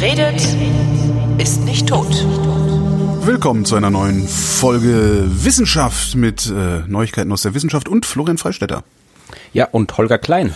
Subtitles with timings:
[0.00, 0.56] Wer redet,
[1.38, 2.24] ist nicht tot.
[3.26, 8.84] Willkommen zu einer neuen Folge Wissenschaft mit äh, Neuigkeiten aus der Wissenschaft und Florian Freistetter.
[9.52, 10.54] Ja, und Holger Klein.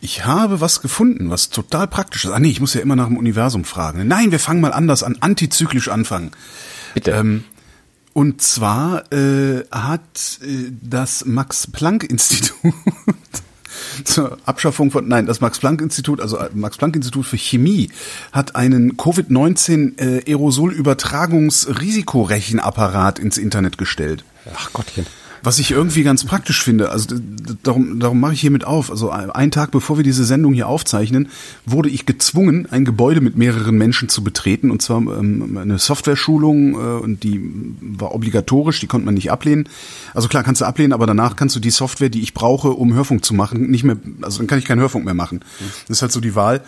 [0.00, 2.32] Ich habe was gefunden, was total praktisch ist.
[2.32, 4.08] Ah nee, ich muss ja immer nach dem Universum fragen.
[4.08, 6.32] Nein, wir fangen mal anders an, antizyklisch anfangen.
[6.94, 7.12] Bitte.
[7.12, 7.44] Ähm,
[8.14, 12.74] und zwar äh, hat äh, das Max-Planck-Institut
[14.04, 17.90] zur Abschaffung von, nein, das Max-Planck-Institut, also äh, Max-Planck-Institut für Chemie,
[18.32, 20.30] hat einen Covid-19 äh,
[23.18, 24.24] ins Internet gestellt.
[24.54, 25.06] Ach Gottchen.
[25.44, 27.16] Was ich irgendwie ganz praktisch finde, also
[27.62, 28.90] darum, darum mache ich hiermit auf.
[28.90, 31.28] Also einen Tag bevor wir diese Sendung hier aufzeichnen,
[31.66, 34.70] wurde ich gezwungen, ein Gebäude mit mehreren Menschen zu betreten.
[34.70, 37.40] Und zwar ähm, eine Software-Schulung, äh, und die
[37.80, 39.68] war obligatorisch, die konnte man nicht ablehnen.
[40.14, 42.94] Also klar, kannst du ablehnen, aber danach kannst du die Software, die ich brauche, um
[42.94, 45.40] Hörfunk zu machen, nicht mehr, also dann kann ich keinen Hörfunk mehr machen.
[45.88, 46.62] Das ist halt so die Wahl.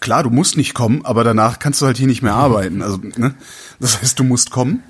[0.00, 2.82] Klar, du musst nicht kommen, aber danach kannst du halt hier nicht mehr arbeiten.
[2.82, 3.34] Also, ne?
[3.80, 4.82] Das heißt, du musst kommen.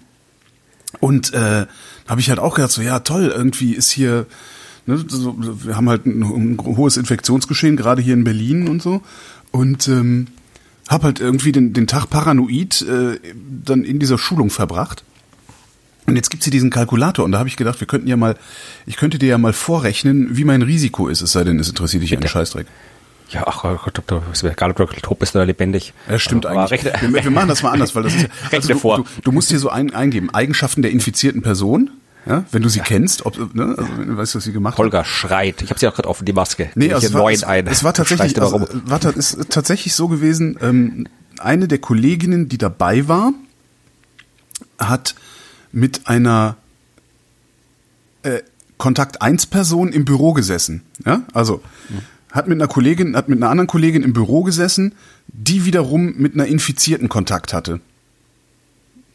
[1.01, 1.67] Und äh,
[2.07, 4.27] habe ich halt auch gedacht, so ja toll, irgendwie ist hier,
[4.87, 9.03] ne, so, wir haben halt ein, ein hohes Infektionsgeschehen, gerade hier in Berlin und so.
[9.51, 10.29] Und ähm,
[10.89, 13.19] habe halt irgendwie den, den Tag paranoid äh,
[13.65, 15.05] dann in dieser Schulung verbracht.
[16.07, 18.37] Und jetzt gibt's hier diesen Kalkulator und da habe ich gedacht, wir könnten ja mal,
[18.87, 22.03] ich könnte dir ja mal vorrechnen, wie mein Risiko ist, es sei denn, es interessiert
[22.03, 22.67] dich einen Scheißdreck.
[23.33, 24.03] Ja, ach oh Gott,
[24.33, 25.95] ist mir egal, ob du tot bist oder lebendig.
[26.09, 26.83] Ja, stimmt Aber eigentlich.
[26.85, 28.99] rechne- wir, wir machen das mal anders, weil das ist ja, Rechne du, vor.
[28.99, 31.91] Du, du musst hier so ein, eingeben, Eigenschaften der infizierten Person,
[32.27, 34.79] ja, wenn du sie kennst, ob, ne, also wenn du weißt, was sie gemacht hat.
[34.79, 35.63] Holger schreit.
[35.63, 36.71] Ich habe sie auch gerade offen, die Maske.
[36.75, 37.67] Nee, also es war, neun es, ein.
[37.67, 38.67] es war tatsächlich, also, rum.
[38.85, 41.09] war, ist tatsächlich so gewesen, ähm,
[41.39, 43.33] eine der Kolleginnen, die dabei war,
[44.79, 45.15] hat
[45.73, 46.57] mit einer
[48.23, 48.41] äh,
[48.79, 50.83] Kontakt 1 Person im Büro gesessen.
[51.05, 51.23] Ja?
[51.33, 51.63] Also
[52.33, 54.95] hat mit einer Kollegin, hat mit einer anderen Kollegin im Büro gesessen,
[55.29, 57.81] die wiederum mit einer Infizierten Kontakt hatte.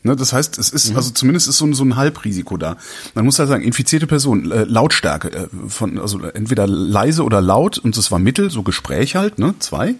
[0.03, 2.78] Ne, das heißt, es ist, also zumindest ist so ein, so ein Halbrisiko da.
[3.16, 7.78] Man muss halt sagen, infizierte Person, äh, Lautstärke, äh, von, also entweder leise oder laut,
[7.78, 9.96] und das war Mittel, so Gespräch halt, ne, zwei.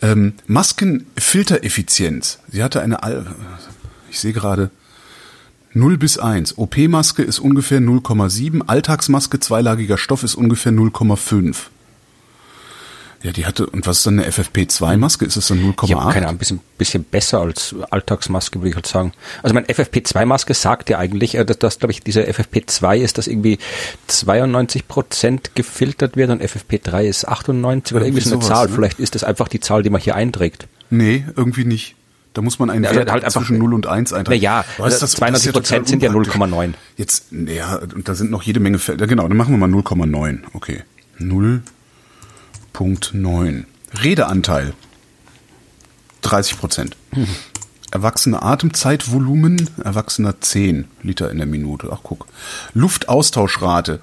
[0.00, 2.38] Ähm, Maskenfiltereffizienz.
[2.50, 3.26] Sie hatte eine, Al
[4.08, 4.70] ich sehe gerade,
[5.74, 6.56] 0 bis 1.
[6.58, 11.56] OP-Maske ist ungefähr 0,7, Alltagsmaske zweilagiger Stoff ist ungefähr 0,5.
[13.22, 15.26] Ja, die hatte, und was ist dann eine FFP2-Maske?
[15.26, 15.84] Ist es dann 0,8?
[15.84, 19.12] Ich habe keine Ahnung, ein bisschen, bisschen besser als Alltagsmaske, würde ich halt sagen.
[19.42, 23.26] Also mein FFP2-Maske sagt ja eigentlich, äh, dass, dass glaube ich, diese FFP2 ist, dass
[23.26, 23.58] irgendwie
[24.06, 28.66] 92 Prozent gefiltert wird und FFP3 ist 98 oder Irgendwie irgendwie so eine sowas, Zahl.
[28.68, 28.74] ne?
[28.74, 30.66] Vielleicht ist das einfach die Zahl, die man hier einträgt.
[30.88, 31.96] Nee, irgendwie nicht.
[32.32, 34.40] Da muss man einen Also Wert halt einfach- zwischen 0 und 1 eintragen.
[34.40, 36.40] Ja, Aber ist das- 92 das ist ja Prozent sind ja total unpraktisch.
[36.40, 36.74] 0,9.
[36.96, 38.78] Jetzt, ja, und da sind noch jede Menge.
[38.86, 40.44] Ja, genau, dann machen wir mal 0,9.
[40.54, 40.84] Okay.
[41.18, 41.60] 0,9.
[43.94, 44.74] Redeanteil.
[46.22, 46.96] 30 Prozent.
[47.92, 51.88] Erwachsene Atemzeitvolumen, Erwachsener 10 Liter in der Minute.
[51.92, 52.26] Ach guck.
[52.72, 53.98] Luftaustauschrate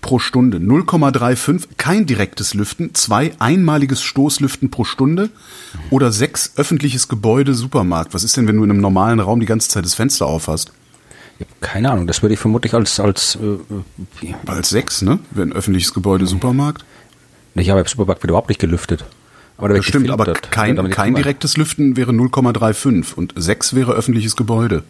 [0.00, 5.30] pro Stunde 0,35, kein direktes Lüften, zwei einmaliges Stoßlüften pro Stunde
[5.90, 8.14] oder sechs öffentliches Gebäude Supermarkt.
[8.14, 10.46] Was ist denn, wenn du in einem normalen Raum die ganze Zeit das Fenster auf
[10.46, 10.72] hast?
[11.40, 15.18] Ich hab keine Ahnung, das würde ich vermutlich als, als äh, äh, Als sechs, ne?
[15.32, 16.84] Wenn öffentliches Gebäude Supermarkt.
[17.54, 19.04] Ich habe wird überhaupt nicht gelüftet.
[19.58, 24.82] Aber Das stimmt, aber kein, kein direktes Lüften wäre 0,35 und sechs wäre öffentliches Gebäude.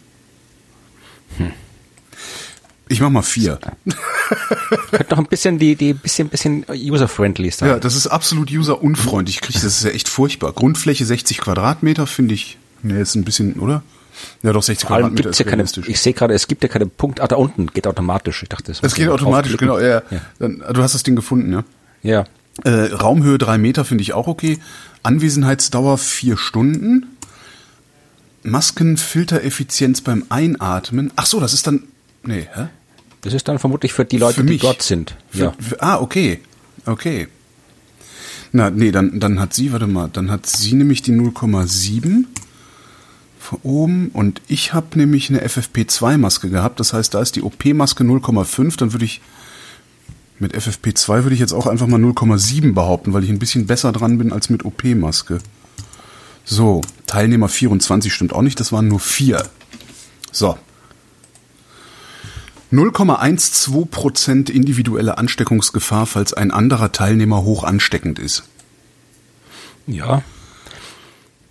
[2.89, 3.59] Ich mach mal vier.
[4.91, 7.69] Könnte noch ein bisschen die, die bisschen, bisschen user-friendly sein.
[7.69, 9.41] Ja, das ist absolut userunfreundlich.
[9.41, 10.53] Das ist ja echt furchtbar.
[10.53, 12.57] Grundfläche 60 Quadratmeter finde ich.
[12.81, 13.83] Ne, ist ein bisschen, oder?
[14.43, 16.63] Ja, doch 60 Vor allem Quadratmeter gibt's ist ja keine, ich sehe gerade, es gibt
[16.63, 18.43] ja keine Punkte, ah, da unten geht automatisch.
[18.43, 19.79] Ich dachte, das Es muss geht automatisch, genau.
[19.79, 20.01] Ja.
[20.09, 20.21] Ja.
[20.39, 21.63] Dann, du hast das Ding gefunden, ja?
[22.03, 22.25] ja.
[22.63, 24.59] Äh, Raumhöhe drei Meter finde ich auch okay.
[25.01, 27.07] Anwesenheitsdauer vier Stunden.
[28.43, 31.11] Maskenfiltereffizienz beim Einatmen.
[31.15, 31.83] Ach so, das ist dann.
[32.23, 32.67] Nee, hä?
[33.21, 35.15] Das ist dann vermutlich für die Leute, Für die dort sind.
[35.29, 35.53] Für, Ja.
[35.59, 36.41] für, ah, okay.
[36.85, 37.27] Okay.
[38.51, 42.25] Na, nee, dann, dann hat sie, warte mal, dann hat sie nämlich die 0,7
[43.39, 46.79] von oben und ich habe nämlich eine FFP2-Maske gehabt.
[46.79, 48.77] Das heißt, da ist die OP-Maske 0,5.
[48.77, 49.21] Dann würde ich
[50.39, 53.91] mit FFP2 würde ich jetzt auch einfach mal 0,7 behaupten, weil ich ein bisschen besser
[53.91, 55.39] dran bin als mit OP-Maske.
[56.45, 59.43] So, Teilnehmer 24 stimmt auch nicht, das waren nur vier.
[60.31, 60.57] So.
[62.71, 68.43] 0,12% individuelle Ansteckungsgefahr, falls ein anderer Teilnehmer hoch ansteckend ist.
[69.85, 70.23] ja.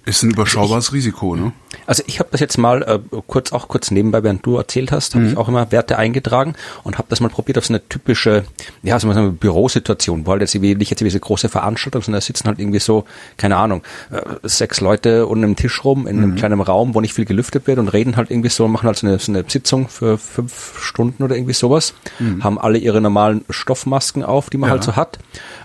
[0.04, 1.52] Ist ein überschaubares Risiko, ne?
[1.87, 5.14] Also ich habe das jetzt mal äh, kurz auch kurz nebenbei, während du erzählt hast,
[5.14, 8.44] habe ich auch immer Werte eingetragen und habe das mal probiert auf so eine typische,
[8.82, 12.20] ja, so eine Bürosituation, wo halt jetzt irgendwie nicht jetzt wie diese große Veranstaltung, sondern
[12.20, 13.04] da sitzen halt irgendwie so,
[13.37, 17.14] keine Ahnung, äh, sechs Leute um einem Tisch rum in einem kleinen Raum, wo nicht
[17.14, 19.88] viel gelüftet wird und reden halt irgendwie so, machen halt so eine, so eine Sitzung
[19.88, 21.94] für fünf Stunden oder irgendwie sowas,
[22.40, 24.72] haben alle ihre normalen Stoffmasken auf, die man Ja.
[24.72, 25.19] halt so hat.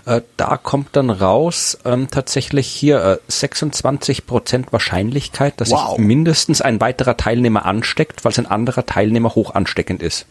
[0.06, 5.96] Äh, da kommt dann raus ähm, tatsächlich hier äh, 26 Prozent Wahrscheinlichkeit, dass Wow.
[5.96, 10.26] sich mindestens ein weiterer Teilnehmer ansteckt, falls ein anderer Teilnehmer hoch ansteckend ist.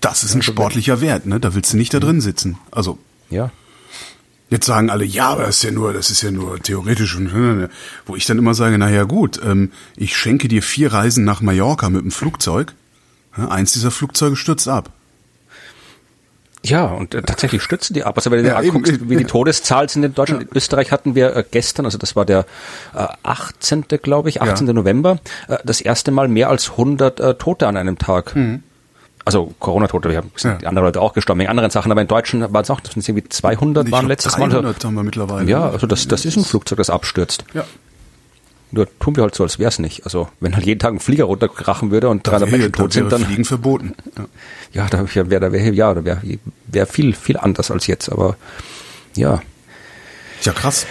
[0.00, 1.38] Das ist ein sportlicher Wert, ne?
[1.38, 2.56] Da willst du nicht da drin sitzen.
[2.70, 3.50] Also, Ja.
[4.50, 7.32] Jetzt sagen alle, ja, aber das ist ja nur, das ist ja nur theoretisch und
[7.32, 7.70] ne,
[8.04, 11.40] wo ich dann immer sage, na ja gut, ähm, ich schenke dir vier Reisen nach
[11.40, 12.74] Mallorca mit dem Flugzeug.
[13.38, 14.90] Ja, eins dieser Flugzeuge stürzt ab.
[16.64, 18.16] Ja, und äh, tatsächlich stützen die ab.
[18.16, 19.28] Also wenn du Ja, dir anguckst, eben, wie die ja.
[19.28, 22.46] Todeszahlen sind in Deutschland, in Österreich hatten wir äh, gestern, also das war der
[22.94, 23.84] äh, 18.
[24.02, 24.66] glaube ich, 18.
[24.68, 25.18] November,
[25.48, 28.36] äh, das erste Mal mehr als 100 äh, Tote an einem Tag.
[29.24, 30.54] Also Corona-Tote, wir haben Ja.
[30.54, 32.92] die anderen Leute auch gestorben wegen anderen Sachen, aber in Deutschland waren es auch, das
[32.94, 34.48] sind irgendwie 200 Ich waren letztes Mal.
[34.48, 35.48] 300 haben wir mittlerweile.
[35.50, 37.44] Ja, also das, das ist ein Flugzeug, das abstürzt.
[37.54, 37.64] Ja.
[38.72, 40.04] Nur tun wir halt so, als wär's nicht.
[40.04, 42.92] Also wenn halt jeden Tag ein Flieger runterkrachen würde und Da 300 wäre, Menschen tot
[42.92, 43.94] sind, wäre dann Fliegen verboten.
[44.16, 44.26] Ja.
[44.72, 46.20] ja, da wäre da wär, ja, da wäre
[46.66, 48.10] wär viel viel anders als jetzt.
[48.10, 48.36] Aber
[49.14, 49.42] ja,
[50.42, 50.86] ja, krass.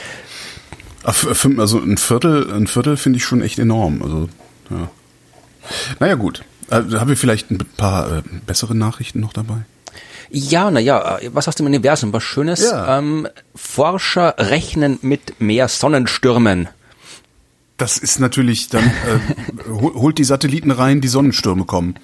[1.03, 4.01] Also ein Viertel, ein Viertel finde ich schon echt enorm.
[4.03, 4.29] Also,
[4.69, 4.89] ja.
[5.99, 6.43] Naja, gut.
[6.69, 9.65] Äh, haben wir vielleicht ein paar äh, bessere Nachrichten noch dabei?
[10.29, 12.61] Ja, naja, was aus dem Universum, was Schönes.
[12.61, 12.99] Ja.
[12.99, 16.69] Ähm, Forscher rechnen mit mehr Sonnenstürmen.
[17.81, 21.95] Das ist natürlich dann, äh, hol- holt die Satelliten rein, die Sonnenstürme kommen.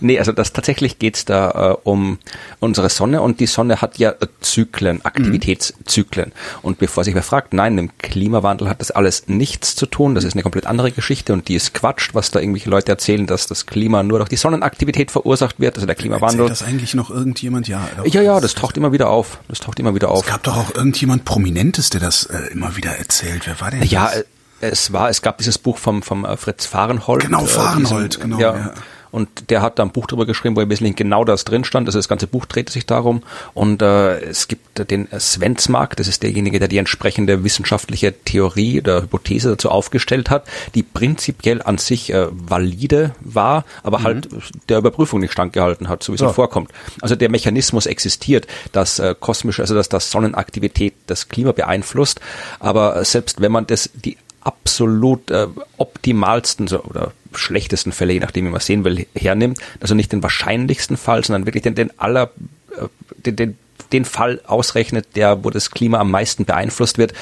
[0.00, 2.18] Nee, also das tatsächlich geht's da äh, um
[2.60, 6.30] unsere Sonne und die Sonne hat ja Zyklen, Aktivitätszyklen.
[6.62, 10.14] Und bevor sich wer fragt, nein, im Klimawandel hat das alles nichts zu tun.
[10.14, 13.26] Das ist eine komplett andere Geschichte und die ist Quatsch, was da irgendwelche Leute erzählen,
[13.26, 16.42] dass das Klima nur durch die Sonnenaktivität verursacht wird, also der Klimawandel.
[16.42, 17.66] Erzählt das eigentlich noch irgendjemand?
[17.66, 17.88] Ja.
[18.04, 19.40] Ja, ja, das taucht immer wieder auf.
[19.48, 20.24] Das taucht immer wieder auf.
[20.24, 23.42] Es gab doch auch irgendjemand Prominentes, der das äh, immer wieder erzählt.
[23.46, 24.24] Wer war denn Ja, das?
[24.60, 27.22] Äh, es war, es gab dieses Buch vom, vom äh, Fritz Fahrenhold.
[27.22, 28.74] Genau, äh, Fahrenhold, diesen, genau, Ja, ja.
[29.10, 31.88] Und der hat da ein Buch drüber geschrieben, wo im Wesentlichen genau das drin stand.
[31.88, 33.22] Also das ganze Buch drehte sich darum.
[33.54, 38.82] Und äh, es gibt äh, den Svensmark, das ist derjenige, der die entsprechende wissenschaftliche Theorie
[38.82, 40.44] oder Hypothese dazu aufgestellt hat,
[40.74, 44.28] die prinzipiell an sich äh, valide war, aber halt
[44.68, 46.26] der Überprüfung nicht standgehalten hat, so wie es Mhm.
[46.26, 46.32] Ja.
[46.34, 46.70] vorkommt.
[47.00, 52.20] Also der Mechanismus existiert, dass äh, kosmische, also dass das Sonnenaktivität das Klima beeinflusst,
[52.60, 55.46] aber äh, selbst wenn man das die absolut äh,
[55.76, 60.22] optimalsten so, oder schlechtesten Fälle, je nachdem wie man sehen will, hernimmt, also nicht den
[60.22, 62.30] wahrscheinlichsten Fall, sondern wirklich den, den aller
[62.70, 62.88] äh,
[63.26, 63.58] den, den,
[63.92, 67.12] den Fall ausrechnet, der, wo das Klima am meisten beeinflusst wird,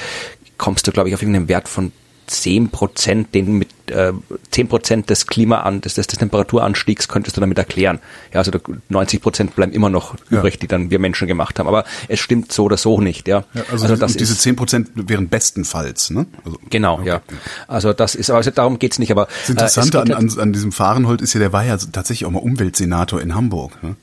[0.57, 1.91] kommst du, glaube ich, auf irgendeinen Wert von
[2.27, 4.11] 10 Prozent, den mit äh,
[4.51, 7.99] 10 Prozent des Klima des, des, Temperaturanstiegs könntest du damit erklären.
[8.33, 8.59] Ja, also da
[8.89, 10.39] 90 Prozent bleiben immer noch Ja.
[10.39, 11.67] übrig, die dann wir Menschen gemacht haben.
[11.67, 13.43] Aber es stimmt so oder so nicht, ja.
[13.53, 16.25] Ja, also, das diese ist, 10% wären bestenfalls, ne?
[16.45, 17.21] Also, genau, ja.
[17.67, 20.71] Also das ist, also darum geht's nicht, aber Das Interessante äh, an, an, an diesem
[20.71, 23.81] Fahrenhold ist ja, der war ja tatsächlich auch mal Umweltsenator in Hamburg.
[23.81, 23.95] Ne?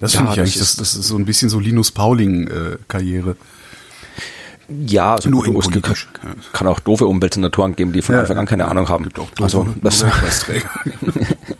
[0.00, 1.90] Das Ja, finde ich das eigentlich, das, ist- das ist so ein bisschen so Linus
[1.90, 3.36] Pauling-Karriere.
[4.68, 6.08] Ja, also Nur gut, in es gibt- politisch.
[6.52, 9.04] kann auch doofe Umweltsenatoren geben, die von Anfang an keine Ahnung haben.
[9.04, 10.68] Gibt auch also doofe das, Nobelpreisträger.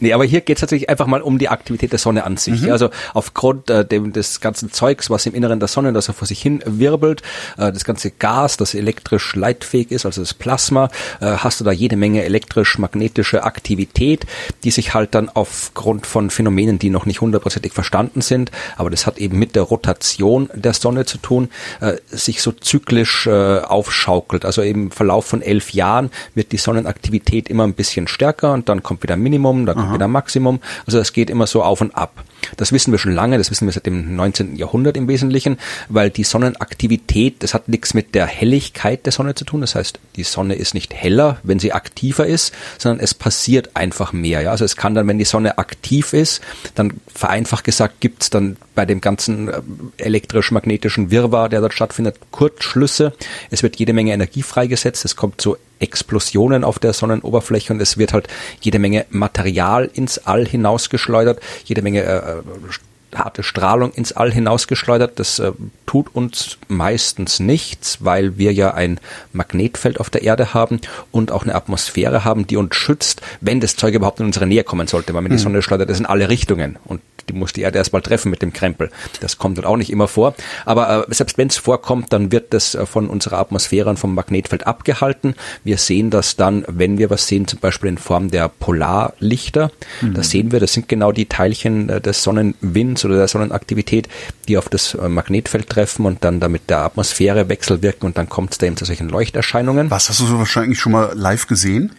[0.00, 2.70] Nee, aber hier geht es tatsächlich einfach mal um die Aktivität der Sonne an sich.
[2.70, 6.26] Also aufgrund äh, dem, des ganzen Zeugs, was im Inneren der Sonne, das er vor
[6.26, 7.22] sich hin wirbelt,
[7.56, 10.88] äh, das ganze Gas, das elektrisch leitfähig ist, also das Plasma,
[11.20, 14.26] äh, hast du da jede Menge elektrisch-magnetische Aktivität,
[14.64, 19.06] die sich halt dann aufgrund von Phänomenen, die noch nicht hundertprozentig verstanden sind, aber das
[19.06, 21.48] hat eben mit der Rotation der Sonne zu tun,
[21.80, 24.44] äh, sich so zyklisch äh, aufschaukelt.
[24.44, 28.82] Also im Verlauf von elf Jahren wird die Sonnenaktivität immer ein bisschen stärker und dann
[28.82, 30.60] kommt wieder Minimum, dann kommt wieder Maximum.
[30.86, 32.12] Also das geht immer so auf und ab.
[32.56, 34.56] Das wissen wir schon lange, das wissen wir seit dem 19.
[34.56, 35.58] Jahrhundert im Wesentlichen,
[35.88, 39.60] weil die Sonnenaktivität, das hat nichts mit der Helligkeit der Sonne zu tun.
[39.60, 44.12] Das heißt, die Sonne ist nicht heller, wenn sie aktiver ist, sondern es passiert einfach
[44.12, 44.42] mehr.
[44.42, 44.50] Ja?
[44.50, 46.40] Also es kann dann, wenn die Sonne aktiv ist,
[46.74, 49.60] dann vereinfacht gesagt gibt's dann bei dem ganzen äh,
[49.98, 53.12] elektrisch-magnetischen Wirrwarr, der dort stattfindet, Kurzschlüsse.
[53.50, 55.04] Es wird jede Menge Energie freigesetzt.
[55.04, 58.28] Es kommt zu Explosionen auf der Sonnenoberfläche und es wird halt
[58.60, 65.18] jede Menge Material ins All hinausgeschleudert, jede Menge äh, äh, harte Strahlung ins All hinausgeschleudert.
[65.18, 65.52] Das äh,
[65.86, 68.98] tut uns meistens nichts, weil wir ja ein
[69.32, 73.76] Magnetfeld auf der Erde haben und auch eine Atmosphäre haben, die uns schützt, wenn das
[73.76, 75.14] Zeug überhaupt in unsere Nähe kommen sollte.
[75.14, 78.02] Weil wenn die Sonne schleudert es in alle Richtungen und die muss die Erde erstmal
[78.02, 78.90] treffen mit dem Krempel.
[79.20, 80.34] Das kommt dann auch nicht immer vor.
[80.64, 84.14] Aber äh, selbst wenn es vorkommt, dann wird das äh, von unserer Atmosphäre und vom
[84.14, 85.34] Magnetfeld abgehalten.
[85.64, 89.70] Wir sehen das dann, wenn wir was sehen, zum Beispiel in Form der Polarlichter.
[90.00, 90.14] Mhm.
[90.14, 94.08] Da sehen wir, das sind genau die Teilchen äh, des Sonnenwinds oder der Sonnenaktivität,
[94.48, 98.52] die auf das äh, Magnetfeld treffen und dann damit der Atmosphäre wechselwirken und dann kommt
[98.52, 99.90] es da eben zu solchen Leuchterscheinungen.
[99.90, 101.92] Was hast du so wahrscheinlich schon mal live gesehen?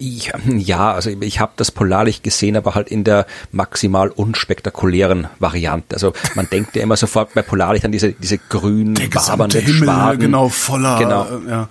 [0.00, 5.96] Ich, ja, also ich habe das Polarlicht gesehen, aber halt in der maximal unspektakulären Variante.
[5.96, 10.48] Also man denkt ja immer sofort bei Polarlicht an diese diese grün wabernden Himmel, genau
[10.48, 10.98] voller.
[10.98, 11.24] Genau.
[11.24, 11.68] Äh, ja.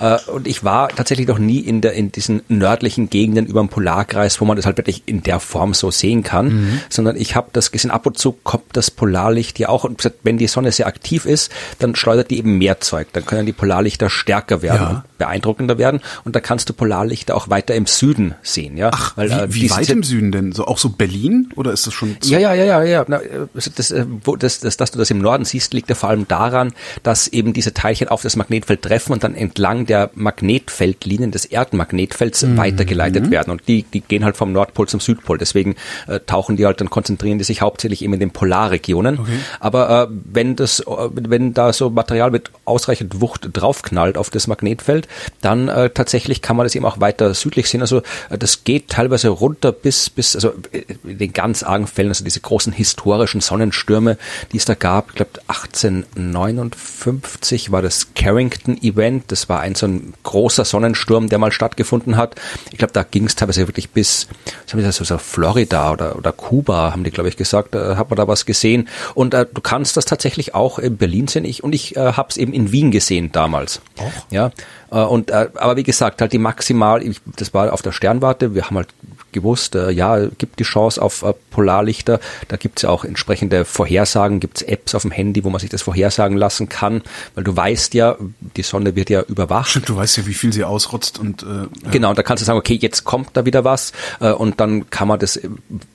[0.00, 3.68] Äh, und ich war tatsächlich noch nie in, der, in diesen nördlichen Gegenden über dem
[3.68, 6.80] Polarkreis, wo man das halt wirklich in der Form so sehen kann, mhm.
[6.88, 10.38] sondern ich habe das gesehen, ab und zu kommt das Polarlicht ja auch, und wenn
[10.38, 14.08] die Sonne sehr aktiv ist, dann schleudert die eben mehr Zeug, dann können die Polarlichter
[14.08, 15.04] stärker werden ja.
[15.18, 18.78] beeindruckender werden und da kannst du Polarlichter auch weiter im Süden sehen.
[18.78, 18.90] Ja?
[18.94, 20.52] Ach, Weil, wie, äh, wie weit im Süden denn?
[20.52, 22.16] So auch so Berlin oder ist das schon?
[22.24, 23.04] Ja, ja, ja, ja, ja.
[23.06, 23.20] Na,
[23.54, 26.26] das, äh, wo, das, das, dass du das im Norden siehst, liegt ja vor allem
[26.26, 31.44] daran, dass eben diese Teilchen auf das Magnetfeld treffen und dann entlang der Magnetfeldlinien des
[31.44, 32.56] Erdmagnetfelds mhm.
[32.56, 33.50] weitergeleitet werden.
[33.50, 35.36] Und die, die gehen halt vom Nordpol zum Südpol.
[35.36, 35.74] Deswegen
[36.06, 39.18] äh, tauchen die halt, dann konzentrieren die sich hauptsächlich eben in den Polarregionen.
[39.18, 39.32] Okay.
[39.58, 45.08] Aber äh, wenn das, wenn da so Material mit ausreichend Wucht draufknallt auf das Magnetfeld,
[45.40, 47.80] dann äh, tatsächlich kann man das eben auch weiter südlich sehen.
[47.80, 52.10] Also äh, das geht teilweise runter bis, bis, also äh, in den ganz argen Fällen,
[52.10, 54.18] also diese großen historischen Sonnenstürme,
[54.52, 59.86] die es da gab, ich glaube 1859 war das Carrington Event, das war ein so
[59.86, 62.36] ein großer Sonnensturm, der mal stattgefunden hat.
[62.70, 64.28] Ich glaube, da ging es teilweise wirklich bis,
[64.64, 67.96] was haben die so, so Florida oder, oder Kuba, haben die, glaube ich, gesagt, da
[67.96, 68.88] hat man da was gesehen.
[69.14, 71.44] Und äh, du kannst das tatsächlich auch in Berlin sehen.
[71.44, 73.80] Ich, und ich äh, habe es eben in Wien gesehen damals.
[73.98, 74.12] Auch?
[74.30, 74.52] Ja.
[74.90, 78.54] Äh, und, äh, aber wie gesagt, halt die maximal, ich, das war auf der Sternwarte,
[78.54, 78.88] wir haben halt
[79.32, 82.20] gewusst, äh, ja, gibt die Chance auf äh, Polarlichter.
[82.48, 85.82] Da gibt's ja auch entsprechende Vorhersagen, gibt's Apps auf dem Handy, wo man sich das
[85.82, 87.02] vorhersagen lassen kann,
[87.34, 88.16] weil du weißt ja,
[88.56, 89.70] die Sonne wird ja überwacht.
[89.70, 91.90] Stimmt, du weißt ja, wie viel sie ausrotzt und äh, ja.
[91.90, 94.90] genau, und da kannst du sagen, okay, jetzt kommt da wieder was äh, und dann
[94.90, 95.48] kann man das äh,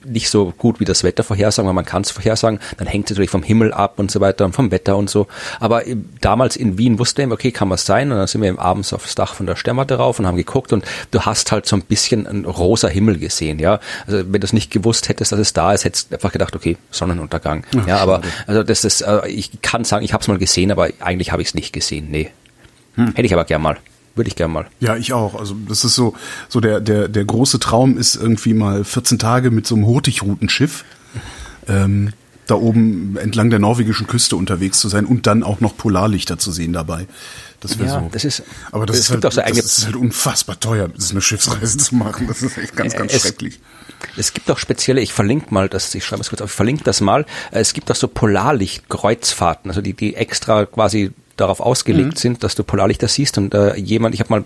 [0.04, 3.10] nicht so gut wie das Wetter vorhersagen, weil man kann es vorhersagen, dann hängt es
[3.10, 5.26] natürlich vom Himmel ab und so weiter und vom Wetter und so.
[5.60, 8.58] Aber äh, damals in Wien wusste ich, okay, kann was sein und dann sind wir
[8.58, 11.76] abends aufs Dach von der Sternwarte rauf und haben geguckt und du hast halt so
[11.76, 13.25] ein bisschen ein rosa Himmel gesehen,
[13.58, 13.80] ja.
[14.06, 16.54] Also wenn du es nicht gewusst hättest, dass es da ist, hättest du einfach gedacht,
[16.54, 17.64] okay, Sonnenuntergang.
[17.76, 20.70] Ach, ja, aber also das ist, äh, ich kann sagen, ich habe es mal gesehen,
[20.70, 22.08] aber eigentlich habe ich es nicht gesehen.
[22.10, 22.30] Nee.
[22.94, 23.08] Hm.
[23.08, 23.76] Hätte ich aber gern mal.
[24.14, 24.66] Würde ich gern mal.
[24.80, 25.38] Ja, ich auch.
[25.38, 26.14] Also das ist so,
[26.48, 30.84] so der, der, der große Traum ist irgendwie mal 14 Tage mit so einem Hurtigrutenschiff
[31.68, 32.12] ähm,
[32.46, 36.52] da oben entlang der norwegischen Küste unterwegs zu sein und dann auch noch Polarlichter zu
[36.52, 37.06] sehen dabei.
[37.60, 38.08] Das wäre ja, so.
[38.12, 41.20] Das ist, aber das, ist halt, so das ist halt unfassbar teuer, das ist eine
[41.20, 42.26] Schiffsreise zu machen.
[42.26, 43.60] Das ist echt ganz, ganz es, schrecklich.
[44.16, 46.84] Es gibt auch spezielle, ich verlinke mal das, ich schreibe es kurz auf, ich verlinke
[46.84, 47.24] das mal.
[47.50, 52.16] Es gibt auch so Polarlichtkreuzfahrten, also die, die extra quasi darauf ausgelegt mhm.
[52.16, 54.44] sind, dass du Polarlichter siehst und äh, jemand, ich habe mal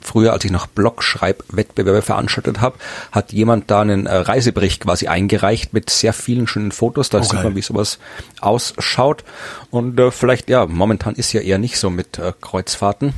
[0.00, 2.78] früher, als ich noch Blogschreibwettbewerbe veranstaltet habe,
[3.12, 7.10] hat jemand da einen äh, Reisebericht quasi eingereicht mit sehr vielen schönen Fotos.
[7.10, 7.28] Da okay.
[7.28, 7.98] sieht man, wie sowas
[8.40, 9.24] ausschaut.
[9.70, 13.12] Und äh, vielleicht, ja, momentan ist ja eher nicht so mit äh, Kreuzfahrten.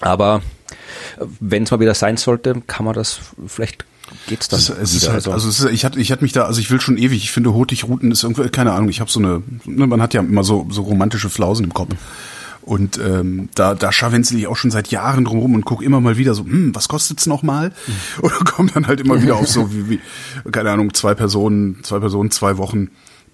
[0.00, 0.42] Aber
[1.18, 3.84] äh, wenn es mal wieder sein sollte, kann man das vielleicht
[4.26, 6.44] geht's dann es, es Ist halt, also, es ist, ich hatte ich hatte mich da
[6.44, 9.20] also ich will schon ewig ich finde Hurtigruten ist irgendwie keine Ahnung ich habe so
[9.20, 11.94] eine ne, man hat ja immer so so romantische Flausen im Kopf
[12.62, 16.00] und ähm, da, da scharwenzel ich auch schon seit Jahren drum rum und guck immer
[16.00, 17.70] mal wieder so, hm, was kostet's noch mal?
[17.70, 17.92] Mhm.
[18.22, 20.00] Oder kommt dann halt immer wieder auf so wie, wie,
[20.50, 22.90] keine Ahnung, zwei Personen, zwei Personen, zwei Wochen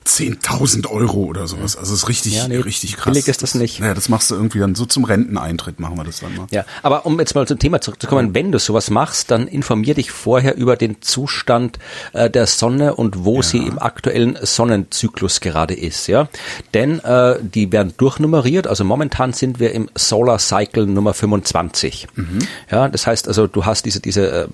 [0.08, 1.76] 10.000 Euro oder sowas.
[1.76, 3.12] Also es ist richtig, ja, nee, richtig krass.
[3.12, 3.80] Billig ist das nicht.
[3.80, 6.46] Naja, das machst du irgendwie dann so zum Renteneintritt machen wir das dann mal.
[6.50, 10.10] Ja, aber um jetzt mal zum Thema zurückzukommen, wenn du sowas machst, dann informier dich
[10.10, 11.78] vorher über den Zustand
[12.14, 13.42] äh, der Sonne und wo ja.
[13.42, 16.28] sie im aktuellen Sonnenzyklus gerade ist, ja.
[16.72, 22.08] Denn äh, die werden durchnummeriert, also momentan sind wir im Solar Cycle Nummer 25.
[22.14, 22.38] Mhm.
[22.70, 24.48] Ja, das heißt also, du hast diese, diese, äh,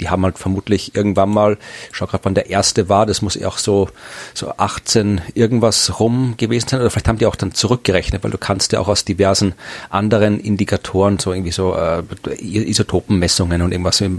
[0.00, 1.58] die haben halt vermutlich irgendwann mal,
[1.90, 3.90] ich schau gerade, wann der erste war, das muss auch so,
[4.32, 8.30] so acht 18 irgendwas rum gewesen sein oder vielleicht haben die auch dann zurückgerechnet, weil
[8.30, 9.54] du kannst ja auch aus diversen
[9.90, 12.02] anderen Indikatoren, so irgendwie so äh,
[12.40, 14.10] Isotopenmessungen und irgendwas, äh,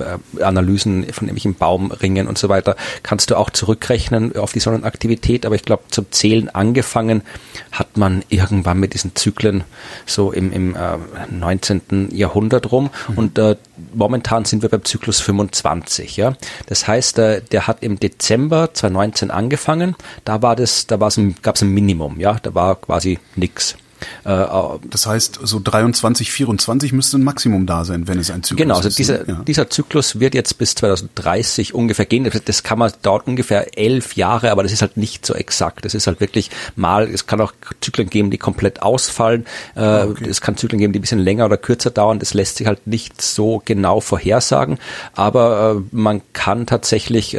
[0.42, 5.56] Analysen von irgendwelchen Baumringen und so weiter, kannst du auch zurückrechnen auf die Sonnenaktivität, aber
[5.56, 7.22] ich glaube zum Zählen angefangen
[7.72, 9.64] hat man irgendwann mit diesen Zyklen
[10.06, 10.98] so im, im äh,
[11.32, 12.10] 19.
[12.12, 13.18] Jahrhundert rum mhm.
[13.18, 13.56] und äh,
[13.94, 16.34] momentan sind wir beim Zyklus 25, ja.
[16.68, 21.20] Das heißt, äh, der hat im Dezember 2019 angefangen, da war das, da war es
[21.42, 23.76] gab es ein Minimum, ja, da war quasi nix.
[24.24, 24.46] Äh,
[24.90, 28.64] das heißt, so 23, 24 müsste ein Maximum da sein, wenn es ein Zyklus ist.
[28.64, 29.00] Genau, also ist.
[29.00, 29.44] Dieser, ja.
[29.48, 32.30] dieser Zyklus wird jetzt bis 2030 ungefähr gehen.
[32.46, 35.86] Das kann man dauert ungefähr elf Jahre, aber das ist halt nicht so exakt.
[35.86, 39.46] Das ist halt wirklich mal, es kann auch Zyklen geben, die komplett ausfallen.
[39.76, 40.30] Äh, ah, okay.
[40.30, 42.20] Es kann Zyklen geben, die ein bisschen länger oder kürzer dauern.
[42.20, 44.78] Das lässt sich halt nicht so genau vorhersagen,
[45.14, 47.38] aber äh, man kann tatsächlich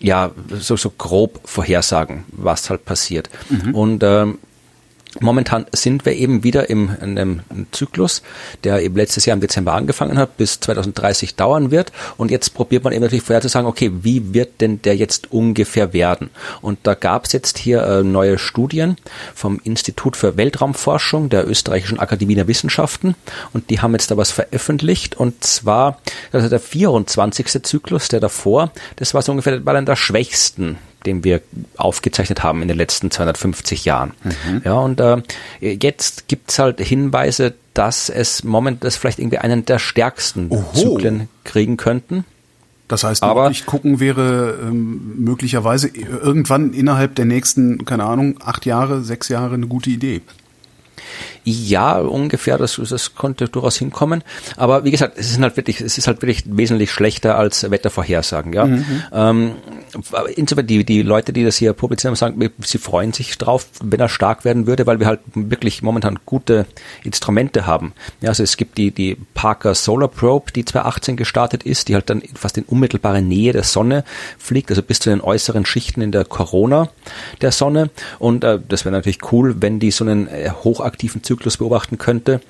[0.00, 3.28] ja so, so grob vorhersagen, was halt passiert.
[3.48, 3.74] Mhm.
[3.74, 4.38] Und ähm,
[5.20, 7.40] Momentan sind wir eben wieder im, in einem
[7.72, 8.22] Zyklus,
[8.64, 11.92] der eben letztes Jahr im Dezember angefangen hat, bis 2030 dauern wird.
[12.16, 15.32] Und jetzt probiert man eben natürlich vorher zu sagen, okay, wie wird denn der jetzt
[15.32, 16.30] ungefähr werden?
[16.60, 18.96] Und da gab es jetzt hier äh, neue Studien
[19.34, 23.14] vom Institut für Weltraumforschung der Österreichischen Akademie der Wissenschaften.
[23.52, 25.16] Und die haben jetzt da was veröffentlicht.
[25.16, 25.98] Und zwar,
[26.32, 27.62] also der 24.
[27.62, 31.40] Zyklus, der davor, das war so ungefähr bei der schwächsten den wir
[31.76, 34.12] aufgezeichnet haben in den letzten 250 Jahren.
[34.22, 34.62] Mhm.
[34.64, 35.22] Ja, und äh,
[35.60, 40.72] jetzt es halt Hinweise, dass es moment das vielleicht irgendwie einen der stärksten Oho.
[40.74, 42.24] Zyklen kriegen könnten.
[42.88, 48.64] Das heißt, aber nicht gucken wäre ähm, möglicherweise irgendwann innerhalb der nächsten, keine Ahnung, acht
[48.64, 50.22] Jahre, sechs Jahre eine gute Idee.
[51.50, 54.22] Ja, ungefähr, das, das konnte durchaus hinkommen.
[54.56, 58.52] Aber wie gesagt, es ist halt wirklich, es ist halt wirklich wesentlich schlechter als Wettervorhersagen,
[58.52, 58.66] ja.
[58.66, 59.02] Mhm.
[59.12, 59.52] Ähm,
[60.36, 64.10] insofern die, die Leute, die das hier publizieren, sagen, sie freuen sich drauf, wenn er
[64.10, 66.66] stark werden würde, weil wir halt wirklich momentan gute
[67.02, 67.94] Instrumente haben.
[68.20, 72.10] Ja, also es gibt die, die Parker Solar Probe, die 2018 gestartet ist, die halt
[72.10, 74.04] dann fast in unmittelbare Nähe der Sonne
[74.38, 76.90] fliegt, also bis zu den äußeren Schichten in der Corona
[77.40, 77.90] der Sonne.
[78.18, 81.98] Und äh, das wäre natürlich cool, wenn die so einen äh, hochaktiven Zyklus Zyklus beobachten
[81.98, 82.40] könnte.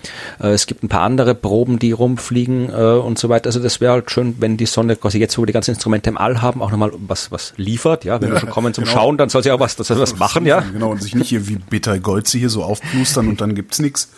[0.40, 3.46] Äh, es gibt ein paar andere Proben, die rumfliegen äh, und so weiter.
[3.46, 6.10] Also das wäre halt schön, wenn die Sonne quasi jetzt, wo wir die ganzen Instrumente
[6.10, 8.04] im All haben, auch nochmal was, was liefert.
[8.04, 8.96] Ja, wenn ja, wir schon kommen zum genau.
[8.96, 10.60] Schauen, dann soll sie auch was, das soll was machen, ja.
[10.60, 14.10] Genau, und sich nicht hier wie Beta Goldsee hier so aufplustern und dann gibt's nichts.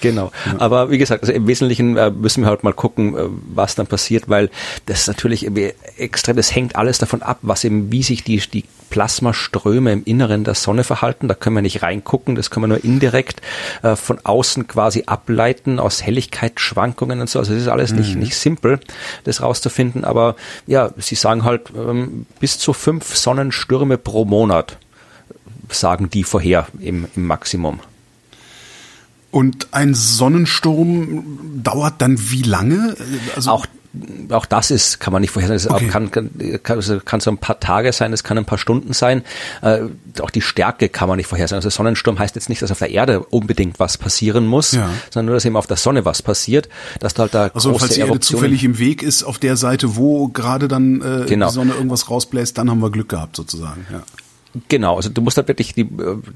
[0.00, 0.32] Genau.
[0.46, 0.60] Ja.
[0.60, 3.14] Aber wie gesagt, also im Wesentlichen äh, müssen wir halt mal gucken,
[3.54, 4.50] was dann passiert, weil
[4.86, 5.46] das natürlich
[5.98, 10.44] extrem, das hängt alles davon ab, was eben, wie sich die, die Plasmaströme im Inneren
[10.44, 11.28] der Sonne verhalten.
[11.28, 13.40] Da können wir nicht reingucken, das können wir nur indirekt
[13.82, 17.38] äh, von außen quasi ableiten aus Helligkeitsschwankungen und so.
[17.38, 17.98] Also es ist alles mhm.
[17.98, 18.80] nicht, nicht simpel,
[19.24, 20.04] das rauszufinden.
[20.04, 24.78] Aber ja, sie sagen halt ähm, bis zu fünf Sonnenstürme pro Monat,
[25.70, 27.80] sagen die vorher im, im Maximum.
[29.30, 32.96] Und ein Sonnensturm dauert dann wie lange?
[33.34, 33.66] Also auch
[34.30, 35.76] auch das ist, kann man nicht vorhersagen.
[35.76, 35.88] Okay.
[35.88, 36.30] Kann, kann,
[36.62, 39.22] kann, also kann so ein paar Tage sein, es kann ein paar Stunden sein.
[39.62, 39.80] Äh,
[40.20, 41.58] auch die Stärke kann man nicht vorhersagen.
[41.58, 44.90] Also Sonnensturm heißt jetzt nicht, dass auf der Erde unbedingt was passieren muss, ja.
[45.10, 46.68] sondern nur, dass eben auf der Sonne was passiert,
[47.00, 49.56] dass da halt da also, große falls die Erde zufällig im Weg ist auf der
[49.56, 51.48] Seite, wo gerade dann äh, genau.
[51.48, 53.86] die Sonne irgendwas rausbläst, dann haben wir Glück gehabt sozusagen.
[53.90, 54.02] Ja.
[54.68, 55.86] Genau, also du musst halt wirklich die,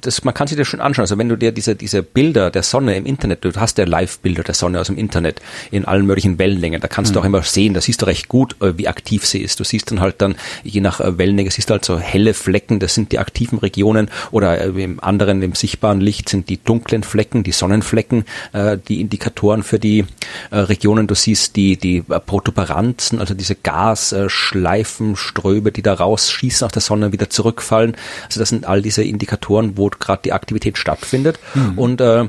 [0.01, 1.05] das, man kann sich das schon anschauen.
[1.05, 4.43] Also wenn du dir diese, diese Bilder der Sonne im Internet, du hast ja Live-Bilder
[4.43, 7.15] der Sonne aus dem Internet in allen möglichen Wellenlängen, da kannst mhm.
[7.15, 9.61] du auch immer sehen, da siehst du recht gut, äh, wie aktiv sie ist.
[9.61, 12.81] Du siehst dann halt dann, je nach äh, Wellenlänge, siehst du halt so helle Flecken,
[12.81, 17.03] das sind die aktiven Regionen oder äh, im anderen, im sichtbaren Licht sind die dunklen
[17.03, 18.25] Flecken, die Sonnenflecken,
[18.89, 20.05] die Indikatoren für die
[20.53, 21.07] Regionen.
[21.07, 27.13] Du siehst die, die Protuberanzen, also diese Gasschleifen, Ströme, die da rausschießen aus der Sonne,
[27.13, 27.97] wieder zurückfallen.
[28.27, 31.39] Also das sind all diese Indikatoren, wo gerade die Aktivität stattfindet.
[31.55, 31.79] Mhm.
[31.79, 32.29] Und äh,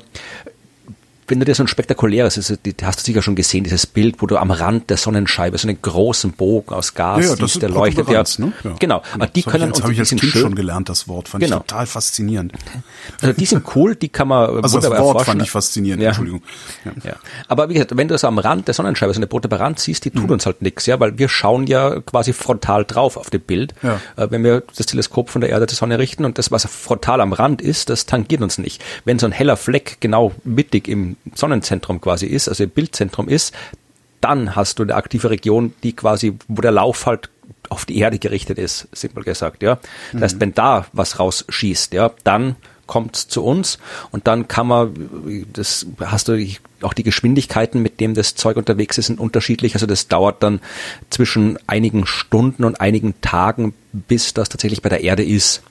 [1.27, 4.21] wenn du dir so ein spektakuläres, also, die, hast du sicher schon gesehen, dieses Bild,
[4.21, 7.62] wo du am Rand der Sonnenscheibe so einen großen Bogen aus Gas ja, ja, siehst,
[7.62, 8.10] der leuchtet.
[8.10, 8.53] Ja, ne?
[8.63, 8.75] ja.
[8.79, 9.01] Genau.
[9.13, 11.29] Aber die das können uns habe ich als Kind schön, schon gelernt, das Wort.
[11.29, 11.57] Fand genau.
[11.57, 12.53] ich total faszinierend.
[13.21, 15.25] Also die sind cool, die kann man Also das Wort erforschen.
[15.25, 16.10] fand ich faszinierend, ja.
[16.10, 16.41] Entschuldigung.
[16.86, 16.91] Ja.
[17.03, 17.15] ja.
[17.47, 20.12] Aber wie gesagt, wenn du so am Rand der Sonnenscheibe so eine Protuberanz siehst, die
[20.12, 20.31] tut mhm.
[20.31, 23.73] uns halt nichts, ja, weil wir schauen ja quasi frontal drauf auf dem Bild.
[23.84, 24.01] Ja.
[24.17, 27.21] Äh, wenn wir das Teleskop von der Erde zur Sonne richten und das, was frontal
[27.21, 28.84] am Rand ist, das tangiert uns nicht.
[29.05, 33.53] Wenn so ein heller Fleck genau mittig im Sonnenzentrum quasi ist, also im Bildzentrum ist,
[34.21, 37.29] dann hast du eine aktive Region, die quasi, wo der Lauf halt
[37.69, 39.75] auf die Erde gerichtet ist, simpel gesagt, ja.
[39.75, 40.23] Das mhm.
[40.23, 42.55] heißt, wenn da was rausschießt, ja, dann
[42.91, 43.79] kommt zu uns
[44.12, 46.45] und dann kann man, das hast du
[46.81, 49.75] auch die Geschwindigkeiten, mit dem das Zeug unterwegs ist, sind unterschiedlich.
[49.75, 50.60] Also das dauert dann
[51.10, 55.63] zwischen einigen Stunden und einigen Tagen, bis das tatsächlich bei der Erde ist.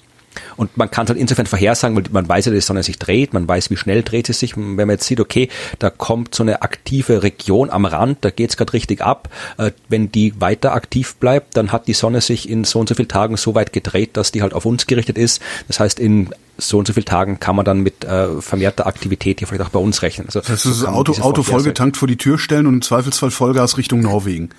[0.56, 2.98] Und man kann es halt insofern vorhersagen, weil man weiß ja, dass die Sonne sich
[2.98, 4.56] dreht, man weiß, wie schnell dreht sie sich.
[4.56, 8.50] wenn man jetzt sieht, okay, da kommt so eine aktive Region am Rand, da geht
[8.50, 9.28] es gerade richtig ab.
[9.58, 12.94] Äh, wenn die weiter aktiv bleibt, dann hat die Sonne sich in so und so
[12.94, 15.42] vielen Tagen so weit gedreht, dass die halt auf uns gerichtet ist.
[15.68, 19.38] Das heißt, in so und so vielen Tagen kann man dann mit äh, vermehrter Aktivität
[19.38, 20.26] hier vielleicht auch bei uns rechnen.
[20.26, 23.78] Also, das heißt, das Auto, Auto vollgetankt vor die Tür stellen und im Zweifelsfall Vollgas
[23.78, 24.50] Richtung Norwegen.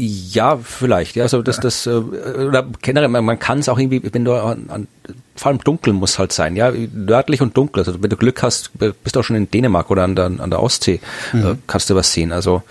[0.00, 1.16] Ja, vielleicht.
[1.16, 4.66] Ja, also das, das, äh, oder generell, man, kann es auch irgendwie, wenn du an,
[4.68, 4.88] an
[5.34, 7.80] vor allem dunkel muss halt sein, ja, nördlich und dunkel.
[7.80, 10.50] Also wenn du Glück hast, bist du auch schon in Dänemark oder an der, an
[10.50, 11.00] der Ostsee,
[11.32, 11.46] mhm.
[11.46, 12.32] äh, kannst du was sehen.
[12.32, 12.62] Also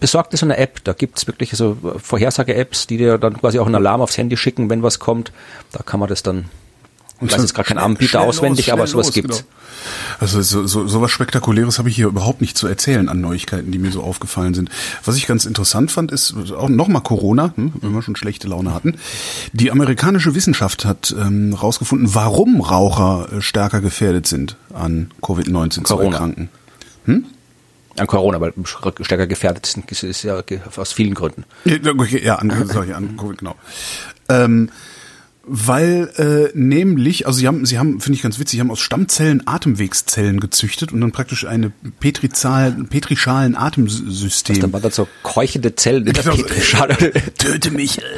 [0.00, 3.66] besorgt ist so eine App, da gibt's wirklich so Vorhersage-Apps, die dir dann quasi auch
[3.66, 5.32] einen Alarm aufs Handy schicken, wenn was kommt.
[5.72, 6.46] Da kann man das dann
[7.20, 9.38] ich weiß jetzt gerade keinen Anbieter auswendig, los, aber sowas los, gibt's.
[9.38, 9.48] Genau.
[10.20, 13.70] Also so, so, so was Spektakuläres habe ich hier überhaupt nicht zu erzählen an Neuigkeiten,
[13.70, 14.70] die mir so aufgefallen sind.
[15.04, 18.74] Was ich ganz interessant fand, ist auch nochmal Corona, hm, wenn wir schon schlechte Laune
[18.74, 18.98] hatten.
[19.52, 25.98] Die amerikanische Wissenschaft hat ähm, rausgefunden, warum Raucher äh, stärker gefährdet sind, an Covid-19 zu
[25.98, 26.48] erkranken.
[27.04, 27.24] Hm?
[27.96, 30.40] An Corona, weil stärker gefährdet sind, ist ja
[30.76, 31.44] aus vielen Gründen.
[31.64, 33.56] Ja, okay, ja an, sorry, an Covid, genau.
[34.28, 34.70] Ähm,
[35.48, 38.80] weil äh, nämlich, also sie haben, sie haben, finde ich ganz witzig, sie haben aus
[38.80, 44.56] Stammzellen Atemwegszellen gezüchtet und dann praktisch eine Petrizahl, Petrischalen Atemsystem.
[44.56, 46.96] Was, dann waren das so keuchende Zellen in der genau, Petrischale.
[47.38, 47.98] Töte mich.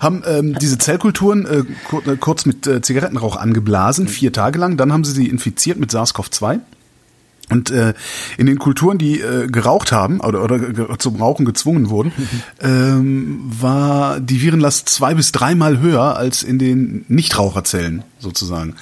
[0.00, 1.64] haben ähm, diese Zellkulturen äh,
[2.16, 4.76] kurz mit äh, Zigarettenrauch angeblasen, vier Tage lang.
[4.76, 6.60] Dann haben sie sie infiziert mit SARS-CoV-2.
[7.50, 7.94] Und äh,
[8.38, 12.12] in den Kulturen, die äh, geraucht haben oder, oder zum Rauchen gezwungen wurden,
[12.60, 18.76] ähm, war die Virenlast zwei bis dreimal höher als in den Nichtraucherzellen sozusagen.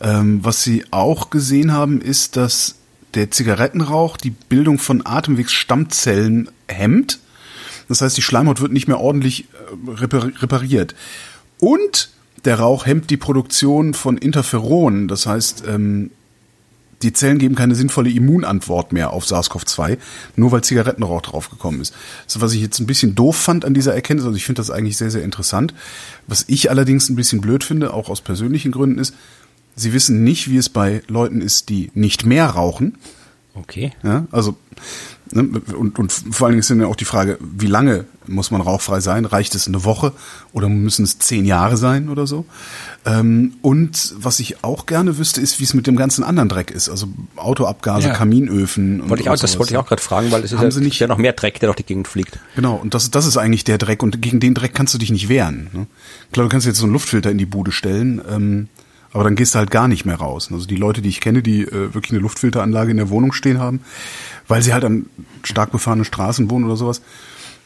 [0.00, 2.76] Ähm, was sie auch gesehen haben, ist, dass
[3.14, 7.18] der Zigarettenrauch die Bildung von Atemwegsstammzellen hemmt.
[7.88, 10.94] Das heißt, die Schleimhaut wird nicht mehr ordentlich äh, repariert.
[11.58, 12.10] Und
[12.44, 15.08] der Rauch hemmt die Produktion von Interferonen.
[15.08, 16.10] Das heißt, ähm,
[17.02, 19.98] die Zellen geben keine sinnvolle Immunantwort mehr auf SARS-CoV-2,
[20.36, 21.94] nur weil Zigarettenrauch draufgekommen ist.
[22.26, 24.70] Das, was ich jetzt ein bisschen doof fand an dieser Erkenntnis, also ich finde das
[24.70, 25.74] eigentlich sehr, sehr interessant.
[26.26, 29.14] Was ich allerdings ein bisschen blöd finde, auch aus persönlichen Gründen, ist,
[29.76, 32.98] sie wissen nicht, wie es bei Leuten ist, die nicht mehr rauchen.
[33.54, 33.92] Okay.
[34.02, 34.56] Ja, also?
[35.32, 39.00] Und, und vor allen Dingen ist dann auch die Frage, wie lange muss man rauchfrei
[39.00, 39.24] sein?
[39.24, 40.12] Reicht es eine Woche
[40.52, 42.46] oder müssen es zehn Jahre sein oder so?
[43.06, 46.70] Ähm, und was ich auch gerne wüsste, ist, wie es mit dem ganzen anderen Dreck
[46.70, 46.88] ist.
[46.88, 48.14] Also Autoabgase, ja.
[48.14, 49.08] Kaminöfen.
[49.08, 50.98] Wollte ich auch, das wollte ich auch gerade fragen, weil es ist ja, Sie nicht,
[50.98, 52.38] ja noch mehr Dreck, der durch die Gegend fliegt.
[52.56, 55.10] Genau, und das, das ist eigentlich der Dreck und gegen den Dreck kannst du dich
[55.10, 55.70] nicht wehren.
[55.72, 55.86] Ne?
[56.32, 58.68] Klar, du kannst jetzt so einen Luftfilter in die Bude stellen, ähm,
[59.12, 60.50] aber dann gehst du halt gar nicht mehr raus.
[60.52, 63.58] Also die Leute, die ich kenne, die äh, wirklich eine Luftfilteranlage in der Wohnung stehen
[63.58, 63.80] haben,
[64.50, 65.06] weil sie halt an
[65.44, 67.00] stark befahrenen Straßen wohnen oder sowas,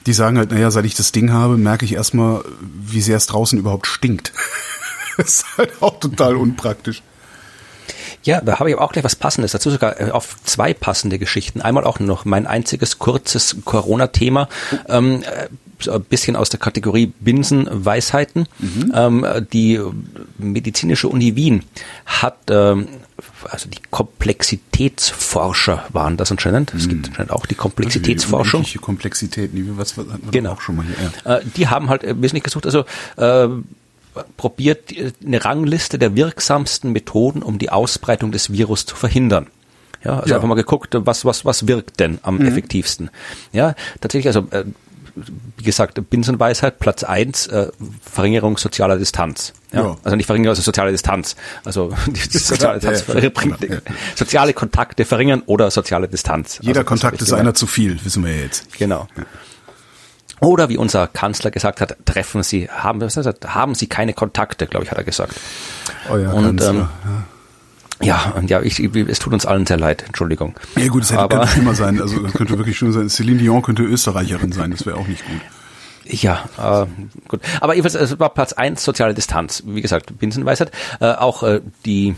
[0.06, 3.26] die sagen halt, naja, seit ich das Ding habe, merke ich erstmal, wie sehr es
[3.26, 4.32] draußen überhaupt stinkt.
[5.16, 7.02] das ist halt auch total unpraktisch.
[8.22, 11.62] Ja, da habe ich auch gleich was Passendes dazu, sogar äh, auf zwei passende Geschichten.
[11.62, 14.48] Einmal auch noch mein einziges kurzes Corona-Thema.
[14.88, 15.48] Ähm, äh,
[15.90, 18.46] ein bisschen aus der Kategorie Binsenweisheiten.
[18.58, 18.92] Mhm.
[18.94, 19.80] Ähm, die
[20.38, 21.64] medizinische Uni Wien
[22.06, 22.88] hat ähm,
[23.50, 26.72] also die Komplexitätsforscher waren das anscheinend.
[26.74, 27.12] Es gibt hm.
[27.12, 28.62] anscheinend auch die Komplexitätsforschung.
[28.64, 30.52] Die Komplexität, was wir genau.
[30.52, 31.12] auch schon mal hier.
[31.24, 31.36] Ja.
[31.36, 32.84] Äh, die haben halt äh, wesentlich gesucht, also
[33.16, 33.48] äh,
[34.36, 34.92] probiert
[35.24, 39.48] eine Rangliste der wirksamsten Methoden, um die Ausbreitung des Virus zu verhindern.
[40.04, 40.36] Ja, also ja.
[40.36, 42.46] einfach mal geguckt, was, was, was wirkt denn am mhm.
[42.46, 43.10] effektivsten.
[43.52, 44.64] Ja, tatsächlich, also äh,
[45.56, 47.68] wie gesagt, Binsenweisheit, Platz eins äh,
[48.02, 49.54] Verringerung sozialer Distanz.
[49.74, 49.82] Ja?
[49.82, 49.96] ja?
[50.04, 51.36] Also nicht Verringerung, also soziale Distanz.
[51.64, 53.78] Also die soziale, Distanz ja, bringt, ja,
[54.14, 56.58] soziale Kontakte verringern oder soziale Distanz.
[56.60, 58.72] Jeder also, Kontakt ist einer zu viel, wissen wir jetzt.
[58.78, 59.08] Genau.
[60.40, 64.66] Oder wie unser Kanzler gesagt hat, treffen Sie, haben, was heißt, haben Sie keine Kontakte,
[64.66, 65.34] glaube ich, hat er gesagt.
[66.08, 66.88] Ja, Und, Kanzler, ähm,
[68.02, 70.54] ja, und ja, ich, es tut uns allen sehr leid, Entschuldigung.
[70.76, 73.08] Ja gut, es hätte, Aber, könnte schlimmer sein, also es könnte wirklich schlimmer sein.
[73.08, 75.40] Celine Dion könnte Österreicherin sein, das wäre auch nicht gut.
[76.06, 76.86] Ja, äh,
[77.28, 77.40] gut.
[77.60, 79.62] Aber jedenfalls, es war Platz eins soziale Distanz.
[79.66, 80.70] Wie gesagt, Binsenweisheit.
[81.00, 82.14] Äh, auch äh, die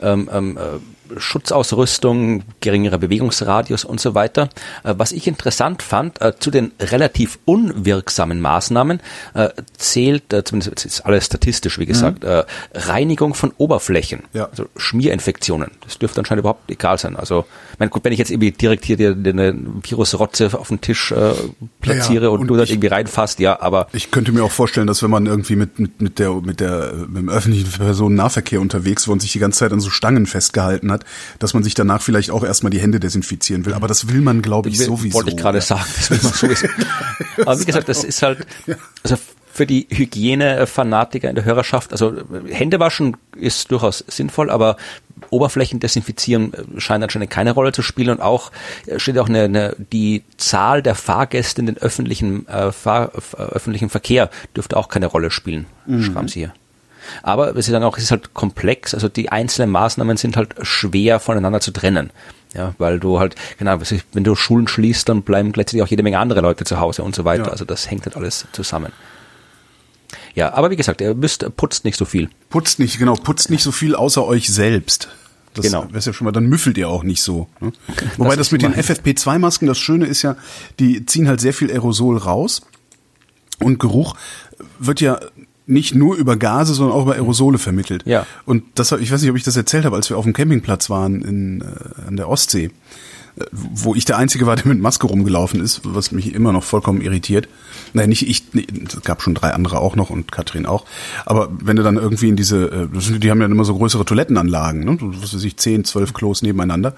[0.00, 0.78] ähm, ähm, äh,
[1.18, 4.48] Schutzausrüstung, geringerer Bewegungsradius und so weiter.
[4.84, 9.00] Äh, was ich interessant fand, äh, zu den relativ unwirksamen Maßnahmen
[9.34, 12.42] äh, zählt, zumindest ist alles statistisch, wie gesagt, mhm.
[12.74, 14.46] Reinigung von Oberflächen, ja.
[14.46, 15.70] also Schmierinfektionen.
[15.84, 17.16] Das dürfte anscheinend überhaupt egal sein.
[17.16, 17.44] Also,
[17.78, 21.32] mein gut, wenn ich jetzt irgendwie direkt hier eine Virusrotze auf den Tisch äh,
[21.80, 22.28] platziere ja, ja.
[22.28, 23.88] und, und, du das irgendwie reinfasst, ja, aber.
[23.92, 26.92] Ich könnte mir auch vorstellen, dass wenn man irgendwie mit, mit, mit der, mit der,
[27.08, 30.92] mit dem öffentlichen Personennahverkehr unterwegs war und sich die ganze Zeit an so Stangen festgehalten
[30.92, 31.04] hat,
[31.38, 33.74] dass man sich danach vielleicht auch erstmal die Hände desinfizieren will.
[33.74, 35.14] Aber das will man, glaube ich, sowieso.
[35.14, 36.66] Wollte ich gerade sagen, das will man sowieso.
[37.44, 38.46] Aber wie gesagt, das ist halt,
[39.02, 39.16] also
[39.52, 42.14] für die Hygienefanatiker in der Hörerschaft, also
[42.48, 44.76] Hände waschen ist durchaus sinnvoll, aber
[45.30, 48.50] Oberflächen desinfizieren scheint anscheinend keine Rolle zu spielen und auch
[48.96, 53.90] steht auch eine, eine die Zahl der Fahrgäste in den öffentlichen äh, Fahr, äh, öffentlichen
[53.90, 56.02] Verkehr dürfte auch keine Rolle spielen, mhm.
[56.02, 56.54] schreiben sie hier.
[57.22, 60.54] Aber es ist dann auch, es ist halt komplex, also die einzelnen Maßnahmen sind halt
[60.62, 62.10] schwer voneinander zu trennen.
[62.54, 63.78] Ja, weil du halt, genau,
[64.12, 67.14] wenn du Schulen schließt, dann bleiben gleichzeitig auch jede Menge andere Leute zu Hause und
[67.14, 67.46] so weiter.
[67.46, 67.50] Ja.
[67.50, 68.92] Also das hängt halt alles zusammen.
[70.34, 72.30] Ja, aber wie gesagt, ihr müsst putzt nicht so viel.
[72.48, 75.08] Putzt nicht, genau, putzt nicht so viel außer euch selbst.
[75.54, 75.86] Das Genau.
[75.92, 77.48] ist ja schon mal, dann müffelt ihr auch nicht so.
[77.60, 77.72] Ne?
[78.16, 78.96] Wobei das, ist mit den immerhin.
[78.96, 80.36] FFP2-Masken, das Schöne ist ja,
[80.78, 82.62] die ziehen halt sehr viel Aerosol raus
[83.60, 84.14] und Geruch
[84.78, 85.20] wird ja
[85.66, 88.02] nicht nur über Gase, sondern auch über Aerosole vermittelt.
[88.06, 88.26] Ja.
[88.46, 90.90] Und das, ich weiß nicht, ob ich das erzählt habe, als wir auf dem Campingplatz
[90.90, 92.70] waren in, äh, an der Ostsee, äh,
[93.50, 97.00] wo ich der Einzige war, der mit Maske rumgelaufen ist, was mich immer noch vollkommen
[97.00, 97.48] irritiert.
[97.94, 100.84] Nein, nicht ich, nee, es gab schon drei andere auch noch und Katrin auch.
[101.24, 104.84] Aber wenn du dann irgendwie in diese, äh, die haben ja immer so größere Toilettenanlagen,
[104.84, 104.98] ne?
[105.00, 106.94] Was weiß ich, zehn, zwölf Klos nebeneinander.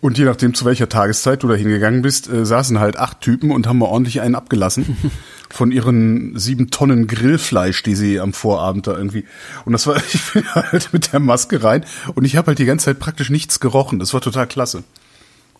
[0.00, 3.50] Und je nachdem, zu welcher Tageszeit du da hingegangen bist, äh, saßen halt acht Typen
[3.50, 4.96] und haben mal ordentlich einen abgelassen
[5.50, 9.24] von ihren sieben Tonnen Grillfleisch, die sie am Vorabend da irgendwie.
[9.64, 11.84] Und das war, ich bin halt mit der Maske rein
[12.14, 13.98] und ich habe halt die ganze Zeit praktisch nichts gerochen.
[13.98, 14.84] Das war total klasse.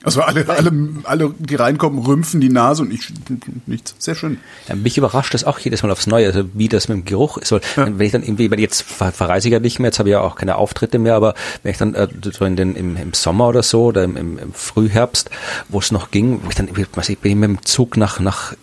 [0.05, 0.73] Also alle, alle,
[1.05, 3.13] alle, die reinkommen, rümpfen die Nase und ich
[3.67, 3.95] nichts.
[3.99, 4.39] Sehr schön.
[4.69, 7.39] Ja, mich überrascht das auch jedes Mal aufs Neue, also wie das mit dem Geruch
[7.39, 7.53] ist.
[7.53, 10.13] Weil Wenn ich dann irgendwie, jetzt ver- verreise ich ja nicht mehr, jetzt habe ich
[10.13, 13.15] ja auch keine Auftritte mehr, aber wenn ich dann äh, so in den, im, im
[13.15, 15.31] Sommer oder so oder im, im, im Frühherbst,
[15.71, 17.97] wo es noch ging, wo ich dann, irgendwie, weiß ich, bin ich mit dem Zug
[17.97, 18.55] nach, nach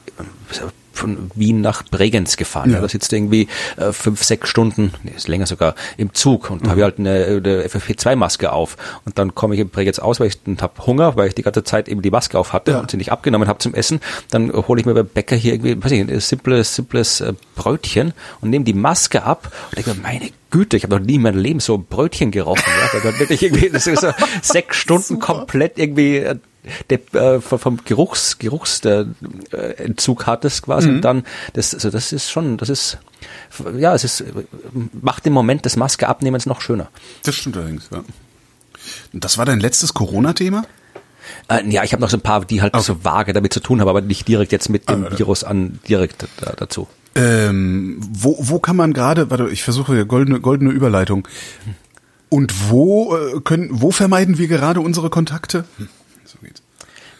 [1.01, 2.69] von Wien nach Bregenz gefahren.
[2.69, 2.75] Ja.
[2.77, 2.81] Ja.
[2.81, 6.67] da sitzt du irgendwie äh, fünf, sechs Stunden, nee, ist länger sogar, im Zug und
[6.67, 8.77] habe ich halt eine, eine FFP2-Maske auf.
[9.05, 11.63] Und dann komme ich in Bregenz aus, weil ich habe Hunger, weil ich die ganze
[11.63, 12.79] Zeit eben die Maske auf hatte Ja.
[12.79, 13.99] und sie nicht abgenommen habe zum Essen.
[14.29, 18.13] Dann hole ich mir beim Bäcker hier irgendwie, weiß ich, ein simples, simples äh, Brötchen
[18.41, 21.21] und nehme die Maske ab und denke, mir, meine Güte, ich habe noch nie in
[21.21, 22.63] meinem Leben so ein Brötchen gerochen.
[22.93, 22.99] Ja?
[22.99, 24.11] Dann wirklich irgendwie, das ist so
[24.41, 26.25] sechs Stunden komplett irgendwie
[26.89, 26.99] der,
[27.35, 29.07] äh, vom Geruchs, Geruchs der,
[29.51, 32.97] äh, Entzug hattest quasi und dann das also das ist schon das ist
[33.77, 34.23] ja es ist
[35.01, 36.89] macht den Moment des Maske abnehmens noch schöner
[37.23, 38.03] Das stimmt allerdings, ja.
[39.13, 40.63] Und Das war dein letztes Corona-Thema?
[41.49, 43.81] äh, ja ich habe noch so ein paar die halt so vage damit zu tun
[43.81, 45.17] haben aber nicht direkt jetzt mit dem Ah.
[45.17, 50.05] Virus an direkt da, dazu Ähm, wo, wo kann man gerade, warte, ich versuche hier
[50.05, 51.27] goldene, goldene Überleitung.
[52.29, 55.65] Und wo äh, können, wo vermeiden wir gerade unsere Kontakte?
[55.77, 55.89] Hm,
[56.31, 56.61] So geht's.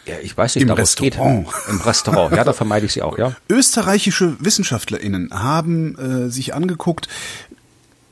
[0.06, 1.48] ja ich weiß nicht Im es geht Restaurant.
[1.70, 7.08] im Restaurant ja da vermeide ich sie auch ja Österreichische WissenschaftlerInnen haben äh, sich angeguckt,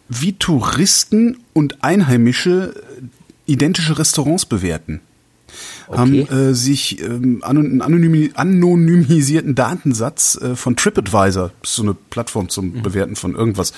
[0.09, 5.01] wie Touristen und Einheimische äh, identische Restaurants bewerten.
[5.91, 11.95] Haben äh, sich ähm, anon- anonymi anonymisierten Datensatz äh, von TripAdvisor, das ist so eine
[11.95, 13.73] Plattform zum Bewerten von irgendwas,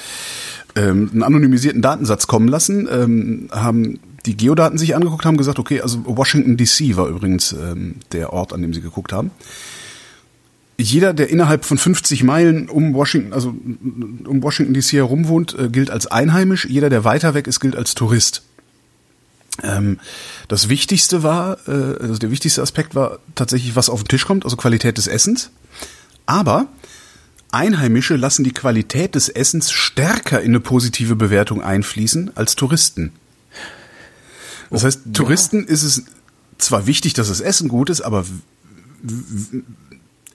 [0.75, 5.81] ähm, einen anonymisierten Datensatz kommen lassen, ähm, haben die Geodaten sich angeguckt, haben gesagt, okay,
[5.81, 9.31] also Washington DC war übrigens ähm, der Ort, an dem sie geguckt haben
[10.81, 15.69] jeder, der innerhalb von 50 Meilen um Washington, also um Washington DC herum wohnt, äh,
[15.69, 16.65] gilt als einheimisch.
[16.65, 18.43] Jeder, der weiter weg ist, gilt als Tourist.
[19.63, 19.99] Ähm,
[20.47, 24.43] das Wichtigste war, äh, also der wichtigste Aspekt war tatsächlich, was auf den Tisch kommt,
[24.43, 25.51] also Qualität des Essens.
[26.25, 26.67] Aber
[27.51, 33.11] Einheimische lassen die Qualität des Essens stärker in eine positive Bewertung einfließen als Touristen.
[34.71, 36.03] Das heißt, Touristen ist es
[36.57, 38.25] zwar wichtig, dass das Essen gut ist, aber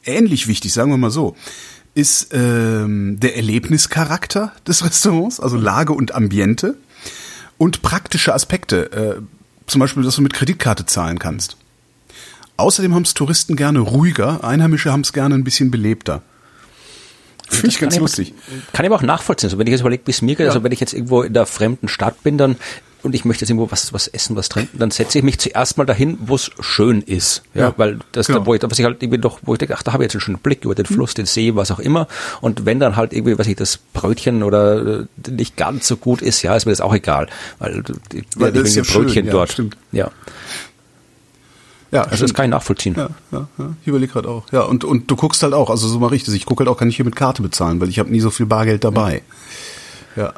[0.04, 1.36] ähnlich wichtig, sagen wir mal so,
[1.94, 6.76] ist ähm, der Erlebnischarakter des Restaurants, also Lage und Ambiente
[7.58, 9.20] und praktische Aspekte, äh,
[9.66, 11.56] zum Beispiel, dass du mit Kreditkarte zahlen kannst.
[12.58, 16.22] Außerdem haben es Touristen gerne ruhiger, Einheimische haben es gerne ein bisschen belebter.
[17.48, 18.34] Finde ich Kann ganz aber- lustig.
[18.72, 19.48] Kann ich aber auch nachvollziehen.
[19.48, 21.46] Also wenn ich jetzt überlege, es mir geht, also wenn ich jetzt irgendwo in der
[21.46, 22.56] fremden Stadt bin, dann
[23.06, 25.78] und ich möchte jetzt irgendwo was, was essen, was trinken, dann setze ich mich zuerst
[25.78, 27.42] mal dahin, wo es schön ist.
[27.54, 28.40] Ja, Ja, weil das, genau.
[28.40, 30.08] da, wo ich, was ich halt irgendwie doch, wo ich denke, ach, da habe ich
[30.08, 32.08] jetzt einen schönen Blick über den Fluss, den See, was auch immer.
[32.40, 36.20] Und wenn dann halt irgendwie, was ich, das Brötchen oder äh, nicht ganz so gut
[36.20, 37.28] ist, ja, ist mir das auch egal.
[37.58, 39.52] Weil die, Weil die das ist ja Brötchen schön, ja, dort.
[39.52, 39.76] stimmt.
[39.92, 40.10] Ja.
[41.92, 42.94] Ja, Also das kann ich nachvollziehen.
[42.96, 43.74] Ja, ja, ja.
[43.80, 44.44] Ich überlege gerade auch.
[44.52, 46.34] Ja, und, und du guckst halt auch, also so ich das.
[46.34, 48.30] Ich gucke halt auch, kann ich hier mit Karte bezahlen, weil ich habe nie so
[48.30, 49.22] viel Bargeld dabei.
[50.16, 50.32] Ja.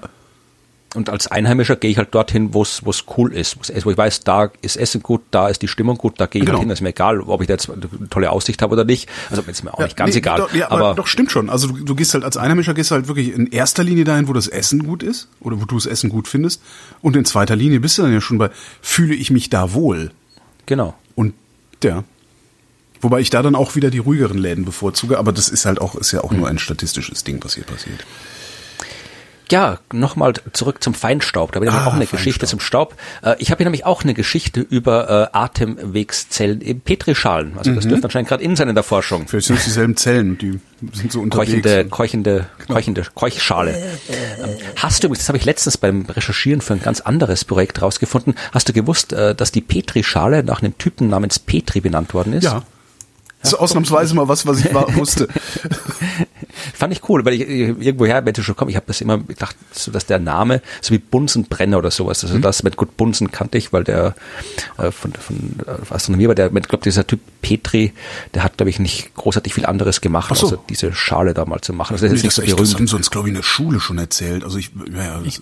[0.95, 2.83] Und als Einheimischer gehe ich halt dorthin, wo es
[3.19, 6.15] cool ist, wo's- wo ich weiß, da ist Essen gut, da ist die Stimmung gut,
[6.19, 6.57] da gehe ich Genau.
[6.59, 6.69] halt hin.
[6.71, 9.07] Das ist mir egal, ob ich da jetzt eine tolle Aussicht habe oder nicht.
[9.29, 10.39] Also ist mir auch nicht ganz nee, egal.
[10.39, 11.51] Doch, ja, aber, aber doch stimmt schon.
[11.51, 14.33] Also du, du gehst halt als Einheimischer gehst halt wirklich in erster Linie dahin, wo
[14.33, 16.63] das Essen gut ist oder wo du das Essen gut findest.
[17.03, 18.49] Und in zweiter Linie bist du dann ja schon bei,
[18.81, 20.11] fühle ich mich da wohl?
[20.65, 20.95] genau.
[21.15, 21.35] Und
[21.85, 22.05] ja.
[23.01, 25.95] Wobei ich da dann auch wieder die ruhigeren Läden bevorzuge, aber das ist halt auch,
[25.95, 28.05] ist ja auch nur ein statistisches Ding, was hier passiert.
[29.51, 31.53] Ja, nochmal zurück zum Feinstaub.
[31.53, 32.19] Da habe ich Ah, auch eine Feinstaub.
[32.19, 32.95] Geschichte zum Staub.
[33.23, 37.57] Äh, Ich habe hier nämlich auch eine Geschichte über äh, Atemwegszellen im Petrischalen.
[37.57, 37.77] Also Mhm.
[37.77, 39.27] das dürfte anscheinend gerade in sein in der Forschung.
[39.29, 40.61] Vielleicht sind es dieselben Zellen, die
[40.93, 41.51] sind so unterwegs.
[41.63, 43.71] Keuchende, keuchende, keuchende, Keuchschale.
[44.09, 48.35] Ähm, Hast du, das habe ich letztens beim Recherchieren für ein ganz anderes Projekt rausgefunden,
[48.53, 52.45] hast du gewusst, äh, dass die Petrischale nach einem Typen namens Petri benannt worden ist?
[52.45, 52.63] Ja.
[53.41, 55.29] Das ist ausnahmsweise mal was, was ich wusste.
[56.75, 58.71] Fand ich cool, weil ich irgendwoher Menschen schon komme.
[58.71, 62.25] Ich habe das immer gedacht, so dass der Name, so wie Bunsenbrenner oder sowas.
[62.25, 62.43] Also mhm.
[62.43, 64.17] das mit gut Bunsen kannte ich, weil der
[64.77, 67.93] äh, von, von äh, Astronomie war der, ich glaube, dieser Typ Petri,
[68.35, 70.47] der hat, glaube ich, nicht großartig viel anderes gemacht, so.
[70.47, 71.95] außer diese Schale da mal zu machen.
[71.95, 72.61] Also das, ist nicht so berühmt.
[72.61, 74.43] Das haben sie uns, glaube ich, in der Schule schon erzählt.
[74.43, 75.23] Also ich, ja, ja.
[75.25, 75.41] Ich,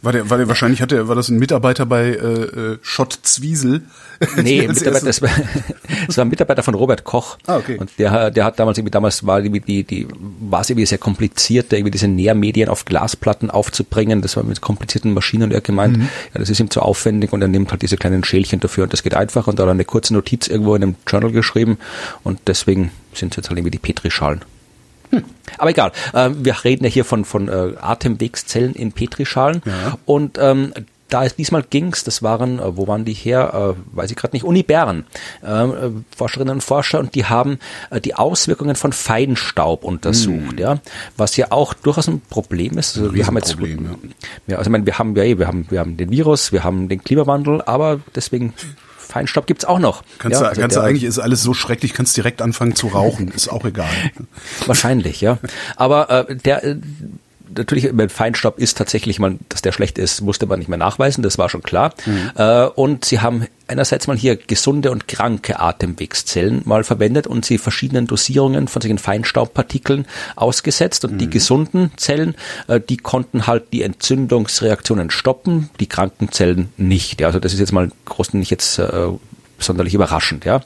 [0.00, 3.18] war der, war der wahrscheinlich hat der, war das ein Mitarbeiter bei äh, äh Schott
[3.22, 3.82] Zwiesel?
[4.36, 5.30] Nee, Mitarbeiter, das, war,
[6.06, 7.36] das war ein Mitarbeiter von Robert Koch.
[7.46, 7.78] Ah, okay.
[7.78, 10.08] Und der, der hat damals irgendwie, damals war die, die, die
[10.40, 14.22] war es irgendwie sehr kompliziert, irgendwie diese Nährmedien auf Glasplatten aufzubringen.
[14.22, 16.08] Das war mit komplizierten Maschinen und er gemeint, mhm.
[16.34, 18.92] ja, das ist ihm zu aufwendig und er nimmt halt diese kleinen Schälchen dafür und
[18.92, 21.78] das geht einfach und da hat er eine kurze Notiz irgendwo in einem Journal geschrieben
[22.22, 24.42] und deswegen sind es jetzt halt irgendwie die Petrischalen.
[25.10, 25.24] Hm.
[25.58, 29.98] Aber egal, äh, wir reden ja hier von, von äh, Atemwegszellen in Petrischalen ja.
[30.04, 30.72] und ähm,
[31.08, 34.36] da ist diesmal ging's, das waren, äh, wo waren die her, äh, weiß ich gerade
[34.36, 35.04] nicht, Uni Bern,
[35.42, 35.66] äh,
[36.16, 37.58] Forscherinnen und Forscher und die haben
[37.90, 40.60] äh, die Auswirkungen von Feinstaub untersucht, mm.
[40.60, 40.78] ja,
[41.16, 42.98] was ja auch durchaus ein Problem ist.
[42.98, 44.52] Also wir haben jetzt, Problem, ja.
[44.52, 44.58] ja.
[44.58, 46.88] also ich meine, wir haben ja, eh, wir haben, wir haben den Virus, wir haben
[46.88, 48.52] den Klimawandel, aber deswegen
[49.08, 50.02] Feinstaub gibt's auch noch.
[50.18, 52.88] Kannst, ja, du, also kannst du eigentlich, ist alles so schrecklich, kannst direkt anfangen zu
[52.88, 53.88] rauchen, ist auch egal.
[54.66, 55.38] Wahrscheinlich, ja.
[55.76, 56.76] Aber äh, der äh,
[57.58, 61.22] natürlich, mit Feinstaub ist tatsächlich mal, dass der schlecht ist, musste man nicht mehr nachweisen,
[61.22, 61.92] das war schon klar.
[62.06, 62.30] Mhm.
[62.36, 67.58] Äh, und sie haben einerseits mal hier gesunde und kranke Atemwegszellen mal verwendet und sie
[67.58, 71.04] verschiedenen Dosierungen von solchen Feinstaubpartikeln ausgesetzt.
[71.04, 71.18] Und mhm.
[71.18, 72.34] die gesunden Zellen,
[72.66, 77.20] äh, die konnten halt die Entzündungsreaktionen stoppen, die kranken Zellen nicht.
[77.20, 79.08] Ja, also das ist jetzt mal groß nicht jetzt äh,
[79.58, 80.60] sonderlich überraschend, ja.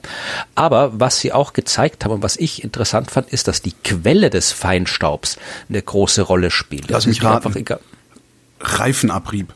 [0.54, 4.30] Aber was sie auch gezeigt haben und was ich interessant fand, ist, dass die Quelle
[4.30, 6.90] des Feinstaubs eine große Rolle spielt.
[6.90, 7.54] Lass mich raten.
[7.56, 7.78] Einfach
[8.60, 9.54] Reifenabrieb.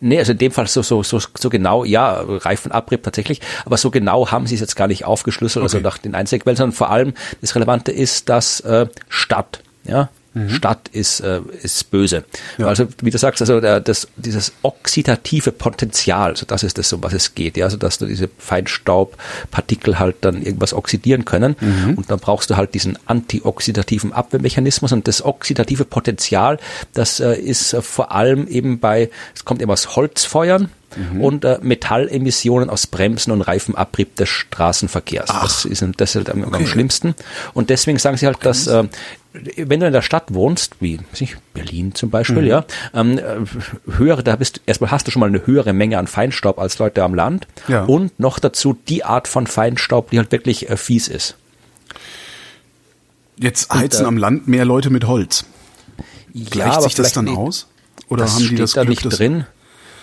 [0.00, 3.90] Nee, also in dem Fall so, so, so, so genau, ja, Reifenabrieb tatsächlich, aber so
[3.90, 5.84] genau haben sie es jetzt gar nicht aufgeschlüsselt, also okay.
[5.84, 10.50] also nach den Einzelquellen, sondern vor allem das Relevante ist, dass äh, Stadt, ja, Mhm.
[10.50, 12.24] Stadt ist, äh, ist böse.
[12.56, 12.66] Ja.
[12.66, 17.02] Also wie du sagst, also der, das, dieses oxidative Potenzial, also das ist das, um
[17.02, 17.56] was es geht.
[17.56, 17.64] Ja?
[17.64, 21.94] Also dass du diese Feinstaubpartikel halt dann irgendwas oxidieren können mhm.
[21.94, 26.58] und dann brauchst du halt diesen antioxidativen Abwehrmechanismus und das oxidative Potenzial,
[26.94, 31.20] das äh, ist äh, vor allem eben bei, es kommt eben aus Holzfeuern, mhm.
[31.20, 35.30] und äh, Metallemissionen aus Bremsen und Reifenabrieb des Straßenverkehrs.
[35.30, 35.42] Ach.
[35.42, 36.56] Das ist, das ist halt am, okay.
[36.56, 37.14] am, schlimmsten.
[37.54, 38.44] Und deswegen sagen sie halt, okay.
[38.44, 38.84] dass äh,
[39.32, 42.48] wenn du in der Stadt wohnst, wie ich, Berlin zum Beispiel, mhm.
[42.48, 42.64] ja,
[42.94, 43.36] ähm, äh,
[43.96, 47.04] höhere, da bist erstmal hast du schon mal eine höhere Menge an Feinstaub als Leute
[47.04, 47.84] am Land ja.
[47.84, 51.36] und noch dazu die Art von Feinstaub, die halt wirklich äh, fies ist.
[53.36, 55.44] Jetzt heizen und, äh, am Land mehr Leute mit Holz.
[56.34, 57.68] Gleicht ja, sich das dann aus?
[58.08, 59.46] Oder haben die das da Glück, nicht drin?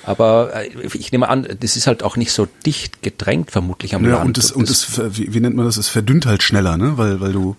[0.04, 4.06] Aber äh, ich nehme an, das ist halt auch nicht so dicht gedrängt vermutlich am
[4.06, 4.26] ja, Land.
[4.26, 5.76] Und das, und das, wie, wie nennt man das?
[5.76, 6.98] Es verdünnt halt schneller, ne?
[6.98, 7.58] Weil, weil du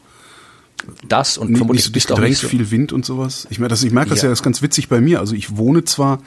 [1.06, 3.46] das und nicht, vermutlich nicht so dicht gedrängt, so viel Wind und sowas.
[3.50, 5.20] Ich merke das, ich merke das ja, das ist ganz witzig bei mir.
[5.20, 6.20] Also ich wohne zwar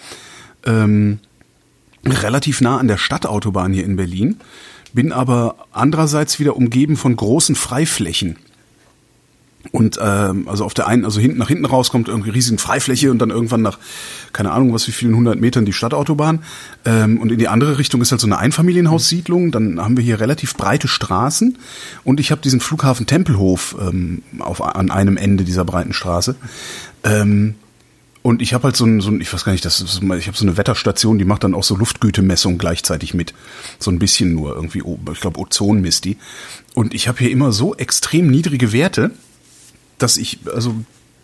[0.65, 1.19] ähm,
[2.05, 4.37] relativ nah an der Stadtautobahn hier in Berlin,
[4.93, 8.37] bin aber andererseits wieder umgeben von großen Freiflächen.
[9.71, 13.11] Und ähm, also auf der einen, also hinten nach hinten raus kommt irgendwie riesigen Freifläche
[13.11, 13.77] und dann irgendwann nach,
[14.33, 16.43] keine Ahnung, was wie vielen hundert Metern die Stadtautobahn.
[16.83, 19.51] Ähm, und in die andere Richtung ist halt so eine Einfamilienhaussiedlung.
[19.51, 21.57] Dann haben wir hier relativ breite Straßen
[22.03, 26.35] und ich habe diesen Flughafen Tempelhof ähm, auf, an einem Ende dieser breiten Straße.
[27.03, 27.55] Ähm,
[28.23, 30.27] und ich habe halt so ein, so ein, ich weiß gar nicht, das ist, ich
[30.27, 33.33] habe so eine Wetterstation, die macht dann auch so Luftgütemessung gleichzeitig mit.
[33.79, 36.17] So ein bisschen nur irgendwie, ich glaube Ozon misst die.
[36.75, 39.11] Und ich habe hier immer so extrem niedrige Werte,
[40.01, 40.75] dass ich also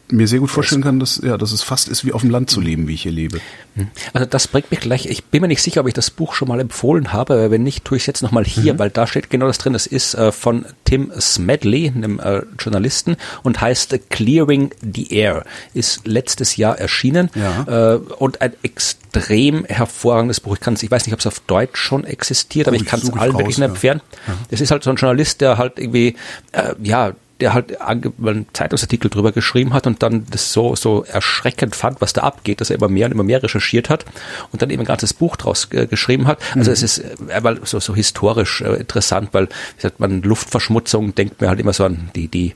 [0.10, 2.50] mir sehr gut vorstellen kann, dass ja, dass es fast ist wie auf dem Land
[2.50, 3.40] zu leben, wie ich hier lebe.
[3.76, 3.88] Hm.
[4.14, 5.06] Also das bringt mich gleich.
[5.06, 7.34] Ich bin mir nicht sicher, ob ich das Buch schon mal empfohlen habe.
[7.34, 8.80] Aber wenn nicht, tue ich es jetzt nochmal hier, mhm.
[8.80, 9.74] weil da steht genau das drin.
[9.74, 15.44] Das ist äh, von Tim Smedley, einem äh, Journalisten, und heißt Clearing the Air.
[15.74, 17.96] Ist letztes Jahr erschienen ja.
[17.96, 20.56] äh, und ein extrem hervorragendes Buch.
[20.56, 23.02] Ich kann ich weiß nicht, ob es auf Deutsch schon existiert, aber oh, ich kann
[23.02, 23.66] es allen raus, wirklich ja.
[23.66, 24.02] empfehlen.
[24.50, 24.64] Es ja.
[24.64, 26.16] ist halt so ein Journalist, der halt irgendwie
[26.54, 31.76] äh, ja der halt einen Zeitungsartikel drüber geschrieben hat und dann das so, so erschreckend
[31.76, 34.06] fand, was da abgeht, dass er immer mehr und immer mehr recherchiert hat
[34.52, 36.40] und dann eben ein ganzes Buch draus äh, geschrieben hat.
[36.56, 36.74] Also mhm.
[36.74, 41.42] es ist er war so, so historisch äh, interessant, weil wie sagt man, Luftverschmutzung denkt
[41.42, 42.54] mir halt immer so an die, die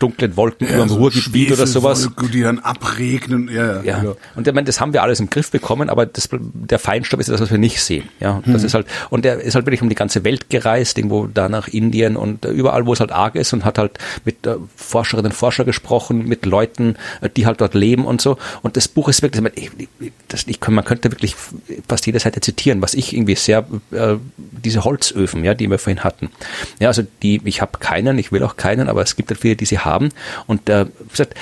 [0.00, 2.10] dunklen Wolken ja, über dem so Ruhrgebiet oder sowas.
[2.32, 3.48] Die dann abregnen.
[3.52, 4.02] Ja, ja.
[4.02, 4.14] ja.
[4.34, 7.28] Und ich meine, das haben wir alles im Griff bekommen, aber das, der Feinstaub ist
[7.28, 8.08] das, was wir nicht sehen.
[8.18, 8.66] Ja, das hm.
[8.66, 11.68] ist halt, und er ist halt wirklich um die ganze Welt gereist, irgendwo da nach
[11.68, 15.36] Indien und überall, wo es halt arg ist und hat halt mit äh, Forscherinnen und
[15.36, 18.38] Forscher gesprochen, mit Leuten, äh, die halt dort leben und so.
[18.62, 19.70] Und das Buch ist wirklich, ich,
[20.28, 21.36] das, ich, man könnte wirklich
[21.88, 26.02] fast jede Seite zitieren, was ich irgendwie sehr, äh, diese Holzöfen, ja, die wir vorhin
[26.04, 26.30] hatten.
[26.78, 29.56] Ja, also die, ich habe keinen, ich will auch keinen, aber es gibt halt viele,
[29.56, 29.89] die sie haben.
[30.46, 31.34] Und äh, wie gesagt,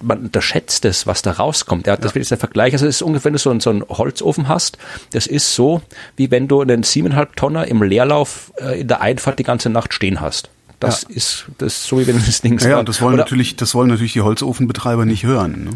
[0.00, 1.86] man unterschätzt es, was da rauskommt.
[1.86, 2.14] Ja, das ja.
[2.14, 2.72] wird jetzt der Vergleich.
[2.72, 4.78] Also es ist ungefähr, wenn du so, einen, so einen Holzofen hast,
[5.12, 5.82] das ist so,
[6.16, 9.94] wie wenn du einen siebeneinhalb Tonner im Leerlauf äh, in der Einfahrt die ganze Nacht
[9.94, 10.50] stehen hast.
[10.80, 11.16] Das ja.
[11.16, 13.88] ist das ist so wie wenn das Ding Ja, und das wollen natürlich, das wollen
[13.88, 15.64] natürlich die Holzofenbetreiber nicht hören.
[15.64, 15.70] Ne?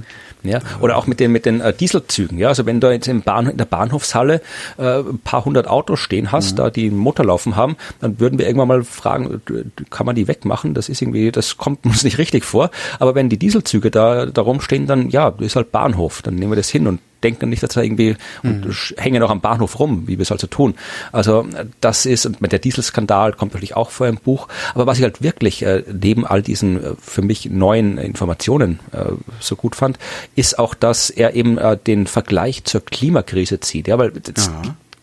[0.44, 2.38] Ja, oder auch mit den, mit den äh, Dieselzügen.
[2.38, 4.40] Ja, also wenn du jetzt im Bahn, in der Bahnhofshalle
[4.78, 6.56] äh, ein paar hundert Autos stehen hast, mhm.
[6.56, 9.42] da die einen Motor laufen haben, dann würden wir irgendwann mal fragen,
[9.90, 10.74] kann man die wegmachen?
[10.74, 12.70] Das ist irgendwie, das kommt uns nicht richtig vor.
[12.98, 16.22] Aber wenn die Dieselzüge da, da rumstehen, dann ja, ist halt Bahnhof.
[16.22, 18.64] Dann nehmen wir das hin und denken nicht, dass da irgendwie mhm.
[18.64, 20.74] und hängen auch am Bahnhof rum, wie wir es also tun.
[21.12, 21.46] Also
[21.80, 24.48] das ist, und mit der Dieselskandal kommt natürlich auch vor im Buch.
[24.74, 29.12] Aber was ich halt wirklich äh, neben all diesen äh, für mich neuen Informationen äh,
[29.40, 29.98] so gut fand,
[30.36, 33.88] ist auch, dass er eben äh, den Vergleich zur Klimakrise zieht.
[33.88, 34.12] Ja, weil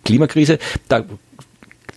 [0.04, 1.04] Klimakrise, da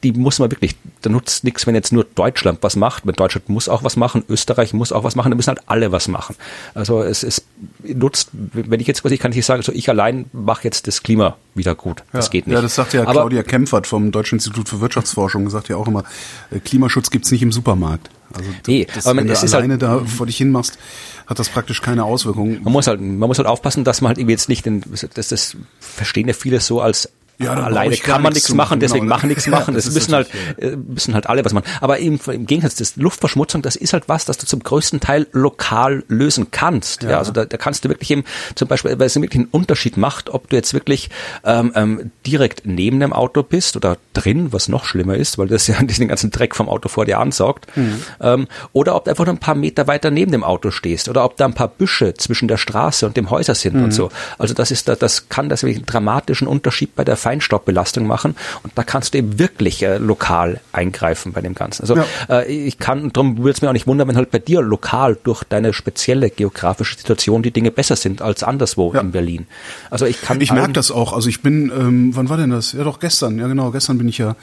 [0.02, 3.06] die muss man wirklich, da nutzt nichts, wenn jetzt nur Deutschland was macht.
[3.06, 5.92] Wenn Deutschland muss auch was machen, Österreich muss auch was machen, dann müssen halt alle
[5.92, 6.36] was machen.
[6.74, 7.44] Also es, es
[7.82, 11.36] nutzt, wenn ich jetzt quasi kann ich sagen, so ich allein mache jetzt das Klima
[11.54, 12.04] wieder gut.
[12.12, 12.54] Das ja, geht nicht.
[12.54, 15.88] Ja, das sagt ja Aber, Claudia Kempfert vom Deutschen Institut für Wirtschaftsforschung, sagt ja auch
[15.88, 16.04] immer,
[16.50, 18.10] äh, Klimaschutz gibt's nicht im Supermarkt.
[18.32, 20.78] Also nee, das, aber wenn du halt alleine halt, da vor dich hin machst,
[21.26, 22.60] hat das praktisch keine Auswirkungen.
[22.62, 24.82] Man muss halt, man muss halt aufpassen, dass man halt irgendwie jetzt nicht, den,
[25.14, 29.14] das, das verstehen ja viele so als ja, alleine kann man nichts machen, deswegen genau.
[29.14, 29.74] machen nichts machen.
[29.74, 31.66] das, das müssen halt, äh, müssen halt alle was machen.
[31.80, 35.28] Aber im, im Gegensatz, das Luftverschmutzung, das ist halt was, das du zum größten Teil
[35.30, 37.04] lokal lösen kannst.
[37.04, 38.24] Ja, ja also da, da kannst du wirklich eben
[38.56, 41.10] zum Beispiel, weil es wirklich einen Unterschied macht, ob du jetzt wirklich
[41.44, 45.66] ähm, ähm, direkt neben dem Auto bist oder drin, was noch schlimmer ist, weil das
[45.68, 48.02] ja den ganzen Dreck vom Auto vor dir ansaugt, mhm.
[48.20, 51.24] ähm, oder ob du einfach nur ein paar Meter weiter neben dem Auto stehst oder
[51.24, 53.84] ob da ein paar Büsche zwischen der Straße und dem Häuser sind mhm.
[53.84, 54.10] und so.
[54.38, 58.36] Also das ist da, das kann das wirklich einen dramatischen Unterschied bei der Feinstaubbelastung machen
[58.62, 61.82] und da kannst du eben wirklich äh, lokal eingreifen bei dem Ganzen.
[61.82, 62.04] Also ja.
[62.30, 65.18] äh, ich kann, darum würde es mir auch nicht wundern, wenn halt bei dir lokal
[65.24, 69.02] durch deine spezielle geografische Situation die Dinge besser sind als anderswo ja.
[69.02, 69.46] in Berlin.
[69.90, 70.40] Also ich kann.
[70.40, 71.12] Ich merke das auch.
[71.12, 72.72] Also ich bin, ähm, wann war denn das?
[72.72, 73.38] Ja doch gestern.
[73.38, 74.34] Ja genau, gestern bin ich ja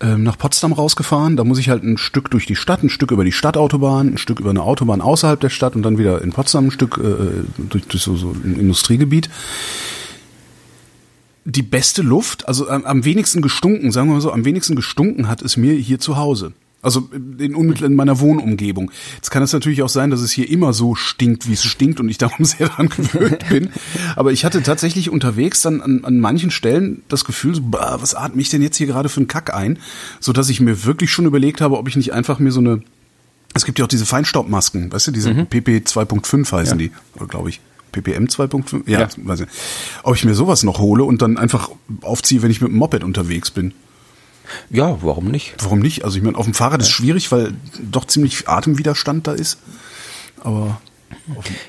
[0.00, 1.36] ähm, nach Potsdam rausgefahren.
[1.36, 4.18] Da muss ich halt ein Stück durch die Stadt, ein Stück über die Stadtautobahn, ein
[4.18, 7.44] Stück über eine Autobahn außerhalb der Stadt und dann wieder in Potsdam ein Stück äh,
[7.58, 9.30] durch, durch so, so ein Industriegebiet
[11.50, 15.28] die beste Luft, also am, am wenigsten gestunken, sagen wir mal so, am wenigsten gestunken
[15.28, 16.52] hat es mir hier zu Hause.
[16.80, 18.92] Also in, in meiner Wohnumgebung.
[19.16, 21.98] Jetzt kann es natürlich auch sein, dass es hier immer so stinkt, wie es stinkt
[21.98, 23.70] und ich darum sehr daran gewöhnt bin.
[24.14, 28.14] Aber ich hatte tatsächlich unterwegs dann an, an manchen Stellen das Gefühl, so, bah, was
[28.14, 29.78] atme ich denn jetzt hier gerade für einen Kack ein?
[30.20, 32.82] So dass ich mir wirklich schon überlegt habe, ob ich nicht einfach mir so eine
[33.54, 35.46] es gibt ja auch diese Feinstaubmasken, weißt du, diese mhm.
[35.46, 36.88] PP 2.5 heißen ja.
[36.88, 37.60] die, glaube ich.
[37.92, 38.88] PPM 2.5?
[38.88, 39.08] Ja, ja.
[39.16, 39.48] Weiß ich.
[40.02, 41.70] Ob ich mir sowas noch hole und dann einfach
[42.02, 43.74] aufziehe, wenn ich mit dem Moped unterwegs bin.
[44.70, 45.54] Ja, warum nicht?
[45.58, 46.04] Warum nicht?
[46.04, 49.58] Also ich meine, auf dem Fahrrad ist schwierig, weil doch ziemlich Atemwiderstand da ist.
[50.40, 50.80] Aber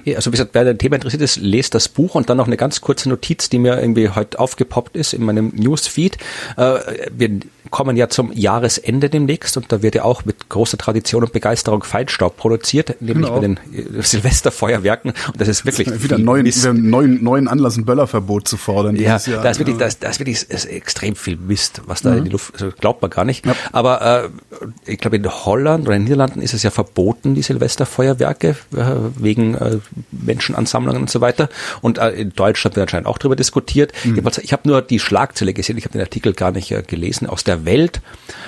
[0.05, 2.47] ja, also wie gesagt, wer ein Thema interessiert ist, lest das Buch und dann noch
[2.47, 6.17] eine ganz kurze Notiz, die mir irgendwie heute aufgepoppt ist in meinem Newsfeed.
[6.57, 6.79] Äh,
[7.11, 11.33] wir kommen ja zum Jahresende demnächst und da wird ja auch mit großer Tradition und
[11.33, 13.35] Begeisterung Feinstaub produziert, nämlich genau.
[13.35, 17.47] bei den äh, Silvesterfeuerwerken und das ist wirklich das ist wieder neuen, wieder neuen, neuen
[17.47, 18.95] Anlass ein Böllerverbot zu fordern.
[18.95, 19.43] Ja, Jahr.
[19.43, 22.17] da ist wirklich, das, das ist wirklich ist extrem viel Mist, was da mhm.
[22.17, 23.45] in die Luft, also glaubt man gar nicht.
[23.45, 23.55] Ja.
[23.71, 27.41] Aber äh, ich glaube in Holland oder in den Niederlanden ist es ja verboten, die
[27.41, 28.85] Silvesterfeuerwerke äh,
[29.30, 29.77] wegen äh,
[30.11, 31.49] Menschenansammlungen und so weiter.
[31.82, 33.93] Und äh, in Deutschland wird anscheinend auch darüber diskutiert.
[34.03, 34.27] Mhm.
[34.41, 37.43] Ich habe nur die Schlagzeile gesehen, ich habe den Artikel gar nicht äh, gelesen aus
[37.43, 38.01] der Welt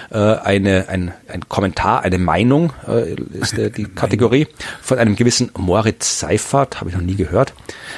[0.09, 4.47] äh, eine, ein, ein Kommentar, eine Meinung äh, ist äh, die Kategorie
[4.81, 7.53] von einem gewissen Moritz Seifert, habe ich noch nie gehört.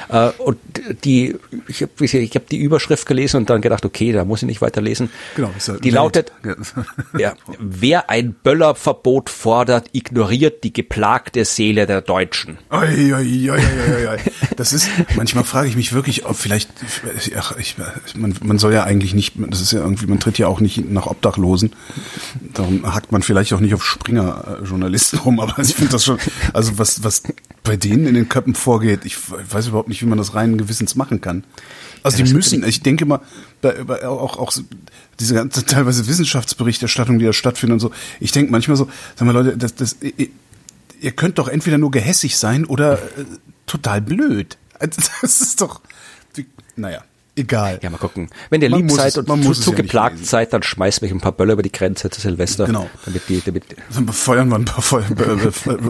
[0.08, 0.58] Äh, und
[1.04, 4.46] die, ich habe ich hab die Überschrift gelesen und dann gedacht, okay, da muss ich
[4.46, 5.10] nicht weiterlesen.
[5.36, 5.50] Genau,
[5.82, 6.32] die lautet,
[7.18, 12.58] ja, wer ein Böllerverbot fordert, ignoriert die geplagte Seele der Deutschen.
[12.74, 14.18] Oi, oi, oi.
[14.56, 16.70] Das ist, manchmal frage ich mich wirklich, ob vielleicht,
[17.36, 17.76] ach, ich,
[18.16, 20.90] man, man soll ja eigentlich nicht, das ist ja irgendwie, man tritt ja auch nicht
[20.90, 21.72] nach Obdachlosen.
[22.52, 26.18] Darum hackt man vielleicht auch nicht auf Springer-Journalisten rum, aber ich finde das schon,
[26.52, 27.22] also was, was
[27.62, 30.96] bei denen in den Köpfen vorgeht, ich weiß überhaupt nicht, wie man das reinen Gewissens
[30.96, 31.44] machen kann.
[32.02, 33.20] Also ja, die müssen, ich denke mal,
[33.62, 34.52] bei, bei, auch, auch
[35.20, 39.32] diese ganze teilweise Wissenschaftsberichterstattung, die da stattfindet und so, ich denke manchmal so, sag mal
[39.32, 39.96] Leute, das, das
[41.04, 43.24] ihr könnt doch entweder nur gehässig sein oder äh,
[43.66, 44.56] total blöd.
[44.80, 45.80] Also, Das ist doch,
[46.74, 47.04] naja,
[47.36, 47.78] egal.
[47.80, 48.28] Ja, mal gucken.
[48.50, 51.12] Wenn ihr Man lieb seid es- und zu, zu ja geplagt seid, dann schmeißt mich
[51.12, 52.66] ein paar Böller über die Grenze zu Silvester.
[52.66, 52.90] Genau.
[53.04, 55.02] Damit die, damit, Dann befeuern wir ein paar Feu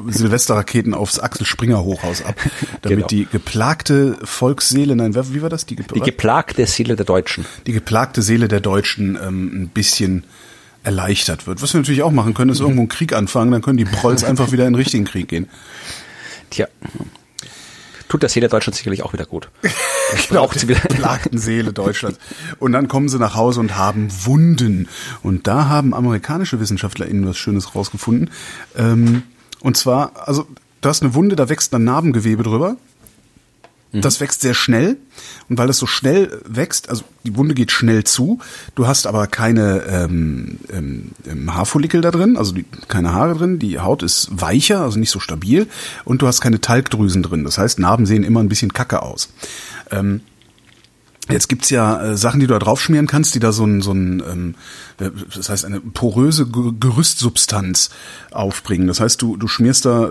[0.08, 2.36] Silvesterraketen aufs Axel Springer Hochhaus ab,
[2.82, 3.06] damit Genau.
[3.08, 5.66] die geplagte Volksseele, nein, wie war das?
[5.66, 7.46] Die, ge die geplagte Seele der Deutschen.
[7.66, 10.24] die geplagte Seele der Deutschen ähm, ein bisschen
[10.84, 11.62] erleichtert wird.
[11.62, 14.22] Was wir natürlich auch machen können, ist irgendwo einen Krieg anfangen, dann können die Prolls
[14.24, 15.48] einfach wieder in den richtigen Krieg gehen.
[16.50, 16.68] Tja.
[18.08, 19.48] Tut der Seele Deutschland sicherlich auch wieder gut.
[19.62, 19.72] Das
[20.28, 20.80] Genau, braucht sie wieder.
[20.80, 22.18] geplagten Seele Deutschlands.
[22.60, 24.88] Und dann kommen sie nach Hause und haben Wunden.
[25.22, 28.30] Und da haben amerikanische WissenschaftlerInnen was Schönes rausgefunden.
[28.76, 29.22] Ähm,
[29.60, 30.46] und zwar, also,
[30.82, 32.76] du hast eine Wunde, da wächst ein Narbengewebe drüber.
[34.00, 34.96] Das wächst sehr schnell.
[35.48, 38.40] Und weil es so schnell wächst, also die Wunde geht schnell zu,
[38.74, 43.58] du hast aber keine ähm, ähm, ähm, Haarfollikel da drin, also die, keine Haare drin,
[43.58, 45.68] die Haut ist weicher, also nicht so stabil
[46.04, 47.44] und du hast keine Talgdrüsen drin.
[47.44, 49.28] Das heißt, Narben sehen immer ein bisschen kacke aus.
[49.90, 50.22] Ähm,
[51.30, 53.92] Jetzt gibt's ja äh, Sachen, die du da draufschmieren kannst, die da so ein, so
[53.92, 54.54] ein ähm,
[55.00, 57.90] äh, das heißt eine poröse Ge- Gerüstsubstanz
[58.30, 58.86] aufbringen.
[58.86, 60.10] Das heißt, du, du schmierst da,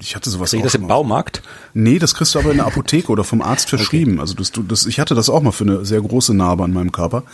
[0.00, 0.86] ich hatte sowas Sehe ich auch das im.
[0.86, 1.42] Baumarkt?
[1.72, 4.20] Nee, das kriegst du aber in der Apotheke oder vom Arzt verschrieben.
[4.20, 6.72] Also das, du, das, ich hatte das auch mal für eine sehr große Narbe an
[6.72, 7.24] meinem Körper.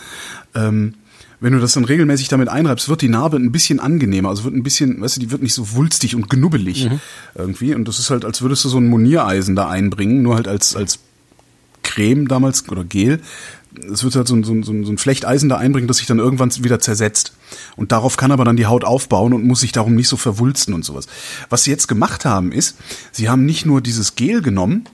[0.55, 0.95] Ähm,
[1.39, 4.29] wenn du das dann regelmäßig damit einreibst, wird die Narbe ein bisschen angenehmer.
[4.29, 6.87] Also wird ein bisschen, weißt du, die wird nicht so wulstig und knubbelig
[7.33, 7.73] irgendwie.
[7.73, 10.75] Und das ist halt, als würdest du so ein Moniereisen da einbringen, nur halt als,
[10.75, 10.99] als
[11.91, 13.19] Creme damals oder Gel.
[13.91, 16.19] Es wird halt so ein, so, ein, so ein Flechteisen da einbringen, das sich dann
[16.19, 17.33] irgendwann wieder zersetzt.
[17.75, 20.73] Und darauf kann aber dann die Haut aufbauen und muss sich darum nicht so verwulsten
[20.73, 21.07] und sowas.
[21.49, 22.77] Was sie jetzt gemacht haben, ist,
[23.11, 24.85] sie haben nicht nur dieses Gel genommen,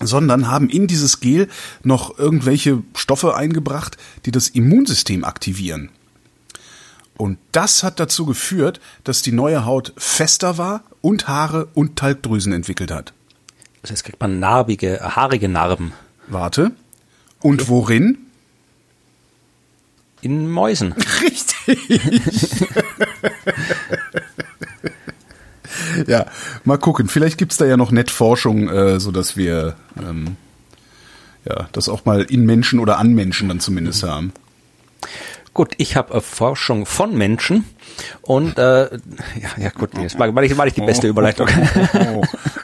[0.00, 1.48] sondern haben in dieses Gel
[1.82, 5.90] noch irgendwelche Stoffe eingebracht, die das Immunsystem aktivieren.
[7.18, 12.54] Und das hat dazu geführt, dass die neue Haut fester war und Haare und Talgdrüsen
[12.54, 13.12] entwickelt hat.
[13.82, 15.92] Also jetzt kriegt man narbige, haarige Narben
[16.30, 16.72] Warte.
[17.40, 18.30] Und worin?
[20.22, 20.92] in Mäusen.
[21.22, 21.78] Richtig.
[26.06, 26.26] ja,
[26.64, 27.08] mal gucken.
[27.08, 30.36] Vielleicht gibt's da ja noch nett Forschung, äh, so dass wir ähm,
[31.44, 34.32] ja das auch mal in Menschen oder an Menschen dann zumindest haben.
[35.52, 37.64] Gut, ich habe äh, Forschung von Menschen
[38.22, 38.98] und äh, ja,
[39.58, 41.48] ja gut, das war, war, nicht, die beste Überleitung.
[41.94, 42.22] Oh.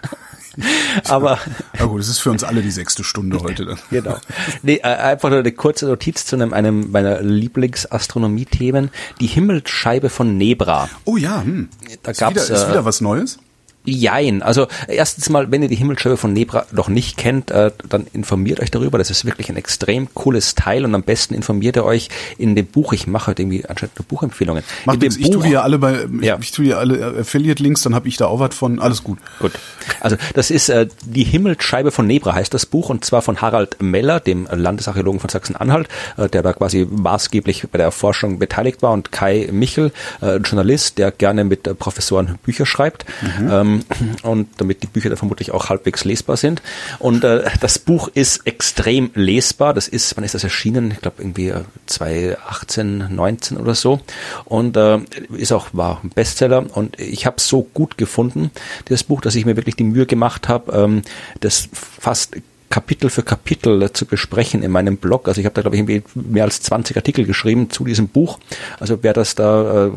[1.08, 1.38] Aber
[1.78, 3.78] Na gut, es ist für uns alle die sechste Stunde heute dann.
[3.90, 4.16] genau.
[4.62, 8.90] Nee, äh, einfach nur eine kurze Notiz zu einem, einem meiner Lieblingsastronomie-Themen,
[9.20, 10.88] die Himmelsscheibe von Nebra.
[11.04, 11.68] Oh ja, hm.
[12.02, 13.38] Da ist, gab's, wieder, ist äh, wieder was Neues?
[13.86, 14.42] Jein.
[14.42, 18.60] Also erstens mal, wenn ihr die Himmelsscheibe von Nebra noch nicht kennt, äh, dann informiert
[18.60, 18.98] euch darüber.
[18.98, 22.66] Das ist wirklich ein extrem cooles Teil und am besten informiert ihr euch in dem
[22.66, 22.92] Buch.
[22.92, 24.62] Ich mache heute irgendwie anscheinend nur Buchempfehlungen.
[24.84, 26.36] Macht in dem ich tue die ja alle bei, Ja.
[26.40, 28.80] ich tue die alle Affiliate-Links, dann habe ich da auch was von.
[28.80, 29.18] Alles gut.
[29.38, 29.52] Gut.
[30.00, 33.80] Also das ist äh, die Himmelsscheibe von Nebra heißt das Buch und zwar von Harald
[33.80, 38.92] Meller, dem Landesarchäologen von Sachsen-Anhalt, äh, der da quasi maßgeblich bei der Erforschung beteiligt war
[38.92, 43.04] und Kai Michel, äh, ein Journalist, der gerne mit äh, Professoren Bücher schreibt
[43.40, 43.75] ähm,
[44.22, 46.62] und damit die Bücher da vermutlich auch halbwegs lesbar sind.
[46.98, 49.74] Und äh, das Buch ist extrem lesbar.
[49.74, 50.90] Das ist, wann ist das erschienen?
[50.90, 54.00] Ich glaube irgendwie äh, 2018, 19 oder so.
[54.44, 54.98] Und äh,
[55.36, 56.64] ist auch war ein Bestseller.
[56.76, 58.50] Und ich habe es so gut gefunden,
[58.86, 61.02] das Buch, dass ich mir wirklich die Mühe gemacht habe, ähm,
[61.40, 62.36] das fast
[62.68, 65.28] Kapitel für Kapitel äh, zu besprechen in meinem Blog.
[65.28, 68.38] Also ich habe da, glaube ich, mehr als 20 Artikel geschrieben zu diesem Buch.
[68.80, 69.90] Also wer das da äh,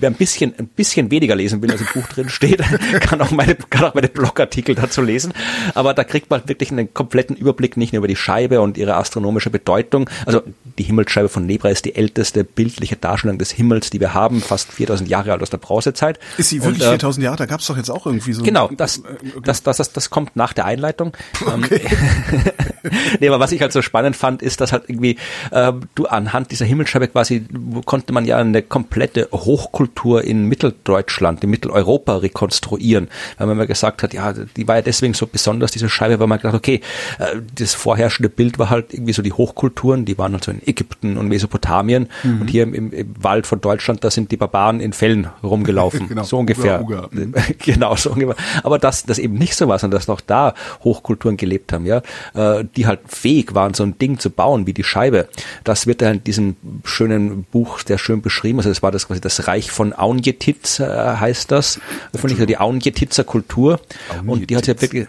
[0.00, 2.62] wer ein bisschen, ein bisschen weniger lesen will, als im Buch drin steht,
[3.00, 5.32] kann auch meine, kann auch meine Blogartikel dazu lesen.
[5.74, 8.96] Aber da kriegt man wirklich einen kompletten Überblick nicht nur über die Scheibe und ihre
[8.96, 10.08] astronomische Bedeutung.
[10.26, 10.42] Also
[10.78, 14.72] die Himmelsscheibe von Nebra ist die älteste bildliche Darstellung des Himmels, die wir haben, fast
[14.72, 16.18] 4000 Jahre alt aus der Bronzezeit.
[16.36, 17.36] Ist sie wirklich Und, äh, 4000 Jahre?
[17.36, 18.42] Da gab's doch jetzt auch irgendwie so.
[18.42, 19.02] Genau, das,
[19.42, 21.12] das, das, das, das kommt nach der Einleitung.
[21.48, 21.64] Ähm,
[23.20, 25.16] nee, aber was ich halt so spannend fand, ist, dass halt irgendwie
[25.50, 27.46] äh, du anhand dieser Himmelsscheibe quasi
[27.86, 29.87] konnte man ja eine komplette Hochkultur
[30.22, 33.08] in Mitteldeutschland, in Mitteleuropa rekonstruieren.
[33.36, 36.26] Weil man mal gesagt hat, ja, die war ja deswegen so besonders, diese Scheibe, weil
[36.26, 36.80] man gedacht, okay,
[37.18, 40.66] äh, das vorherrschende Bild war halt irgendwie so die Hochkulturen, die waren halt so in
[40.66, 44.80] Ägypten und Mesopotamien und hier im, im, im Wald von Deutschland, da sind die Barbaren
[44.80, 46.08] in Fällen rumgelaufen.
[46.18, 46.80] Genau, so ungefähr.
[46.80, 47.42] Uga, Uga.
[47.58, 48.36] genau, so ungefähr.
[48.62, 52.02] Aber dass das eben nicht so war, sondern dass noch da Hochkulturen gelebt haben, ja,
[52.34, 55.28] äh, die halt fähig waren, so ein Ding zu bauen wie die Scheibe.
[55.64, 58.58] Das wird ja in diesem schönen Buch sehr schön beschrieben.
[58.58, 61.80] Also das war das quasi das Reich von Aunjetitz, äh, heißt das.
[62.12, 63.80] Finde ich so die Aunjetitzer Kultur.
[64.26, 65.06] Und die hat ja wirklich,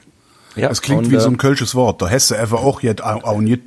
[0.56, 2.04] ja, Das klingt und, wie äh, so ein kölsches Wort.
[2.04, 3.02] Da du einfach auch jetzt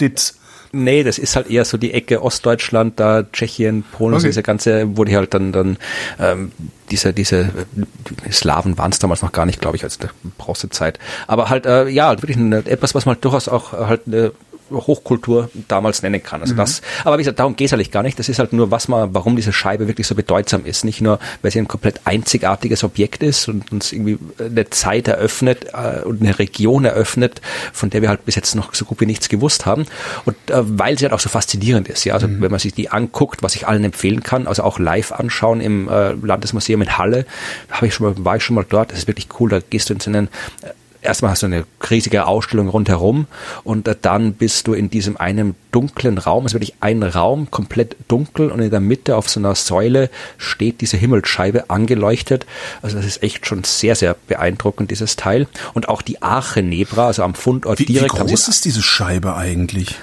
[0.01, 0.35] dit.
[0.75, 4.29] Nee, das ist halt eher so die Ecke Ostdeutschland, da Tschechien, Polen, Okay.
[4.29, 5.77] diese ganze, wo die halt dann, dann
[6.21, 6.53] ähm,
[6.91, 11.01] diese, diese die Slawen waren es damals noch gar nicht, glaube ich, als der Bronzezeit.
[11.27, 14.03] Aber halt, äh, ja, halt wirklich eine, etwas, was man halt durchaus auch äh, halt
[14.07, 14.33] eine
[14.75, 16.41] Hochkultur damals nennen kann.
[16.41, 18.19] Also das, aber wie gesagt, darum geht es eigentlich gar nicht.
[18.19, 20.85] Das ist halt nur, was man, warum diese Scheibe wirklich so bedeutsam ist.
[20.85, 25.67] Nicht nur, weil sie ein komplett einzigartiges Objekt ist und uns irgendwie eine Zeit eröffnet
[25.73, 27.41] äh, und eine Region eröffnet,
[27.73, 29.87] von der wir halt bis jetzt noch so gut wie nichts gewusst haben.
[30.25, 32.05] Und äh, weil sie halt auch so faszinierend ist.
[32.05, 35.13] Ja, also wenn man sich die anguckt, was ich allen empfehlen kann, also auch live
[35.13, 37.27] anschauen im äh, Landesmuseum in Halle,
[37.71, 38.93] habe ich schon mal, war ich schon mal dort.
[38.93, 39.51] Das ist wirklich cool.
[39.51, 40.29] Da gehst du in so einen
[40.63, 40.69] äh,
[41.03, 43.27] erstmal hast du eine riesige Ausstellung rundherum
[43.65, 47.97] und dann bist du in diesem einen dunklen Raum, es ist wirklich ein Raum, komplett
[48.09, 52.47] dunkel und in der Mitte auf so einer Säule steht diese Himmelsscheibe angeleuchtet.
[52.83, 55.47] Also das ist echt schon sehr, sehr beeindruckend, dieses Teil.
[55.75, 58.17] Und auch die Arche Nebra, also am Fundort Wie, wie direkt.
[58.17, 59.97] sie- groß ist diese Scheibe eigentlich?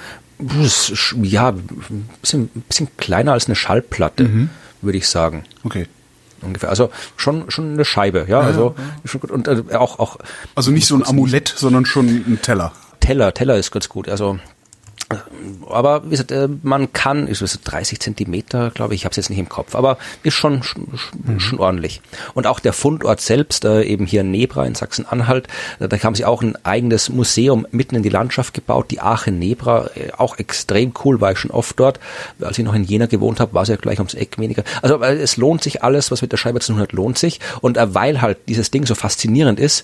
[1.21, 4.49] Ja, ein bisschen, ein bisschen kleiner als eine Schallplatte,
[4.81, 5.43] würde ich sagen.
[5.63, 5.87] Okay.
[6.41, 6.69] Ungefähr.
[6.69, 8.39] Also schon, schon eine Scheibe, ja.
[8.39, 8.75] also
[9.05, 9.31] schon gut.
[9.31, 10.17] Und äh, auch, auch
[10.55, 12.71] Also nicht so ein Amulett, sondern schon ein Teller.
[12.99, 14.09] Teller, Teller ist ganz gut.
[14.09, 14.39] Also
[15.67, 19.17] aber wie gesagt, äh, man kann, ist es 30 Zentimeter, glaube ich, ich habe es
[19.17, 22.01] jetzt nicht im Kopf, aber ist schon schon, schon- schon ordentlich.
[22.33, 25.47] Und auch der Fundort selbst, äh, eben hier in Nebra in Sachsen-Anhalt,
[25.79, 29.31] äh, da haben sie auch ein eigenes Museum mitten in die Landschaft gebaut, die Arche
[29.31, 31.99] Nebra, auch extrem cool, war ich schon oft dort.
[32.41, 34.63] Als ich noch in Jena gewohnt habe, war es ja gleich ums Eck weniger.
[34.81, 37.39] Also es lohnt sich alles, was mit der Scheibe zu tun hat, lohnt sich.
[37.61, 39.83] Und weil halt dieses Ding so faszinierend ist,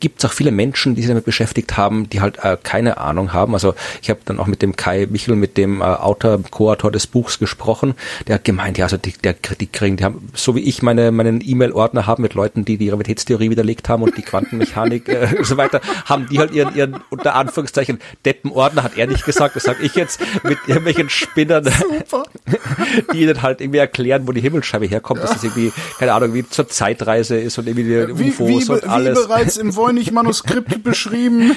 [0.00, 3.54] gibt es auch viele Menschen, die sich damit beschäftigt haben, die halt keine Ahnung haben.
[3.54, 7.06] Also ich habe dann auch mit dem Kai Michel, mit dem äh, Autor, Co-Autor des
[7.06, 7.94] Buchs gesprochen.
[8.26, 11.10] Der hat gemeint, ja, also die, der, die kriegen, die haben, so wie ich meine,
[11.10, 15.46] meinen E-Mail-Ordner habe mit Leuten, die die Gravitätstheorie widerlegt haben und die Quantenmechanik äh, und
[15.46, 19.64] so weiter, haben die halt ihren, ihren unter Anführungszeichen Deppenordner, hat er nicht gesagt, das
[19.64, 21.64] sage ich jetzt, mit irgendwelchen Spinnern,
[23.12, 26.48] die ihnen halt irgendwie erklären, wo die Himmelsscheibe herkommt, dass das irgendwie, keine Ahnung, wie
[26.48, 29.18] zur Zeitreise ist und irgendwie die Wie, UFOs wie, und alles.
[29.18, 31.54] wie bereits im Voynich-Manuskript beschrieben,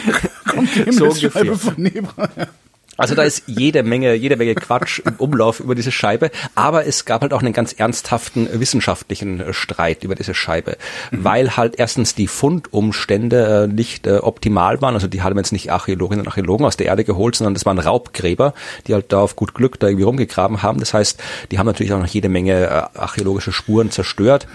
[0.49, 1.55] kommt die So Himmelsscheibe ungefähr.
[1.57, 2.29] von Nebra.
[2.97, 7.05] Also da ist jede Menge, jede Menge Quatsch im Umlauf über diese Scheibe, aber es
[7.05, 10.77] gab halt auch einen ganz ernsthaften wissenschaftlichen äh, Streit über diese Scheibe,
[11.11, 15.71] weil halt erstens die Fundumstände äh, nicht äh, optimal waren, also die haben jetzt nicht
[15.71, 18.53] Archäologinnen und Archäologen aus der Erde geholt, sondern das waren Raubgräber,
[18.87, 20.79] die halt da auf gut Glück da irgendwie rumgegraben haben.
[20.79, 21.19] Das heißt,
[21.51, 24.47] die haben natürlich auch noch jede Menge archäologische Spuren zerstört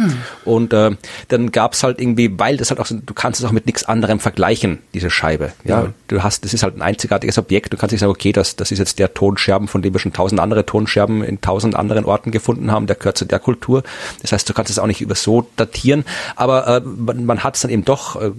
[0.44, 0.90] und äh,
[1.28, 3.84] dann gab's halt irgendwie, weil das halt auch, so, du kannst es auch mit nichts
[3.84, 5.52] anderem vergleichen, diese Scheibe.
[5.64, 5.92] Ja, Ja.
[6.08, 7.72] du hast, das ist halt ein einzigartiges Objekt.
[7.72, 10.12] Du kannst nicht sagen, okay, das, das ist jetzt der Tonscherben, von dem wir schon
[10.12, 13.82] tausend andere Tonscherben in tausend anderen Orten gefunden haben, der gehört zu der Kultur.
[14.20, 16.04] Das heißt, du kannst es auch nicht über so datieren,
[16.36, 18.32] aber äh, man, man hat es dann eben doch äh,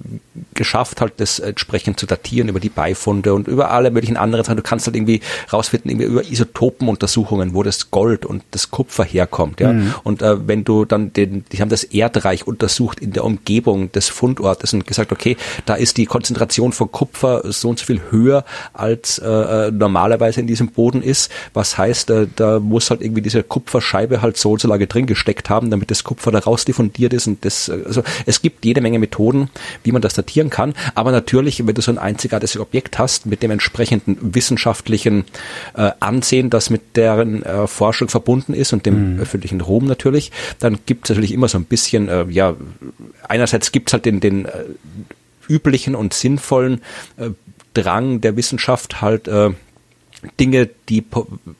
[0.53, 4.57] geschafft, halt das entsprechend zu datieren über die Beifunde und über alle möglichen anderen Sachen.
[4.57, 5.21] Du kannst halt irgendwie
[5.51, 9.59] rausfinden, irgendwie über Isotopenuntersuchungen, wo das Gold und das Kupfer herkommt.
[9.59, 9.73] Ja?
[10.03, 14.09] Und äh, wenn du dann den, die haben das Erdreich untersucht in der Umgebung des
[14.09, 18.45] Fundortes und gesagt, okay, da ist die Konzentration von Kupfer so und so viel höher
[18.73, 21.31] als äh, äh, normalerweise in diesem Boden ist.
[21.53, 25.05] Was heißt, äh, da muss halt irgendwie diese Kupferscheibe halt so und so lange drin
[25.05, 27.27] gesteckt haben, damit das Kupfer da raus diffundiert ist.
[27.27, 29.49] Und das, äh, also es gibt jede Menge Methoden,
[29.83, 30.73] wie man das datieren kann.
[30.95, 35.25] Aber natürlich, wenn du so ein einzigartiges Objekt hast mit dem entsprechenden wissenschaftlichen
[35.75, 40.79] äh, Ansehen, das mit deren äh, Forschung verbunden ist und dem öffentlichen Ruhm natürlich, dann
[40.85, 42.55] gibt es natürlich immer so ein bisschen, äh, ja,
[43.27, 44.63] einerseits gibt es halt den, den äh,
[45.49, 46.81] üblichen und sinnvollen
[47.73, 49.29] Drang der Wissenschaft halt
[50.39, 51.03] Dinge, die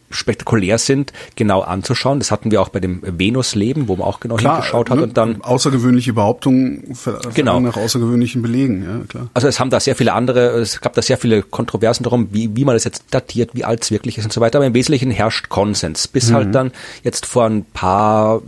[0.10, 2.20] spektakulär sind, genau anzuschauen.
[2.20, 5.18] Das hatten wir auch bei dem Venusleben, wo man auch genau hingeschaut hat ne, und
[5.18, 6.96] dann außergewöhnliche Behauptungen
[7.34, 7.60] Genau.
[7.60, 9.30] nach außergewöhnlichen Belegen, ja klar.
[9.34, 12.56] Also es haben da sehr viele andere, es gab da sehr viele Kontroversen darum, wie,
[12.56, 14.60] wie man das jetzt datiert, wie alt es wirklich ist und so weiter.
[14.60, 16.08] Aber im Wesentlichen herrscht Konsens.
[16.08, 16.36] Bis Mhm.
[16.36, 16.72] halt dann
[17.04, 18.42] jetzt vor ein paar,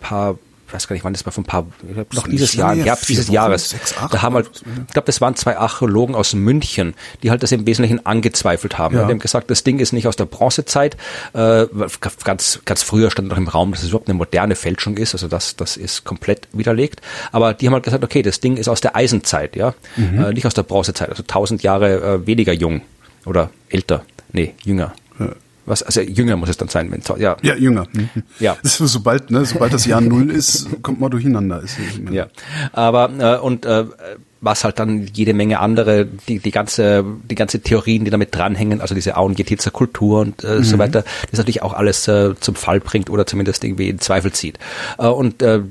[0.00, 0.36] paar
[0.68, 1.66] ich weiß gar nicht, wann das war, vor ein paar,
[2.12, 3.70] noch dieses Jahr, im her, Herbst dieses Jahres.
[3.70, 4.50] sechs, acht da haben halt,
[4.86, 8.94] ich glaube, das waren zwei Archäologen aus München, die halt das im Wesentlichen angezweifelt haben.
[8.94, 9.06] Ja.
[9.06, 10.96] Die haben gesagt, das Ding ist nicht aus der Bronzezeit.
[11.32, 11.66] Äh,
[12.24, 15.14] ganz, ganz früher stand noch im Raum, dass es überhaupt eine moderne Fälschung ist.
[15.14, 17.00] Also das, das ist komplett widerlegt.
[17.32, 20.22] Aber die haben halt gesagt, okay, das Ding ist aus der Eisenzeit, ja, Mhm.
[20.22, 21.08] äh, nicht aus der Bronzezeit.
[21.08, 22.82] Also tausend Jahre äh, weniger jung
[23.24, 24.04] oder älter.
[24.32, 24.92] Nee, jünger.
[25.68, 27.36] Was, also jünger muss es dann sein, wenn, ja.
[27.42, 27.86] Ja, jünger.
[27.92, 28.08] Mhm.
[28.38, 28.56] Ja.
[28.62, 31.62] Ist, sobald, ne, sobald das Jahr Null ist, kommt man durcheinander.
[31.62, 31.76] Ist,
[32.10, 32.28] Ja,
[32.72, 33.84] aber äh, und äh,
[34.40, 38.80] was halt dann jede Menge andere, die, die ganze, die ganze Theorien, die damit dranhängen,
[38.80, 42.80] also diese Auengetitzer Kultur und äh, so weiter, das natürlich auch alles äh, zum Fall
[42.80, 44.58] bringt oder zumindest irgendwie in Zweifel zieht.
[44.98, 45.62] Äh, und äh,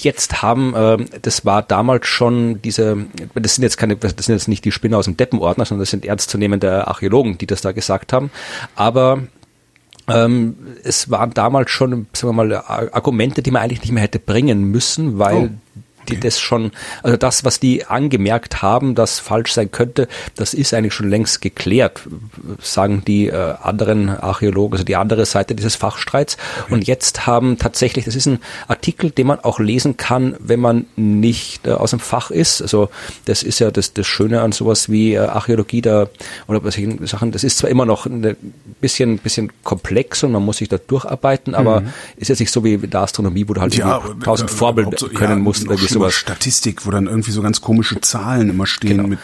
[0.00, 4.48] jetzt haben, äh, das war damals schon diese, das sind jetzt keine, das sind jetzt
[4.48, 8.12] nicht die Spinner aus dem Deppenordner, sondern das sind ernstzunehmende Archäologen, die das da gesagt
[8.12, 8.30] haben.
[8.74, 9.22] Aber
[10.08, 12.52] ähm, es waren damals schon, sagen wir mal,
[12.92, 17.16] Argumente, die man eigentlich nicht mehr hätte bringen müssen, weil oh die das schon, also
[17.16, 22.02] das, was die angemerkt haben, das falsch sein könnte, das ist eigentlich schon längst geklärt,
[22.60, 26.36] sagen die äh, anderen Archäologen, also die andere Seite dieses Fachstreits.
[26.64, 26.74] Okay.
[26.74, 28.38] Und jetzt haben tatsächlich, das ist ein
[28.68, 32.62] Artikel, den man auch lesen kann, wenn man nicht äh, aus dem Fach ist.
[32.62, 32.88] Also
[33.24, 36.08] das ist ja das, das Schöne an sowas wie äh, Archäologie da
[36.46, 38.36] oder was ich Sachen, das ist zwar immer noch ein
[38.80, 41.88] bisschen, bisschen komplex und man muss sich da durcharbeiten, aber mhm.
[42.16, 45.30] ist jetzt nicht so wie in der Astronomie, wo du halt ja, tausend Vorbilder können
[45.30, 46.14] ja, musst oder sowas.
[46.14, 49.08] Statistik, wo dann irgendwie so ganz komische Zahlen immer stehen genau.
[49.08, 49.18] mit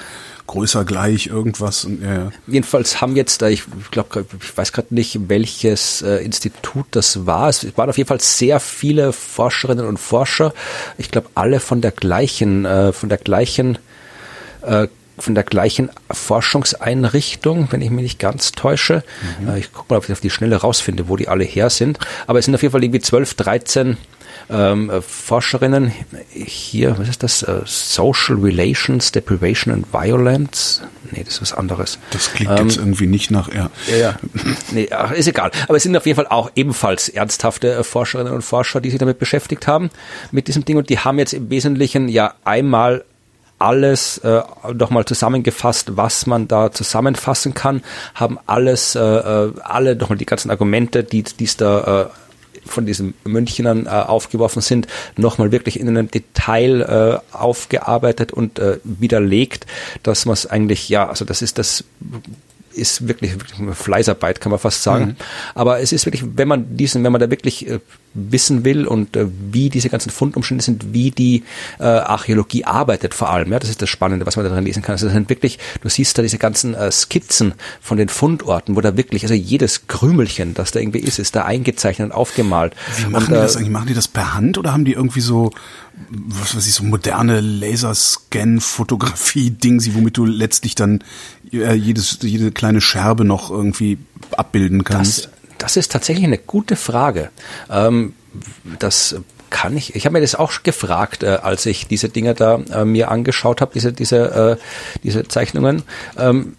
[0.47, 1.85] größer gleich irgendwas.
[1.85, 2.31] Und, ja, ja.
[2.47, 7.49] Jedenfalls haben jetzt da, ich glaube, ich weiß gerade nicht, welches äh, Institut das war.
[7.49, 10.53] Es waren auf jeden Fall sehr viele Forscherinnen und Forscher.
[10.99, 13.79] Ich glaube, alle von der gleichen, äh, von der gleichen
[14.63, 19.05] äh, von der gleichen Forschungseinrichtung, wenn ich mich nicht ganz täusche.
[19.41, 19.49] Mhm.
[19.49, 21.99] Äh, ich gucke mal, ob ich auf die Schnelle rausfinde, wo die alle her sind.
[22.27, 23.97] Aber es sind auf jeden Fall irgendwie 12, 13
[24.51, 25.93] ähm, äh, Forscherinnen
[26.33, 27.43] hier, was ist das?
[27.43, 30.83] Uh, Social Relations, Deprivation and Violence.
[31.11, 31.99] Nee, das ist was anderes.
[32.11, 33.71] Das klingt ähm, jetzt irgendwie nicht nach, ja.
[33.91, 34.17] Ja, ja.
[34.73, 35.51] Nee, ach, ist egal.
[35.69, 38.99] Aber es sind auf jeden Fall auch ebenfalls ernsthafte äh, Forscherinnen und Forscher, die sich
[38.99, 39.91] damit beschäftigt haben,
[40.31, 40.77] mit diesem Ding.
[40.77, 43.05] Und die haben jetzt im Wesentlichen ja einmal
[43.63, 44.43] alles äh,
[44.75, 47.83] nochmal zusammengefasst, was man da zusammenfassen kann,
[48.15, 52.07] haben alles, äh, alle nochmal die ganzen Argumente, die es da äh,
[52.65, 54.87] von diesen Münchnern äh, aufgeworfen sind,
[55.17, 56.81] nochmal wirklich in einem Detail
[57.33, 59.67] äh, aufgearbeitet und äh, widerlegt,
[60.03, 61.85] dass man es eigentlich, ja, also das ist das
[62.75, 65.05] ist wirklich, wirklich eine Fleißarbeit, kann man fast sagen.
[65.05, 65.17] Mhm.
[65.55, 67.81] Aber es ist wirklich, wenn man diesen, wenn man da wirklich äh,
[68.15, 71.45] wissen will und äh, wie diese ganzen Fundumstände sind, wie die
[71.79, 73.53] äh, Archäologie arbeitet vor allem.
[73.53, 74.93] Ja, das ist das Spannende, was man darin lesen kann.
[74.93, 78.81] Also das sind wirklich, du siehst da diese ganzen äh, Skizzen von den Fundorten, wo
[78.81, 82.75] da wirklich, also jedes Krümelchen, das da irgendwie ist, ist da eingezeichnet und aufgemalt.
[82.97, 83.71] Wie machen und, die das eigentlich?
[83.71, 85.51] Machen die das per Hand oder haben die irgendwie so,
[86.11, 91.05] was weiß ich, so moderne Laserscan-Fotografie-Ding, womit du letztlich dann
[91.53, 93.99] äh, jedes, jede kleine Scherbe noch irgendwie
[94.33, 95.25] abbilden kannst?
[95.25, 97.31] Das, das ist tatsächlich eine gute Frage.
[97.71, 98.15] Ähm,
[98.79, 99.17] das
[99.51, 99.95] kann ich.
[99.95, 103.61] Ich habe mir das auch gefragt, äh, als ich diese Dinge da äh, mir angeschaut
[103.61, 104.63] habe, diese diese äh,
[105.03, 105.83] diese Zeichnungen.
[106.17, 106.57] Ähm,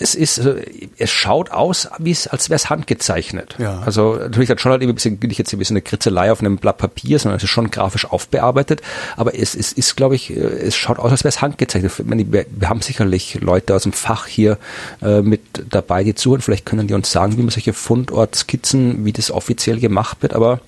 [0.00, 0.54] es ist, also,
[0.96, 3.56] es schaut aus, wie es, als wäre es handgezeichnet.
[3.58, 3.80] Ja.
[3.80, 6.56] Also natürlich hat schon halt ein bisschen, nicht jetzt ein bisschen eine Kritzelei auf einem
[6.56, 8.80] Blatt Papier, sondern es ist schon grafisch aufbearbeitet.
[9.16, 11.92] Aber es, es ist, glaube ich, es schaut aus, als wäre es handgezeichnet.
[12.04, 14.58] Meine, wir, wir, haben sicherlich Leute aus dem Fach hier
[15.02, 15.40] äh, mit
[15.70, 16.42] dabei, die zuhören.
[16.42, 20.34] Vielleicht können die uns sagen, wie man solche Fundortskizzen, wie das offiziell gemacht wird.
[20.34, 20.60] Aber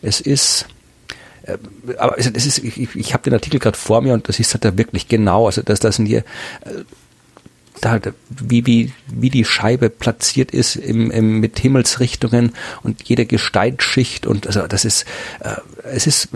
[0.00, 0.66] es ist
[1.42, 1.56] äh,
[1.98, 4.64] aber es ist, ich, ich habe den Artikel gerade vor mir und das ist halt
[4.64, 5.46] da wirklich genau.
[5.46, 6.20] Also das, das sind hier
[6.64, 6.84] äh,
[7.80, 12.52] da, wie, wie, wie die Scheibe platziert ist im, im, mit Himmelsrichtungen
[12.82, 15.04] und jede Gesteinsschicht und also das ist,
[15.40, 16.28] äh, es ist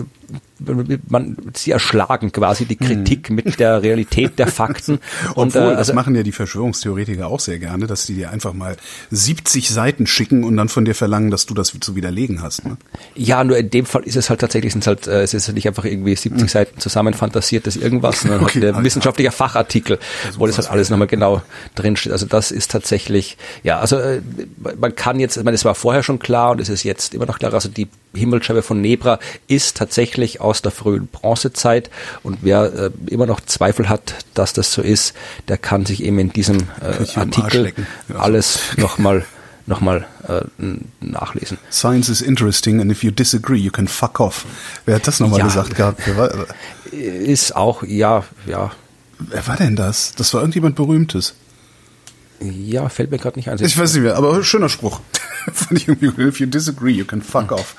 [1.09, 3.35] man sie erschlagen quasi die Kritik mhm.
[3.35, 4.99] mit der Realität der Fakten.
[5.35, 8.31] und Obwohl, äh, also, das machen ja die Verschwörungstheoretiker auch sehr gerne, dass die dir
[8.31, 8.77] einfach mal
[9.11, 12.65] 70 Seiten schicken und dann von dir verlangen, dass du das zu widerlegen hast.
[12.65, 12.77] Ne?
[13.15, 15.67] Ja, nur in dem Fall ist es halt tatsächlich, sind halt, äh, es ist nicht
[15.67, 16.47] einfach irgendwie 70 mhm.
[16.47, 19.99] Seiten zusammenfantasiertes irgendwas, sondern okay, halt ein wissenschaftlicher Fachartikel,
[20.37, 21.41] wo das halt alles nochmal genau
[21.75, 22.13] drin steht.
[22.13, 24.21] Also das ist tatsächlich, ja, also äh,
[24.79, 27.25] man kann jetzt, ich meine, es war vorher schon klar und es ist jetzt immer
[27.25, 31.89] noch klar, also die Himmelsscheibe von Nebra ist tatsächlich aus der frühen Bronzezeit
[32.23, 35.13] und wer äh, immer noch Zweifel hat, dass das so ist,
[35.47, 37.73] der kann sich eben in diesem äh, Artikel
[38.07, 39.25] ja, alles nochmal
[39.67, 40.41] noch mal, äh,
[41.01, 41.57] nachlesen.
[41.71, 44.45] Science is interesting and if you disagree, you can fuck off.
[44.85, 46.01] Wer hat das nochmal ja, gesagt gehabt?
[46.91, 48.71] Ist auch, ja, ja.
[49.17, 50.13] Wer war denn das?
[50.15, 51.33] Das war irgendjemand Berühmtes.
[52.41, 53.57] Ja, fällt mir gerade nicht ein.
[53.61, 54.99] Ich weiß nicht mehr, aber schöner Spruch.
[55.53, 57.75] Fand ich irgendwie, if you disagree, you can fuck off.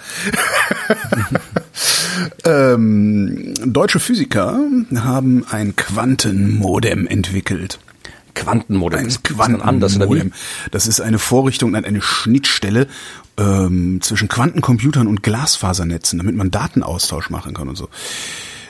[2.44, 4.60] ähm, deutsche Physiker
[4.96, 7.78] haben ein Quantenmodem entwickelt.
[8.34, 9.00] Quantenmodem.
[9.00, 10.32] Ein Quantenmodem.
[10.70, 12.86] Das ist eine Vorrichtung, eine Schnittstelle
[13.38, 17.88] ähm, zwischen Quantencomputern und Glasfasernetzen, damit man Datenaustausch machen kann und so.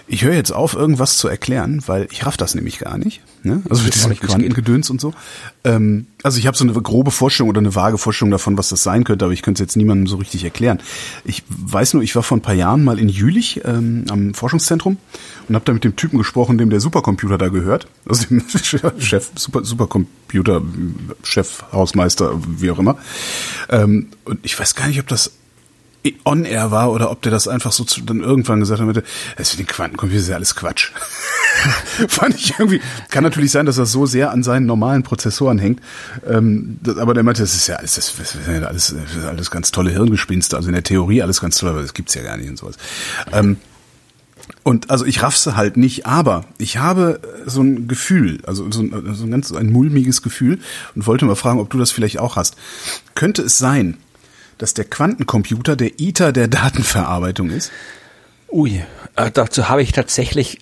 [0.08, 3.22] Ich höre jetzt auf, irgendwas zu erklären, weil ich raff das nämlich gar nicht.
[3.42, 3.62] Ne?
[3.68, 5.12] Also mit diesem Quantengedöns und so.
[5.64, 8.82] Ähm, also ich habe so eine grobe Vorstellung oder eine vage Vorstellung davon, was das
[8.82, 10.80] sein könnte, aber ich könnte es jetzt niemandem so richtig erklären.
[11.24, 14.96] Ich weiß nur, ich war vor ein paar Jahren mal in Jülich ähm, am Forschungszentrum
[15.48, 17.88] und habe da mit dem Typen gesprochen, dem der Supercomputer da gehört.
[18.08, 18.44] Also dem
[18.98, 20.62] Chef, Super, Supercomputer,
[21.24, 22.96] Chef, Hausmeister, wie auch immer.
[23.70, 25.32] Ähm, und ich weiß gar nicht, ob das
[26.24, 29.04] on-air war oder ob der das einfach so zu, dann irgendwann gesagt hat,
[29.36, 30.92] das ist den Quantencomputer ist ja alles Quatsch.
[32.08, 32.80] Fand ich irgendwie,
[33.10, 35.80] kann natürlich sein, dass das so sehr an seinen normalen Prozessoren hängt,
[36.28, 39.24] ähm, das, aber der meinte, das ist ja alles, das ist ja alles, das ist
[39.24, 42.22] alles ganz tolle Hirngespinste, also in der Theorie alles ganz toll, aber das gibt's ja
[42.22, 42.76] gar nicht und sowas.
[43.32, 43.56] Ähm,
[44.62, 49.14] und also ich raff's halt nicht, aber ich habe so ein Gefühl, also so ein,
[49.14, 50.58] so ein ganz ein mulmiges Gefühl
[50.94, 52.56] und wollte mal fragen, ob du das vielleicht auch hast.
[53.14, 53.96] Könnte es sein,
[54.58, 57.70] dass der Quantencomputer der ITER der Datenverarbeitung ist?
[58.48, 58.82] Ui,
[59.16, 60.58] äh, dazu habe ich tatsächlich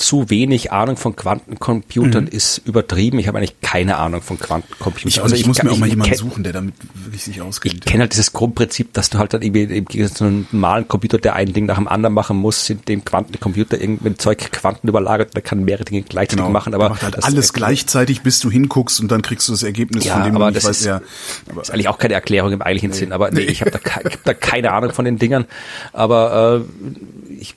[0.00, 2.30] zu wenig Ahnung von Quantencomputern mhm.
[2.30, 3.18] ist übertrieben.
[3.18, 5.08] Ich habe eigentlich keine Ahnung von Quantencomputern.
[5.08, 7.74] Ich, also ich, ich muss mir auch mal jemanden suchen, der damit wirklich sich auskennt.
[7.74, 10.88] Ich kenne halt dieses Grundprinzip, dass du halt dann irgendwie im Gegensatz zu einem normalen
[10.88, 14.88] Computer, der ein Ding nach dem anderen machen muss, sind dem Quantencomputer irgendwie Zeug Quanten
[14.88, 16.50] überlagert, der kann mehrere Dinge gleichzeitig genau.
[16.50, 16.72] machen.
[16.72, 20.14] Aber macht halt alles gleichzeitig, bis du hinguckst und dann kriegst du das Ergebnis ja,
[20.14, 21.02] von dem aber das weiß, ist, ja,
[21.50, 23.12] aber, ist eigentlich auch keine Erklärung im eigentlichen nee, Sinn.
[23.12, 23.46] Aber nee, nee.
[23.46, 25.44] ich habe da, hab da keine Ahnung von den Dingern.
[25.92, 27.54] Aber äh, ich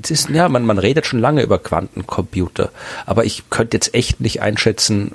[0.00, 2.70] es ist, ja, man, man redet schon lange über Quantencomputer,
[3.06, 5.12] aber ich könnte jetzt echt nicht einschätzen,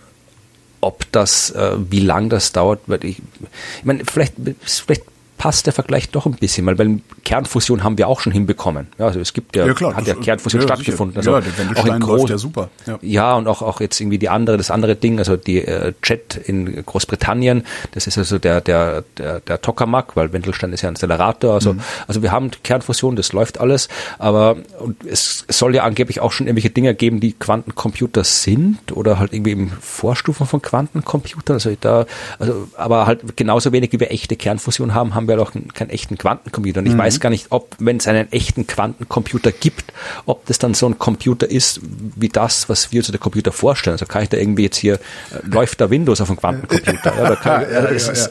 [0.82, 2.82] ob das, äh, wie lang das dauert.
[3.04, 5.04] Ich, ich meine, vielleicht, vielleicht
[5.38, 6.88] passt der Vergleich doch ein bisschen, weil bei
[7.24, 8.88] Kernfusion haben wir auch schon hinbekommen.
[8.98, 11.18] Ja, also es gibt ja, ja klar, hat ja Kernfusion ja, stattgefunden.
[11.18, 11.44] Also ja,
[11.76, 12.70] auch in groß, ja super.
[12.86, 12.98] Ja.
[13.02, 16.36] ja, und auch, auch jetzt irgendwie die andere, das andere Ding, also die äh, Jet
[16.36, 20.96] in Großbritannien, das ist also der, der, der, der Tokamak, weil Wendelstein ist ja ein
[20.96, 21.54] Accelerator.
[21.54, 21.82] Also, mhm.
[22.08, 26.32] also wir haben Kernfusion, das läuft alles, aber und es, es soll ja angeblich auch
[26.32, 31.56] schon irgendwelche Dinge geben, die Quantencomputer sind oder halt irgendwie im Vorstufen von Quantencomputern.
[31.56, 32.06] Also da,
[32.40, 36.18] also, aber halt genauso wenig wie wir echte Kernfusion haben, haben wir doch keinen echten
[36.18, 36.80] Quantencomputer.
[36.80, 37.00] Und ich mhm.
[37.00, 39.94] weiß gar nicht, ob, wenn es einen echten Quantencomputer gibt,
[40.26, 41.82] ob das dann so ein Computer ist,
[42.16, 43.94] wie das, was wir uns der Computer vorstellen.
[43.94, 45.00] Also kann ich da irgendwie jetzt hier, äh,
[45.44, 47.14] läuft da Windows auf einem Quantencomputer?
[47.16, 48.30] ja, kann, ja, ja, ist,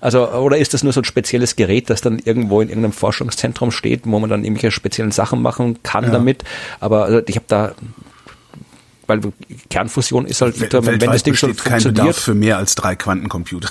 [0.00, 3.70] also, oder ist das nur so ein spezielles Gerät, das dann irgendwo in irgendeinem Forschungszentrum
[3.70, 6.44] steht, wo man dann irgendwelche speziellen Sachen machen kann damit?
[6.80, 7.74] Aber also, ich habe da
[9.08, 9.20] weil
[9.70, 11.84] Kernfusion ist halt, wenn, wenn das Ding schon funktioniert.
[11.84, 13.70] Kein Bedarf für mehr als drei Quantencomputer.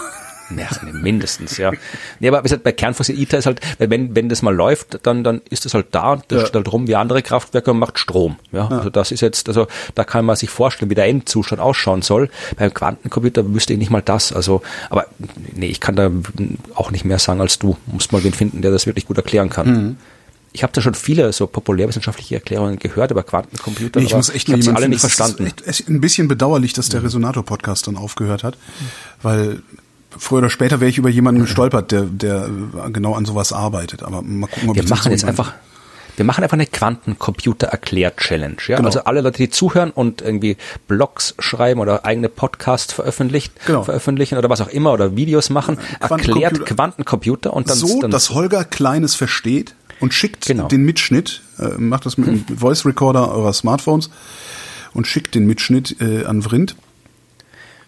[0.55, 1.71] Ja, mindestens, ja.
[2.19, 5.23] Nee, aber wie gesagt, bei Kernfusion ITER ist halt, wenn, wenn das mal läuft, dann,
[5.23, 6.45] dann ist das halt da, das ja.
[6.45, 8.37] steht halt rum wie andere Kraftwerke und macht Strom.
[8.51, 8.69] Ja?
[8.69, 8.77] ja?
[8.77, 12.29] Also das ist jetzt, also da kann man sich vorstellen, wie der Endzustand ausschauen soll.
[12.57, 14.31] Beim Quantencomputer wüsste ich nicht mal das.
[14.31, 15.07] Also, aber
[15.53, 16.11] nee, ich kann da
[16.75, 17.77] auch nicht mehr sagen als du.
[17.85, 19.67] Muss mal wen finden, der das wirklich gut erklären kann.
[19.67, 19.97] Mhm
[20.57, 24.47] ich habe da schon viele so populärwissenschaftliche Erklärungen gehört über Quantencomputer, ich aber muss echt
[24.47, 25.51] ich habe sie alle nicht verstanden.
[25.65, 28.57] Es ist ein bisschen bedauerlich, dass der Resonator-Podcast dann aufgehört hat,
[29.21, 29.61] weil
[30.17, 32.49] früher oder später wäre ich über jemanden gestolpert, der, der
[32.91, 34.03] genau an sowas arbeitet.
[34.03, 35.53] Aber mal gucken, ob wir machen jetzt einfach.
[36.15, 38.57] Wir machen einfach eine Quantencomputer-Erklär-Challenge.
[38.67, 38.77] Ja?
[38.77, 38.87] Genau.
[38.87, 40.57] Also alle Leute, die zuhören und irgendwie
[40.87, 43.83] Blogs schreiben oder eigene Podcasts veröffentlicht, genau.
[43.83, 48.31] veröffentlichen oder was auch immer oder Videos machen, erklärt Quantencomputer und dann so, dann dass
[48.31, 50.67] Holger Kleines versteht und schickt genau.
[50.67, 54.09] den Mitschnitt, äh, macht das mit dem Voice Recorder eurer Smartphones
[54.95, 56.75] und schickt den Mitschnitt äh, an Vrind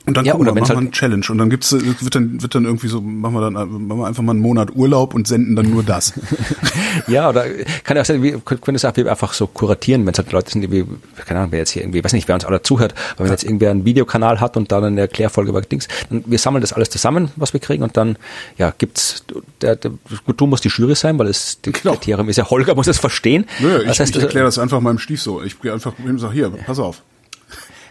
[0.05, 2.41] und dann ja, gucken wir, machen halt wir eine Challenge und dann gibt's wird dann
[2.41, 5.27] wird dann irgendwie so machen wir dann machen wir einfach mal einen Monat Urlaub und
[5.27, 6.13] senden dann nur das.
[7.07, 7.45] ja, oder
[7.83, 10.61] kann ja auch sein, wir können es einfach so kuratieren, wenn es halt Leute sind,
[10.61, 10.85] die
[11.25, 13.33] keine Ahnung, wer jetzt hier irgendwie, weiß nicht, wer uns alle zuhört, aber wenn ja.
[13.33, 16.73] jetzt irgendwer einen Videokanal hat und dann eine Erklärfolge über Dings, dann wir sammeln das
[16.73, 18.17] alles zusammen, was wir kriegen und dann
[18.57, 19.23] ja, gibt's
[19.61, 19.91] der, der
[20.25, 21.93] gut, du musst die Jury sein, weil es die genau.
[21.93, 23.45] Kriterium ist ja Holger muss das verstehen.
[23.59, 25.43] Nö, das ich, heißt, ich erkläre das einfach meinem Stief so.
[25.43, 27.03] Ich gehe einfach und sage hier, pass auf.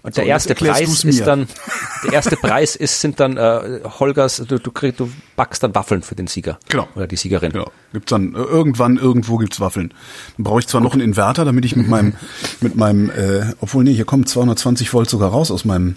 [0.02, 1.48] Und der so, erste Preis ist dann,
[2.04, 6.02] der erste Preis ist, sind dann äh, Holgers, du, du, kriegst, du backst dann Waffeln
[6.02, 6.58] für den Sieger.
[6.68, 6.88] Genau.
[6.94, 7.52] Oder die Siegerin.
[7.52, 7.70] Genau.
[7.92, 9.92] Gibt's dann, äh, irgendwann, irgendwo gibt's Waffeln.
[10.36, 10.88] Dann brauche ich zwar Gut.
[10.88, 12.14] noch einen Inverter, damit ich mit meinem,
[12.60, 15.96] mit meinem, äh, obwohl nee, hier kommen 220 Volt sogar raus aus meinem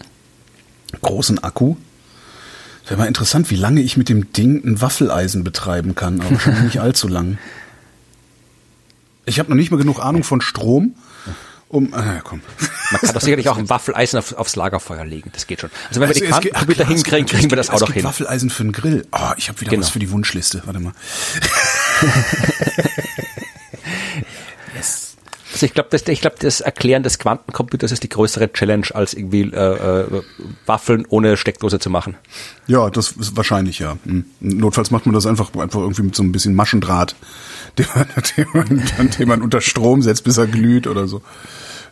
[1.01, 1.75] großen Akku.
[2.87, 6.63] Wäre mal interessant, wie lange ich mit dem Ding ein Waffeleisen betreiben kann, aber schon
[6.63, 7.37] nicht allzu lang.
[9.25, 10.95] Ich habe noch nicht mal genug Ahnung von Strom,
[11.71, 12.41] um, ah, komm.
[12.91, 15.29] Man kann doch sicherlich auch ein Waffeleisen auf, aufs Lagerfeuer legen.
[15.33, 15.69] Das geht schon.
[15.87, 18.03] Also wenn also wir die Quantencomputer hinkriegen, kriegen wir das auch doch hin.
[18.03, 19.07] Waffeleisen für den Grill.
[19.13, 19.83] Oh, ich habe wieder genau.
[19.83, 20.61] was für die Wunschliste.
[20.65, 20.91] Warte mal.
[25.61, 29.13] Also ich glaube, das, ich glaube, das Erklären des Quantencomputers ist die größere Challenge, als
[29.13, 30.23] irgendwie äh, äh,
[30.65, 32.17] Waffeln ohne Steckdose zu machen.
[32.65, 33.95] Ja, das ist wahrscheinlich ja.
[34.05, 34.25] Hm.
[34.39, 37.15] Notfalls macht man das einfach einfach irgendwie mit so ein bisschen Maschendraht,
[37.77, 41.21] den man, den man, den man unter Strom setzt, bis er glüht oder so.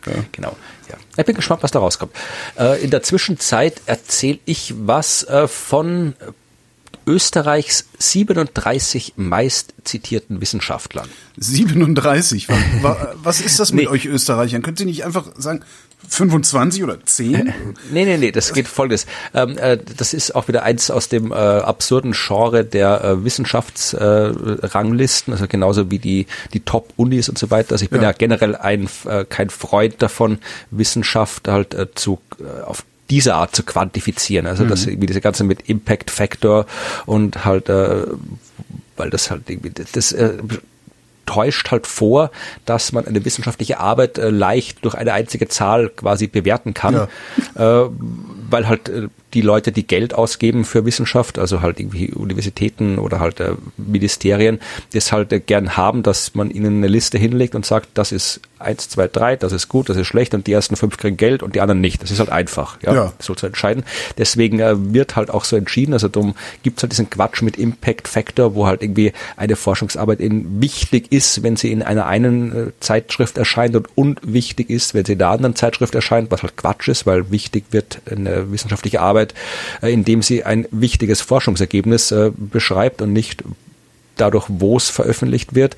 [0.04, 0.14] Ja.
[0.32, 0.56] Genau.
[0.88, 0.96] Ja.
[1.16, 2.12] Ich bin gespannt, was da rauskommt.
[2.58, 6.14] Äh, in der Zwischenzeit erzähle ich was äh, von
[7.06, 11.08] Österreichs 37 meist zitierten Wissenschaftlern.
[11.36, 12.48] 37?
[13.22, 13.90] Was ist das mit nee.
[13.90, 14.62] euch Österreichern?
[14.62, 15.62] Könnt ihr nicht einfach sagen,
[16.08, 17.52] 25 oder 10?
[17.90, 19.06] nee, nee, nee, das geht folgendes.
[19.34, 25.34] Ähm, äh, das ist auch wieder eins aus dem äh, absurden Genre der äh, Wissenschaftsranglisten,
[25.34, 27.72] also genauso wie die, die Top-Unis und so weiter.
[27.72, 30.38] Also ich bin ja, ja generell ein, äh, kein Freund davon,
[30.70, 34.46] Wissenschaft halt äh, zu, äh, auf diese Art zu quantifizieren.
[34.46, 34.68] Also mhm.
[34.68, 36.66] das wie diese ganze mit Impact Factor
[37.06, 38.06] und halt, äh,
[38.96, 40.34] weil das halt irgendwie das äh,
[41.26, 42.30] täuscht halt vor,
[42.64, 47.08] dass man eine wissenschaftliche Arbeit äh, leicht durch eine einzige Zahl quasi bewerten kann,
[47.56, 47.84] ja.
[47.84, 47.90] äh,
[48.50, 53.20] weil halt äh, die Leute, die Geld ausgeben für Wissenschaft, also halt irgendwie Universitäten oder
[53.20, 54.60] halt äh, Ministerien,
[54.92, 58.40] das halt äh, gern haben, dass man ihnen eine Liste hinlegt und sagt, das ist
[58.58, 61.42] eins, zwei, drei, das ist gut, das ist schlecht und die ersten fünf kriegen Geld
[61.42, 62.02] und die anderen nicht.
[62.02, 63.12] Das ist halt einfach, ja, ja.
[63.18, 63.84] so zu entscheiden.
[64.18, 64.58] Deswegen
[64.92, 68.66] wird halt auch so entschieden, also darum gibt's halt diesen Quatsch mit Impact Factor, wo
[68.66, 73.88] halt irgendwie eine Forschungsarbeit in wichtig ist, wenn sie in einer einen Zeitschrift erscheint und
[73.96, 77.64] unwichtig ist, wenn sie in der anderen Zeitschrift erscheint, was halt Quatsch ist, weil wichtig
[77.70, 79.34] wird eine wissenschaftliche Arbeit,
[79.82, 83.44] äh, indem sie ein wichtiges Forschungsergebnis äh, beschreibt und nicht
[84.20, 85.76] dadurch, wo es veröffentlicht wird.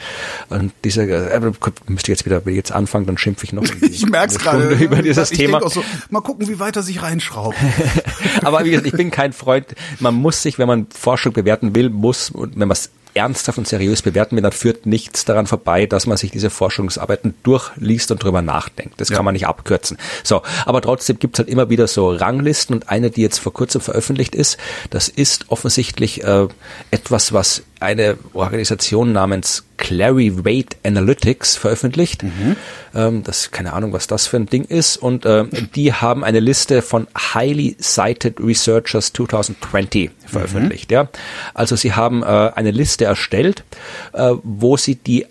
[0.49, 1.53] Und dieser, äh,
[1.87, 3.65] müsste jetzt wieder jetzt anfangen, dann schimpfe ich noch.
[3.81, 5.69] ich merke es gerade über dieses ich Thema.
[5.69, 7.57] So, mal gucken, wie weit er sich reinschraubt.
[8.43, 9.67] Aber wie gesagt, ich bin kein Freund.
[10.01, 13.69] Man muss sich, wenn man Forschung bewerten will, muss, und wenn man es ernsthaft und
[13.69, 18.23] seriös bewerten will, dann führt nichts daran vorbei, dass man sich diese Forschungsarbeiten durchliest und
[18.23, 19.01] drüber nachdenkt.
[19.01, 19.17] Das ja.
[19.17, 19.99] kann man nicht abkürzen.
[20.23, 23.81] So, aber trotzdem gibt's halt immer wieder so Ranglisten und eine, die jetzt vor kurzem
[23.81, 24.59] veröffentlicht ist,
[24.91, 26.49] das ist offensichtlich äh,
[26.91, 32.23] etwas, was eine Organisation namens Clary Weight Analytics veröffentlicht.
[32.23, 32.57] Mhm.
[32.95, 34.97] Ähm, das keine Ahnung, was das für ein Ding ist.
[34.97, 40.91] Und äh, die haben eine Liste von Highly Cited Researchers 2020 veröffentlicht.
[40.91, 40.95] Mhm.
[40.95, 41.09] Ja,
[41.55, 43.65] also sie haben äh, eine Liste erstellt,
[44.13, 45.27] äh, wo sie die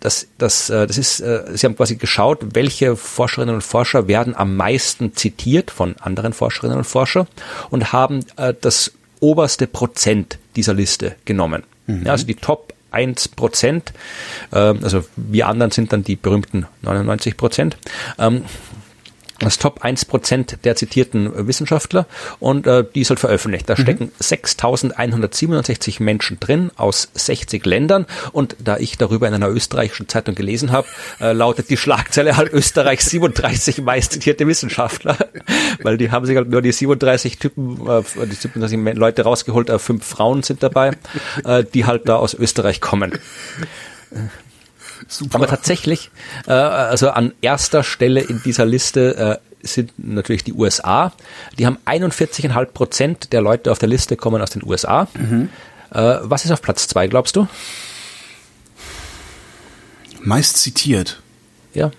[0.00, 4.34] das, das, äh, das ist, äh, Sie haben quasi geschaut, welche Forscherinnen und Forscher werden
[4.34, 7.26] am meisten zitiert von anderen Forscherinnen und Forscher
[7.68, 11.64] und haben äh, das oberste Prozent dieser Liste genommen.
[11.98, 12.06] Mhm.
[12.06, 13.92] Ja, also die Top 1 Prozent,
[14.52, 17.76] äh, also wir anderen sind dann die berühmten 99 Prozent.
[19.40, 22.06] Das Top 1% der zitierten Wissenschaftler
[22.38, 23.68] und äh, die ist halt veröffentlicht.
[23.68, 23.82] Da mhm.
[23.82, 30.34] stecken 6.167 Menschen drin aus 60 Ländern und da ich darüber in einer österreichischen Zeitung
[30.34, 30.86] gelesen habe,
[31.20, 35.16] äh, lautet die Schlagzeile halt Österreich 37 meist zitierte Wissenschaftler,
[35.82, 39.78] weil die haben sich halt nur die 37 Typen, äh, die 37 Leute rausgeholt, äh,
[39.78, 40.92] fünf Frauen sind dabei,
[41.44, 43.18] äh, die halt da aus Österreich kommen.
[45.08, 45.36] Super.
[45.36, 46.10] Aber tatsächlich,
[46.46, 51.12] äh, also an erster Stelle in dieser Liste äh, sind natürlich die USA.
[51.58, 55.08] Die haben 41,5 Prozent der Leute auf der Liste kommen aus den USA.
[55.14, 55.48] Mhm.
[55.90, 57.48] Äh, was ist auf Platz zwei, glaubst du?
[60.22, 61.20] Meist zitiert.
[61.72, 61.90] Ja.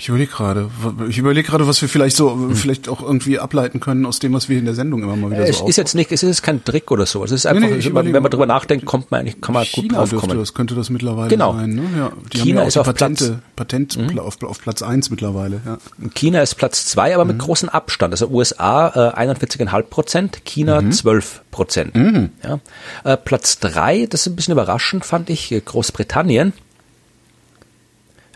[0.00, 0.70] Ich überlege gerade,
[1.10, 2.56] ich überlege gerade, was wir vielleicht so, hm.
[2.56, 5.46] vielleicht auch irgendwie ableiten können aus dem, was wir in der Sendung immer mal wieder
[5.46, 7.22] es so Es ist jetzt nicht, es ist kein Trick oder so.
[7.22, 10.00] Es ist einfach, nee, nee, wenn man drüber nachdenkt, kommt man eigentlich, kann man China
[10.00, 10.38] gut drauf kommen.
[10.38, 11.52] Das könnte das mittlerweile genau.
[11.52, 11.74] sein.
[11.74, 11.82] Ne?
[11.98, 14.18] Ja, die China haben ja ist auf Patente, Platz, Patent mhm.
[14.20, 15.60] auf, auf, Platz eins mittlerweile.
[15.66, 15.76] Ja.
[16.14, 17.32] China ist Platz zwei, aber mhm.
[17.32, 18.14] mit großem Abstand.
[18.14, 20.92] Also USA äh, 41,5 Prozent, China mhm.
[20.92, 21.94] 12 Prozent.
[21.94, 22.30] Mhm.
[22.42, 22.58] Ja.
[23.04, 26.54] Äh, Platz drei, das ist ein bisschen überraschend, fand ich, äh, Großbritannien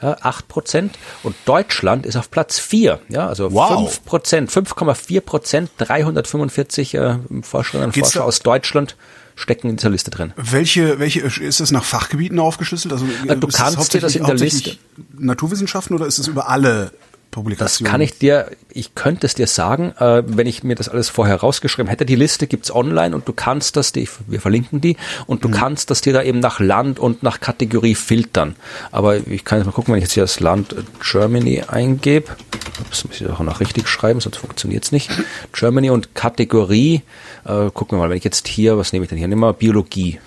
[0.05, 3.90] ja, 8 Prozent und Deutschland ist auf Platz 4, ja, also wow.
[3.90, 8.96] 5 Prozent, 5,4 Prozent, 345 äh, Forscherinnen und Forscher aus Deutschland
[9.34, 10.32] stecken in dieser Liste drin.
[10.36, 12.92] Welche, welche, ist das nach Fachgebieten aufgeschlüsselt?
[12.92, 14.76] Also, äh, du kannst dir das in der Liste.
[15.18, 16.92] Naturwissenschaften oder ist es über alle
[17.35, 17.85] Publikation.
[17.85, 21.09] Das kann ich dir, ich könnte es dir sagen, äh, wenn ich mir das alles
[21.09, 22.07] vorher rausgeschrieben hätte.
[22.07, 25.53] Die Liste gibt's online und du kannst das, die, wir verlinken die, und du mhm.
[25.53, 28.57] kannst das dir da eben nach Land und nach Kategorie filtern.
[28.93, 32.28] Aber ich kann jetzt mal gucken, wenn ich jetzt hier das Land Germany eingebe.
[32.89, 35.11] Das muss ich auch noch richtig schreiben, sonst funktioniert's nicht.
[35.53, 37.03] Germany und Kategorie,
[37.45, 39.28] äh, gucken wir mal, wenn ich jetzt hier, was nehme ich denn hier?
[39.28, 40.18] Nimm mal Biologie.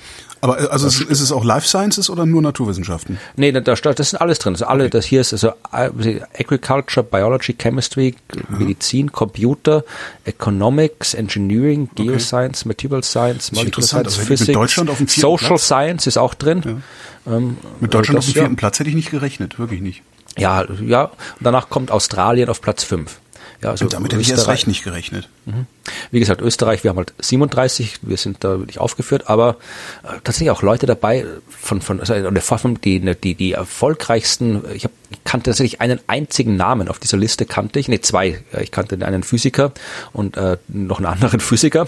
[0.42, 3.20] Aber äh, also ist, ist es auch Life Sciences oder nur Naturwissenschaften?
[3.36, 4.54] Nee, da, da, das ist alles drin.
[4.54, 4.92] Also alle, okay.
[4.92, 8.58] das hier ist also äh, Agriculture, Biology, Chemistry, Aha.
[8.58, 9.84] Medizin, Computer,
[10.26, 12.70] Economics, Engineering, Geoscience, okay.
[12.70, 15.66] Material Science, Molecular Science, also Physics, Deutschland auf dem Social Platz?
[15.66, 16.82] Science ist auch drin.
[17.26, 17.36] Ja.
[17.36, 18.58] Ähm, mit Deutschland das, auf dem vierten ja.
[18.58, 20.04] Platz hätte ich nicht gerechnet, wirklich nicht.
[20.38, 21.06] Ja, ja.
[21.06, 23.20] Und danach kommt Australien auf Platz fünf.
[23.62, 25.30] Ja, also und damit hätte ich erst recht nicht gerechnet.
[25.46, 25.66] Mhm.
[26.12, 29.58] Wie gesagt, Österreich, wir haben halt 37, wir sind da nicht aufgeführt, aber
[30.04, 35.24] äh, tatsächlich auch Leute dabei von, von, also die, die, die erfolgreichsten, ich, hab, ich
[35.24, 38.44] kannte tatsächlich einen einzigen Namen auf dieser Liste kannte ich, nee, zwei.
[38.60, 39.72] Ich kannte einen Physiker
[40.14, 41.88] und äh, noch einen anderen Physiker.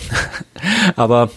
[0.96, 1.30] aber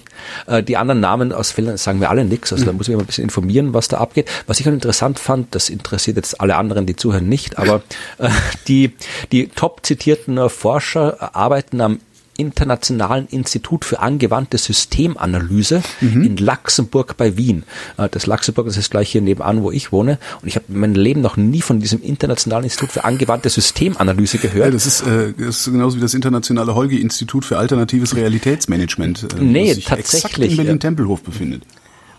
[0.46, 2.52] äh, die anderen Namen aus Finnland sagen wir alle nichts.
[2.52, 4.28] Also da muss ich mal ein bisschen informieren, was da abgeht.
[4.46, 7.82] Was ich halt interessant fand, das interessiert jetzt alle anderen, die zuhören, nicht, aber
[8.18, 8.28] äh,
[8.68, 8.94] die,
[9.30, 12.00] die top zitierten Forscher arbeiten am
[12.38, 16.24] Internationalen Institut für angewandte Systemanalyse mhm.
[16.24, 17.64] in Luxemburg bei Wien.
[17.98, 20.18] Äh, das Luxemburg, das ist gleich hier nebenan, wo ich wohne.
[20.40, 24.64] Und ich habe mein Leben noch nie von diesem Internationalen Institut für angewandte Systemanalyse gehört.
[24.66, 29.24] Ja, das, ist, äh, das ist genauso wie das Internationale Holgi-Institut für alternatives Realitätsmanagement.
[29.24, 30.24] Äh, nee, das sich tatsächlich.
[30.24, 31.62] Exakt in Berlin-Tempelhof befindet.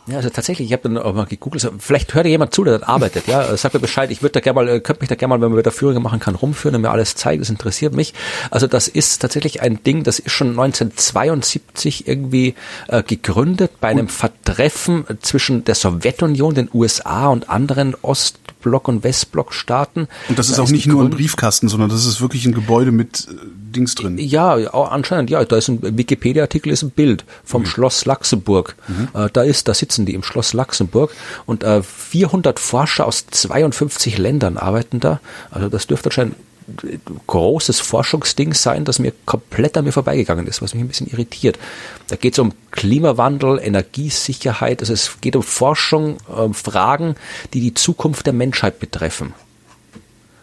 [0.06, 2.78] Ja, also tatsächlich, ich habe dann auch mal gegoogelt, also vielleicht hört jemand zu, der
[2.78, 5.16] dort arbeitet, ja, sag mir Bescheid, ich würde da gerne mal, äh, könnte mich da
[5.16, 7.94] gerne mal, wenn wir wieder Führungen machen kann, rumführen und mir alles zeigen, das interessiert
[7.94, 8.14] mich.
[8.52, 12.56] Also das ist tatsächlich ein Ding, das ist schon 1972 irgendwie
[12.90, 19.04] äh, gegründet bei einem Vertreffen zwischen der Sowjetunion, den USA und anderen Ost Ostblock- und
[19.04, 20.08] Westblock-Staaten.
[20.30, 22.54] Und das ist da auch ist nicht nur ein Briefkasten, sondern das ist wirklich ein
[22.54, 23.36] Gebäude mit äh,
[23.76, 24.18] Dings drin.
[24.18, 25.44] Ja, anscheinend, ja.
[25.44, 27.68] Da ist ein Wikipedia-Artikel, ist ein Bild vom mhm.
[27.68, 28.76] Schloss Luxemburg.
[28.88, 29.10] Mhm.
[29.14, 31.12] Äh, da ist, da sitzen die im Schloss Luxemburg
[31.46, 35.20] und äh, 400 Forscher aus 52 Ländern arbeiten da.
[35.52, 36.36] Also das dürfte anscheinend
[37.28, 41.60] großes Forschungsding sein, das mir komplett an mir vorbeigegangen ist, was mich ein bisschen irritiert.
[42.08, 47.16] Da geht es um Klimawandel, Energiesicherheit, also es geht um Forschung, um Fragen,
[47.54, 49.34] die die Zukunft der Menschheit betreffen.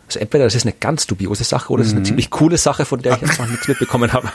[0.06, 2.06] Also entweder das ist eine ganz dubiose Sache oder es ist eine mhm.
[2.06, 4.28] ziemlich coole Sache, von der ich jetzt noch nichts mitbekommen habe.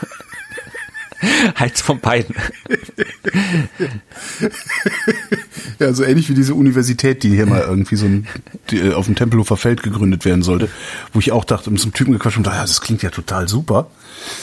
[1.58, 2.34] Heiz von beiden.
[5.78, 8.26] ja, so ähnlich wie diese Universität, die hier mal irgendwie so ein,
[8.70, 10.68] die, äh, auf dem Tempelhofer Feld gegründet werden sollte,
[11.12, 13.10] wo ich auch dachte, mit so einem Typen gequatscht und dachte, ja, das klingt ja
[13.10, 13.90] total super.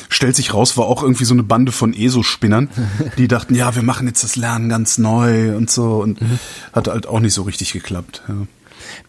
[0.09, 2.69] Stellt sich raus, war auch irgendwie so eine Bande von ESO-Spinnern,
[3.17, 6.39] die dachten, ja, wir machen jetzt das Lernen ganz neu und so und mhm.
[6.71, 8.23] hat halt auch nicht so richtig geklappt.
[8.27, 8.35] Ja.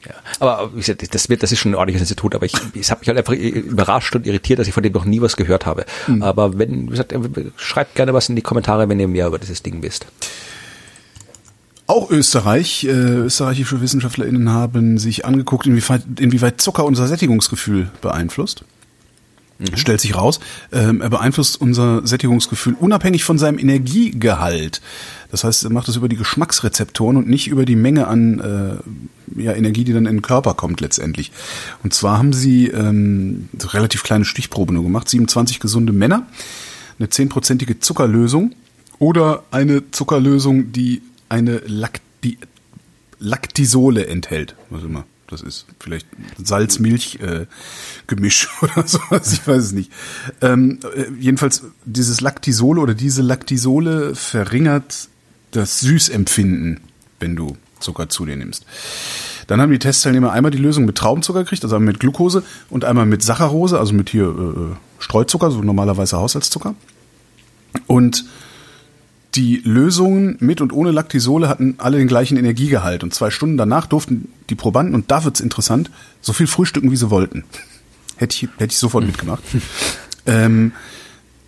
[0.07, 2.91] Ja, aber wie gesagt, das, wird, das ist schon ein ordentliches Institut, aber ich, ich
[2.91, 5.67] habe mich halt einfach überrascht und irritiert, dass ich von dem noch nie was gehört
[5.67, 5.87] habe.
[6.07, 6.23] Mhm.
[6.23, 7.15] Aber wenn, wie gesagt,
[7.57, 10.07] schreibt gerne was in die Kommentare, wenn ihr mehr über dieses Ding wisst.
[11.87, 18.65] Auch Österreich, äh, österreichische WissenschaftlerInnen haben sich angeguckt, inwieweit, inwieweit Zucker unser Sättigungsgefühl beeinflusst.
[19.59, 19.77] Mhm.
[19.77, 20.41] Stellt sich raus,
[20.73, 24.81] ähm, er beeinflusst unser Sättigungsgefühl unabhängig von seinem Energiegehalt.
[25.31, 29.43] Das heißt, er macht es über die Geschmacksrezeptoren und nicht über die Menge an äh,
[29.43, 31.31] ja, Energie, die dann in den Körper kommt letztendlich.
[31.85, 36.27] Und zwar haben sie ähm, relativ kleine Stichprobe nur gemacht, 27 gesunde Männer,
[36.99, 38.55] eine zehnprozentige Zuckerlösung
[38.99, 42.39] oder eine Zuckerlösung, die eine Lacti
[43.21, 44.57] Lactisole enthält.
[44.71, 45.05] Was immer
[45.35, 45.67] das ist.
[45.81, 46.07] Vielleicht
[46.43, 49.91] Salz-Milch-Gemisch äh, oder sowas, ich weiß es nicht.
[50.41, 55.09] Ähm, äh, jedenfalls dieses Lactisole oder diese Lactisole verringert
[55.51, 56.81] das Süßempfinden,
[57.21, 58.65] wenn du Zucker zu dir nimmst.
[59.47, 63.07] Dann haben die Testteilnehmer einmal die Lösung mit Traubenzucker gekriegt, also mit Glucose und einmal
[63.07, 66.75] mit Saccharose, also mit hier äh, Streuzucker, so normalerweise Haushaltszucker.
[67.87, 68.25] Und
[69.35, 73.03] die Lösungen mit und ohne Lactisole hatten alle den gleichen Energiegehalt.
[73.03, 76.97] Und zwei Stunden danach durften die Probanden, und da wird's interessant, so viel frühstücken, wie
[76.97, 77.45] sie wollten.
[78.17, 79.43] Hätte ich, hätte ich sofort mitgemacht.
[80.27, 80.73] ähm,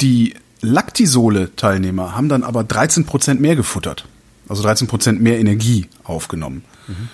[0.00, 4.06] die Lactisole-Teilnehmer haben dann aber 13 Prozent mehr gefuttert.
[4.48, 6.64] Also 13 Prozent mehr Energie aufgenommen.
[6.88, 7.08] Mhm.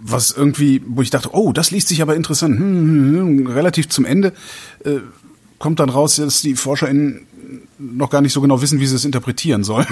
[0.00, 2.58] Was irgendwie, wo ich dachte, oh, das liest sich aber interessant.
[2.58, 4.32] Hm, hm, hm, relativ zum Ende
[4.84, 4.98] äh,
[5.58, 7.26] kommt dann raus, dass die ForscherInnen
[7.78, 9.86] noch gar nicht so genau wissen, wie sie es interpretieren sollen.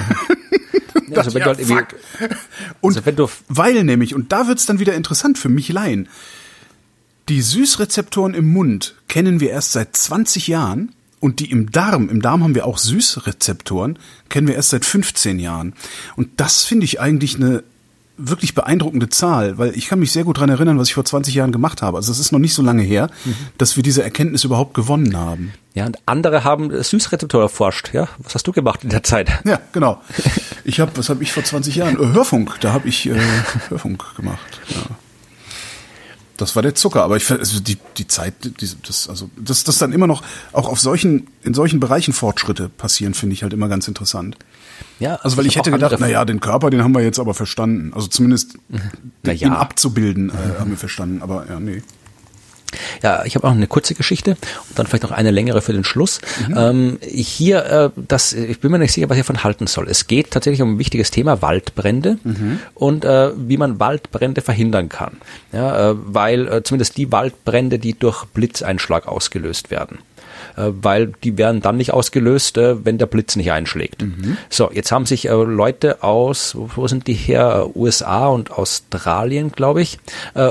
[1.15, 1.95] also wenn ja, du halt
[2.81, 6.09] und also wenn du weil nämlich, und da wird's dann wieder interessant für mich Laien,
[7.29, 12.23] die Süßrezeptoren im Mund kennen wir erst seit 20 Jahren und die im Darm, im
[12.23, 13.99] Darm haben wir auch Süßrezeptoren,
[14.29, 15.75] kennen wir erst seit 15 Jahren.
[16.15, 17.65] Und das finde ich eigentlich eine
[18.19, 21.35] wirklich beeindruckende Zahl, weil ich kann mich sehr gut dran erinnern, was ich vor 20
[21.35, 21.97] Jahren gemacht habe.
[21.97, 23.37] Also es ist noch nicht so lange her, mhm.
[23.59, 25.53] dass wir diese Erkenntnis überhaupt gewonnen haben.
[25.75, 27.93] Ja, und andere haben Süßrezeptor erforscht.
[27.93, 29.31] Ja, was hast du gemacht in der Zeit?
[29.45, 30.01] Ja, genau.
[30.69, 31.95] Ich habe, was habe ich vor 20 Jahren?
[31.95, 32.57] Äh, Hörfunk.
[32.61, 33.15] Da habe ich äh,
[33.69, 34.61] Hörfunk gemacht.
[34.69, 34.97] Ja.
[36.37, 39.79] Das war der Zucker, aber ich also die die Zeit, die, das also dass das
[39.79, 43.69] dann immer noch auch auf solchen in solchen Bereichen Fortschritte passieren, finde ich halt immer
[43.69, 44.37] ganz interessant.
[44.99, 47.35] Ja, also weil ich, hätte gedacht, na ja, den Körper, den haben wir jetzt aber
[47.35, 47.93] verstanden.
[47.95, 48.59] Also zumindest
[49.25, 49.33] ja.
[49.33, 51.23] ihn abzubilden, äh, haben wir verstanden.
[51.23, 51.83] Aber ja, nee.
[53.03, 55.85] Ja, ich habe auch eine kurze Geschichte und dann vielleicht noch eine längere für den
[55.85, 56.21] Schluss.
[56.49, 56.55] Mhm.
[56.57, 59.89] Ähm, hier, äh, das, ich bin mir nicht sicher, was ich davon halten soll.
[59.89, 62.59] Es geht tatsächlich um ein wichtiges Thema, Waldbrände mhm.
[62.75, 65.19] und äh, wie man Waldbrände verhindern kann.
[65.53, 69.99] Ja, äh, weil äh, zumindest die Waldbrände, die durch Blitzeinschlag ausgelöst werden
[70.57, 74.03] weil die werden dann nicht ausgelöst, äh, wenn der Blitz nicht einschlägt.
[74.03, 74.37] Mhm.
[74.49, 77.71] So, jetzt haben sich äh, Leute aus, wo sind die her?
[77.75, 79.99] USA und Australien, glaube ich,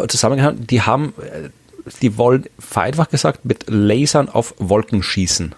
[0.08, 0.68] zusammengehalten.
[0.68, 1.14] Die haben,
[2.02, 5.54] die wollen vereinfacht gesagt mit Lasern auf Wolken schießen.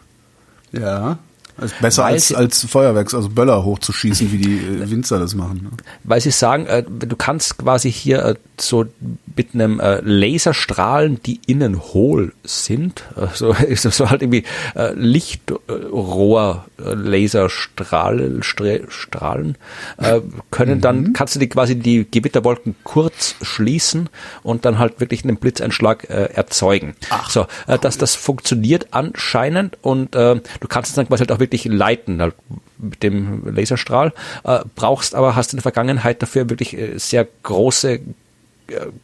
[0.72, 1.20] Ja.
[1.60, 5.62] Also besser als, als Feuerwerks, also Böller hochzuschießen, wie die äh, Winzer das machen.
[5.64, 5.70] Ne?
[6.04, 8.86] Weil sie sagen, äh, du kannst quasi hier äh, so
[9.36, 14.44] mit einem äh, Laserstrahlen, die innen hohl sind, also so halt irgendwie
[14.76, 19.58] äh, Lichtrohr äh, Laserstrahlen Strahlen,
[19.98, 20.22] äh,
[20.52, 21.14] können dann mhm.
[21.14, 24.10] kannst du die quasi die Gewitterwolken kurz schließen
[24.44, 26.96] und dann halt wirklich einen Blitzeinschlag äh, erzeugen.
[27.10, 27.78] Ach, so, äh, cool.
[27.80, 32.22] dass das funktioniert anscheinend und äh, du kannst es dann quasi halt auch wirklich leiten
[32.22, 32.36] halt
[32.78, 34.14] mit dem Laserstrahl,
[34.44, 38.00] äh, brauchst aber, hast in der Vergangenheit dafür wirklich äh, sehr große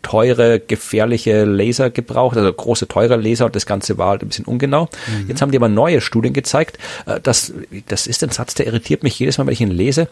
[0.02, 4.46] teure, gefährliche Laser gebraucht, also große, teure Laser und das Ganze war halt ein bisschen
[4.46, 4.90] ungenau.
[5.08, 5.30] Mhm.
[5.30, 7.54] Jetzt haben die aber neue Studien gezeigt, äh, dass,
[7.88, 10.08] das ist ein Satz, der irritiert mich jedes Mal, wenn ich ihn lese,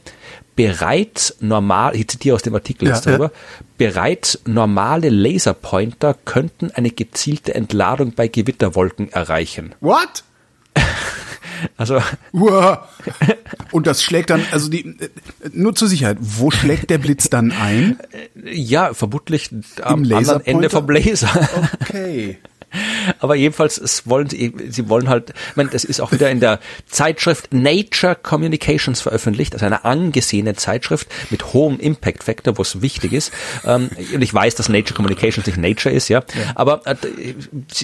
[0.55, 3.31] bereits normal, ich zitiere aus dem Artikel ja, jetzt darüber, ja.
[3.77, 9.75] bereits normale Laserpointer könnten eine gezielte Entladung bei Gewitterwolken erreichen.
[9.81, 10.23] What?
[11.77, 12.01] Also.
[12.33, 12.87] Uah.
[13.71, 14.95] Und das schlägt dann, also die,
[15.53, 17.99] nur zur Sicherheit, wo schlägt der Blitz dann ein?
[18.43, 19.49] Ja, vermutlich
[19.81, 21.29] am anderen Ende vom Laser.
[21.81, 22.37] Okay.
[23.19, 26.39] Aber jedenfalls, es wollen sie, sie wollen halt, ich meine, das ist auch wieder in
[26.39, 32.81] der Zeitschrift Nature Communications veröffentlicht, also eine angesehene Zeitschrift mit hohem Impact Factor, wo es
[32.81, 33.31] wichtig ist.
[33.65, 36.19] Ähm, und ich weiß, dass Nature Communications nicht Nature ist, ja.
[36.19, 36.51] ja.
[36.55, 36.95] Aber äh,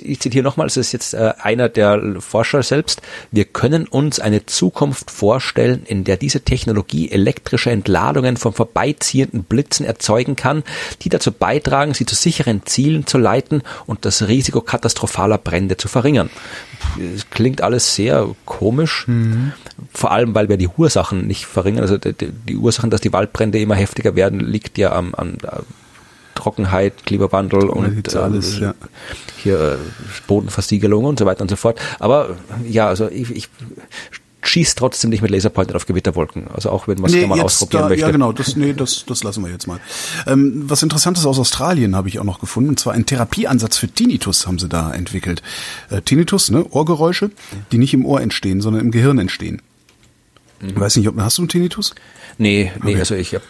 [0.02, 3.02] ich zitiere nochmal, es ist jetzt äh, einer der Forscher selbst.
[3.32, 9.86] Wir können uns eine Zukunft vorstellen, in der diese Technologie elektrische Entladungen von vorbeiziehenden Blitzen
[9.86, 10.64] erzeugen kann,
[11.02, 15.88] die dazu beitragen, sie zu sicheren Zielen zu leiten und das Risiko katastrophaler Brände zu
[15.88, 16.30] verringern.
[17.16, 19.54] Es klingt alles sehr komisch, mhm.
[19.92, 21.82] vor allem weil wir die Ursachen nicht verringern.
[21.82, 25.38] Also die, die, Ursachen, dass die Waldbrände immer heftiger werden, liegt ja am, an
[26.36, 28.76] Trockenheit, Klimawandel und äh, alles, ja.
[29.38, 29.78] hier äh,
[30.28, 31.80] Bodenversiegelung und so weiter und so fort.
[32.00, 32.38] Aber
[32.68, 33.50] ja, also ich, ich
[34.48, 36.48] schießt trotzdem nicht mit Laserpointer auf Gewitterwolken.
[36.54, 38.06] Also auch wenn man es nee, mal ausprobieren da, möchte.
[38.06, 39.80] Ja, genau, das, nee, das, das lassen wir jetzt mal.
[40.26, 43.88] Ähm, was Interessantes aus Australien habe ich auch noch gefunden, und zwar ein Therapieansatz für
[43.88, 45.42] Tinnitus haben sie da entwickelt.
[45.90, 47.32] Äh, Tinnitus, ne, Ohrgeräusche,
[47.72, 49.62] die nicht im Ohr entstehen, sondern im Gehirn entstehen.
[50.62, 50.70] Mhm.
[50.70, 51.94] Ich weiß nicht, ob hast du einen Tinnitus?
[52.40, 53.00] Nee, nee, okay.
[53.00, 53.42] also ich hab,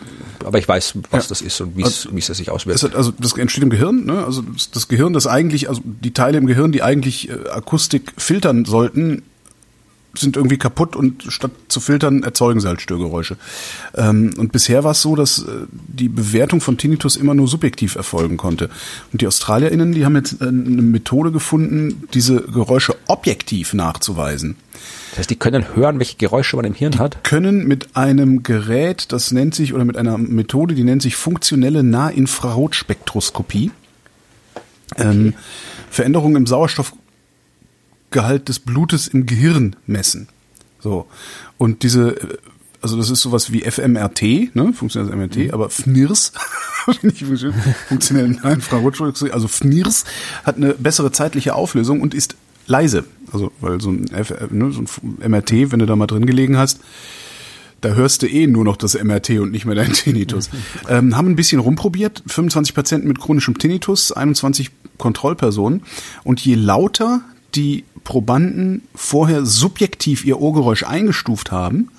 [0.46, 1.30] aber ich weiß, was ja.
[1.30, 2.84] das ist und wie es also, sich auswirkt.
[2.84, 4.24] Hat, also das entsteht im Gehirn, ne?
[4.24, 4.44] Also
[4.74, 9.24] das Gehirn, das eigentlich, also die Teile im Gehirn, die eigentlich äh, Akustik filtern sollten,
[10.20, 13.38] sind irgendwie kaputt und statt zu filtern erzeugen sie halt Störgeräusche.
[13.96, 17.96] Ähm, und bisher war es so, dass äh, die Bewertung von Tinnitus immer nur subjektiv
[17.96, 18.70] erfolgen konnte.
[19.12, 24.56] Und die AustralierInnen, die haben jetzt äh, eine Methode gefunden, diese Geräusche objektiv nachzuweisen.
[25.12, 27.24] Das heißt, die können hören, welche Geräusche man im Hirn die hat?
[27.24, 31.82] können mit einem Gerät, das nennt sich, oder mit einer Methode, die nennt sich funktionelle
[31.84, 33.72] Nahinfrarotspektroskopie,
[34.94, 35.04] okay.
[35.10, 35.34] ähm,
[35.90, 36.94] Veränderungen im Sauerstoff
[38.12, 40.28] Gehalt des Blutes im Gehirn messen.
[40.80, 41.08] So.
[41.58, 42.16] Und diese,
[42.82, 45.52] also das ist sowas wie FMRT, ne, funktionelles MRT, mhm.
[45.52, 46.32] aber FNIRS,
[47.88, 50.06] funktionell Infrarotstrahlung, also FNIRS
[50.44, 52.36] hat eine bessere zeitliche Auflösung und ist
[52.68, 53.06] leise.
[53.32, 56.58] Also, weil so ein, F, ne, so ein MRT, wenn du da mal drin gelegen
[56.58, 56.80] hast,
[57.82, 60.50] da hörst du eh nur noch das MRT und nicht mehr dein Tinnitus.
[60.90, 65.84] ähm, haben ein bisschen rumprobiert, 25 Patienten mit chronischem Tinnitus, 21 Kontrollpersonen.
[66.24, 67.22] Und je lauter
[67.56, 71.90] die Probanden vorher subjektiv ihr Ohrgeräusch eingestuft haben,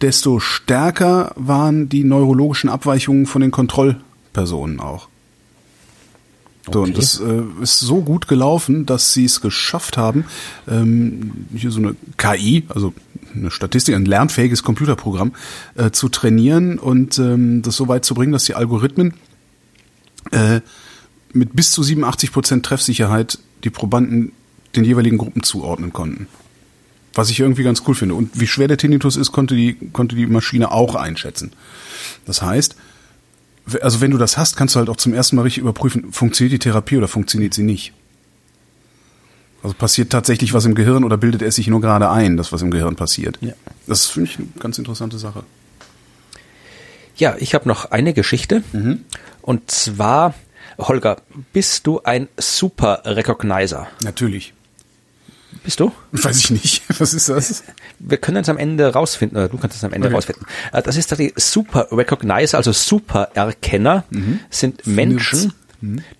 [0.00, 5.08] desto stärker waren die neurologischen Abweichungen von den Kontrollpersonen auch.
[6.72, 6.90] So, okay.
[6.90, 10.24] und das äh, ist so gut gelaufen, dass sie es geschafft haben,
[10.68, 12.92] ähm, hier so eine KI, also
[13.34, 15.32] eine Statistik, ein lernfähiges Computerprogramm,
[15.76, 19.14] äh, zu trainieren und ähm, das so weit zu bringen, dass die Algorithmen
[20.30, 20.60] äh,
[21.32, 24.32] mit bis zu 87 Prozent Treffsicherheit die Probanden
[24.76, 26.28] den jeweiligen Gruppen zuordnen konnten.
[27.14, 28.14] Was ich irgendwie ganz cool finde.
[28.14, 31.52] Und wie schwer der Tinnitus ist, konnte die, konnte die Maschine auch einschätzen.
[32.26, 32.76] Das heißt,
[33.82, 36.52] also wenn du das hast, kannst du halt auch zum ersten Mal richtig überprüfen, funktioniert
[36.52, 37.92] die Therapie oder funktioniert sie nicht.
[39.62, 42.62] Also passiert tatsächlich was im Gehirn oder bildet es sich nur gerade ein, das was
[42.62, 43.38] im Gehirn passiert.
[43.40, 43.54] Ja.
[43.86, 45.42] Das finde ich eine ganz interessante Sache.
[47.16, 48.62] Ja, ich habe noch eine Geschichte.
[48.72, 49.04] Mhm.
[49.42, 50.34] Und zwar
[50.78, 51.22] Holger,
[51.52, 53.88] bist du ein Super Recognizer?
[54.04, 54.54] Natürlich.
[55.64, 55.92] Bist du?
[56.12, 56.82] Weiß ich nicht.
[57.00, 57.64] Was ist das?
[57.98, 60.14] Wir können es am Ende rausfinden, oder du kannst es am Ende Okay.
[60.16, 60.46] rausfinden.
[60.72, 64.04] Äh, Das ist die Super Recognizer, also Super Erkenner,
[64.50, 65.52] sind Menschen,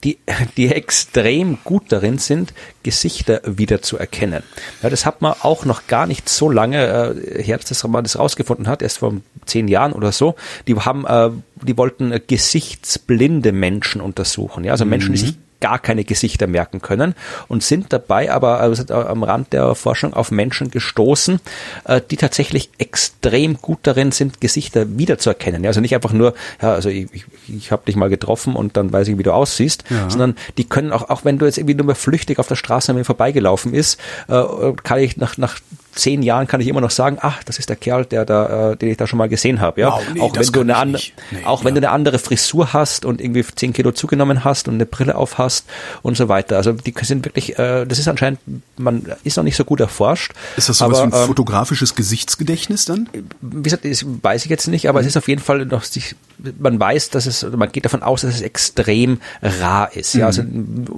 [0.05, 0.19] die,
[0.57, 2.53] die extrem gut darin sind,
[2.83, 4.43] Gesichter wieder zu erkennen.
[4.83, 8.19] Ja, das hat man auch noch gar nicht so lange äh, her, dass man das
[8.19, 9.15] rausgefunden hat, erst vor
[9.47, 10.37] zehn Jahren oder so.
[10.69, 11.31] Die haben, äh,
[11.63, 14.65] die wollten äh, gesichtsblinde Menschen untersuchen.
[14.65, 17.15] Ja, also Menschen, die sich gar keine Gesichter merken können
[17.49, 21.41] und sind dabei aber also am Rand der Forschung auf Menschen gestoßen,
[21.85, 25.67] äh, die tatsächlich extrem gut darin sind, Gesichter wiederzuerkennen.
[25.67, 28.93] Also nicht einfach nur, ja, also ich, ich, ich habe dich mal getroffen und dann
[28.93, 30.09] weiß ich, wie du aussiehst, Ja.
[30.09, 32.93] sondern die können auch, auch wenn du jetzt irgendwie nur mal flüchtig auf der Straße
[32.93, 33.99] an mir vorbeigelaufen ist,
[34.29, 35.59] kann ich nach, nach
[35.99, 38.77] zehn Jahren kann ich immer noch sagen, ach, das ist der Kerl, der da, äh,
[38.77, 39.81] den ich da schon mal gesehen habe.
[39.83, 41.13] Ja, Wow, nee, auch wenn du eine nicht.
[41.31, 41.81] Nee, auch wenn ja.
[41.81, 45.39] du eine andere Frisur hast und irgendwie zehn Kilo zugenommen hast und eine Brille auf
[45.39, 45.67] hast
[46.03, 46.57] und so weiter.
[46.57, 48.41] Also die sind wirklich, äh, das ist anscheinend,
[48.77, 50.33] man ist noch nicht so gut erforscht.
[50.57, 53.09] Ist das sowas aber, wie ein ähm, fotografisches Gesichtsgedächtnis dann?
[53.41, 56.15] wie gesagt, das weiß ich jetzt nicht, aber es ist auf jeden Fall noch, sich-
[56.59, 60.15] man weiß, dass es, man geht davon aus, dass es extrem rar ist.
[60.15, 60.43] Ja, also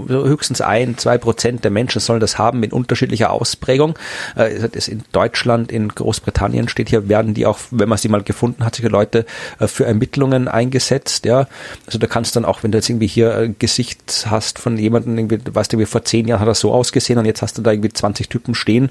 [0.09, 3.99] so höchstens ein, zwei Prozent der Menschen sollen das haben in unterschiedlicher Ausprägung.
[4.37, 8.23] Äh, Das in Deutschland, in Großbritannien steht hier, werden die auch, wenn man sie mal
[8.23, 9.27] gefunden hat, solche Leute
[9.59, 11.25] äh, für Ermittlungen eingesetzt.
[11.25, 11.47] Ja,
[11.87, 15.17] also da kannst dann auch, wenn du jetzt irgendwie hier ein Gesicht hast von jemandem,
[15.19, 17.59] irgendwie, du weißt du, wie vor zehn Jahren hat er so ausgesehen und jetzt hast
[17.59, 18.91] du da irgendwie 20 Typen stehen,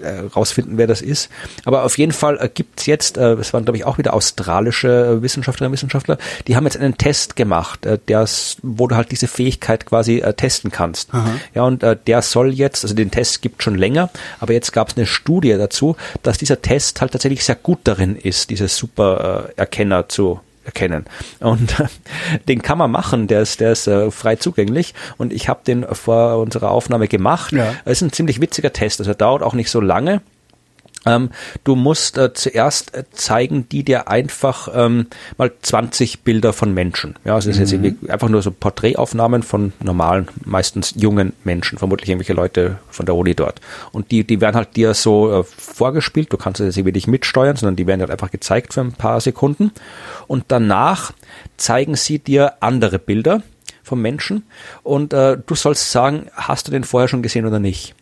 [0.00, 1.30] äh, rausfinden, wer das ist.
[1.64, 5.18] Aber auf jeden Fall äh, gibt's jetzt, äh, es waren glaube ich auch wieder australische
[5.18, 9.10] äh, Wissenschaftlerinnen und Wissenschaftler, die haben jetzt einen Test gemacht, äh, der's, wo du halt
[9.10, 11.10] diese Fähigkeit quasi äh, testen kannst.
[11.54, 14.10] Ja, und äh, der soll jetzt, also den Test gibt schon länger,
[14.40, 18.16] aber jetzt gab es eine Studie dazu, dass dieser Test halt tatsächlich sehr gut darin
[18.16, 21.06] ist, diese super äh, Erkenner zu erkennen.
[21.40, 21.86] Und äh,
[22.48, 25.86] den kann man machen, der ist, der ist äh, frei zugänglich und ich habe den
[25.90, 27.52] vor unserer Aufnahme gemacht.
[27.52, 27.74] Ja.
[27.84, 30.20] Es ist ein ziemlich witziger Test, also er dauert auch nicht so lange.
[31.06, 31.30] Ähm,
[31.64, 35.06] du musst äh, zuerst äh, zeigen, die dir einfach ähm,
[35.38, 37.14] mal 20 Bilder von Menschen.
[37.24, 41.78] Ja, also es ist jetzt irgendwie einfach nur so Porträtaufnahmen von normalen, meistens jungen Menschen,
[41.78, 43.60] vermutlich irgendwelche Leute von der Uni dort.
[43.92, 46.32] Und die, die werden halt dir so äh, vorgespielt.
[46.32, 48.92] Du kannst das jetzt irgendwie nicht mitsteuern, sondern die werden halt einfach gezeigt für ein
[48.92, 49.70] paar Sekunden.
[50.26, 51.12] Und danach
[51.56, 53.42] zeigen sie dir andere Bilder
[53.86, 54.42] vom Menschen
[54.82, 57.94] und äh, du sollst sagen, hast du den vorher schon gesehen oder nicht?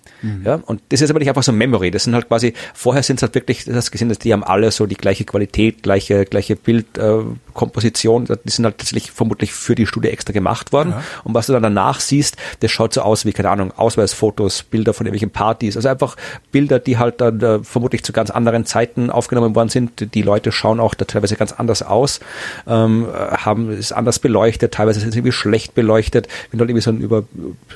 [0.44, 1.90] Ja, und das ist aber nicht einfach so Memory.
[1.90, 4.42] Das sind halt quasi, vorher sind es halt wirklich, das hast gesehen, dass die haben
[4.42, 8.28] alle so die gleiche Qualität, gleiche, gleiche Bildkomposition.
[8.28, 10.90] Äh, die sind halt tatsächlich vermutlich für die Studie extra gemacht worden.
[10.90, 11.02] Ja.
[11.24, 14.94] Und was du dann danach siehst, das schaut so aus wie, keine Ahnung, Ausweisfotos, Bilder
[14.94, 15.76] von irgendwelchen Partys.
[15.76, 16.16] Also einfach
[16.52, 20.14] Bilder, die halt dann äh, vermutlich zu ganz anderen Zeiten aufgenommen worden sind.
[20.14, 22.20] Die Leute schauen auch da teilweise ganz anders aus,
[22.66, 26.28] ähm, äh, haben es anders beleuchtet, teilweise sind sie irgendwie schlecht beleuchtet.
[26.50, 27.24] Wenn du halt irgendwie so ein über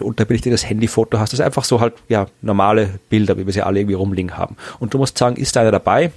[0.00, 3.80] unterbelichtetes Handyfoto hast, das ist einfach so halt, ja, normale Bilder, wie wir sie alle
[3.80, 4.56] irgendwie rumliegen haben.
[4.78, 6.12] Und du musst sagen, ist da einer dabei?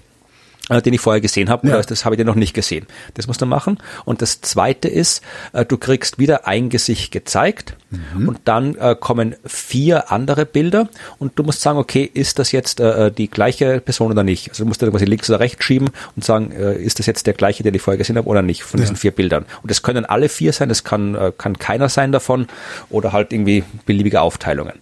[0.71, 1.81] Äh, den ich vorher gesehen habe, Ja.
[1.81, 2.87] das habe ich den noch nicht gesehen.
[3.13, 3.77] Das musst du machen.
[4.05, 5.21] Und das zweite ist,
[5.53, 7.75] äh, du kriegst wieder ein Gesicht gezeigt
[8.15, 10.87] und dann äh, kommen vier andere Bilder
[11.19, 14.49] und du musst sagen, okay, ist das jetzt die gleiche Person oder nicht?
[14.49, 17.33] Also du musst dann quasi links oder rechts schieben und sagen, ist das jetzt der
[17.33, 18.99] gleiche, den ich vorher gesehen habe oder nicht von diesen Ja.
[19.01, 19.45] vier Bildern?
[19.61, 22.47] Und das können alle vier sein, das kann, kann keiner sein davon
[22.89, 24.73] oder halt irgendwie beliebige Aufteilungen.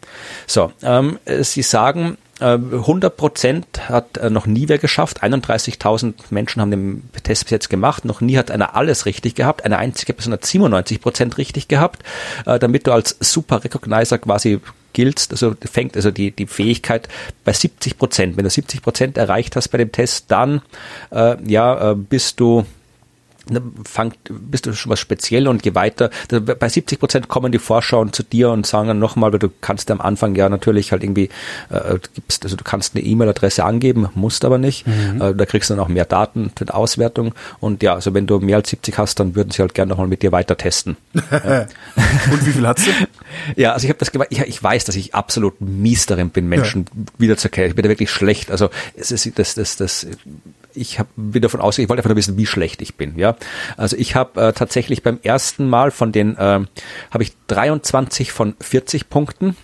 [0.45, 5.23] So, ähm, äh, sie sagen, 100 Prozent hat äh, noch nie wer geschafft.
[5.23, 8.05] 31.000 Menschen haben den Test bis jetzt gemacht.
[8.05, 9.65] Noch nie hat einer alles richtig gehabt.
[9.65, 12.03] Eine einzige Person hat 97 Prozent richtig gehabt.
[12.45, 14.59] Äh, damit du als Super Recognizer quasi
[14.93, 17.07] giltst, also fängt also die, die Fähigkeit
[17.43, 18.37] bei 70 Prozent.
[18.37, 20.61] Wenn du 70 Prozent erreicht hast bei dem Test, dann
[21.11, 22.65] äh, ja, äh, bist du
[23.49, 27.59] ne, fangt, bist du schon was speziell und je weiter, bei 70 Prozent kommen die
[27.59, 31.03] Vorschauen zu dir und sagen dann nochmal, weil du kannst am Anfang ja natürlich halt
[31.03, 31.29] irgendwie,
[31.69, 35.75] äh, gibst, also du kannst eine E-Mail-Adresse angeben, musst aber nicht, äh, da kriegst du
[35.75, 38.97] dann auch mehr Daten für die Auswertung und ja, also wenn du mehr als 70
[38.97, 40.97] hast, dann würden sie halt gerne nochmal mit dir weiter testen.
[41.13, 42.91] Und wie viel hast du?
[43.55, 44.29] Ja, also ich habe das gemacht.
[44.31, 46.85] Ich, ich weiß, dass ich absolut mies darin bin, Menschen
[47.17, 47.69] wiederzuerkennen.
[47.69, 48.51] Ich bin da wirklich schlecht.
[48.51, 50.07] Also es ist das, das, das.
[50.73, 53.17] Ich hab, bin davon ausgegangen, ich wollte einfach nur wissen, wie schlecht ich bin.
[53.17, 53.35] Ja,
[53.77, 56.67] also ich habe äh, tatsächlich beim ersten Mal von den ähm,
[57.11, 59.55] habe ich 23 von 40 Punkten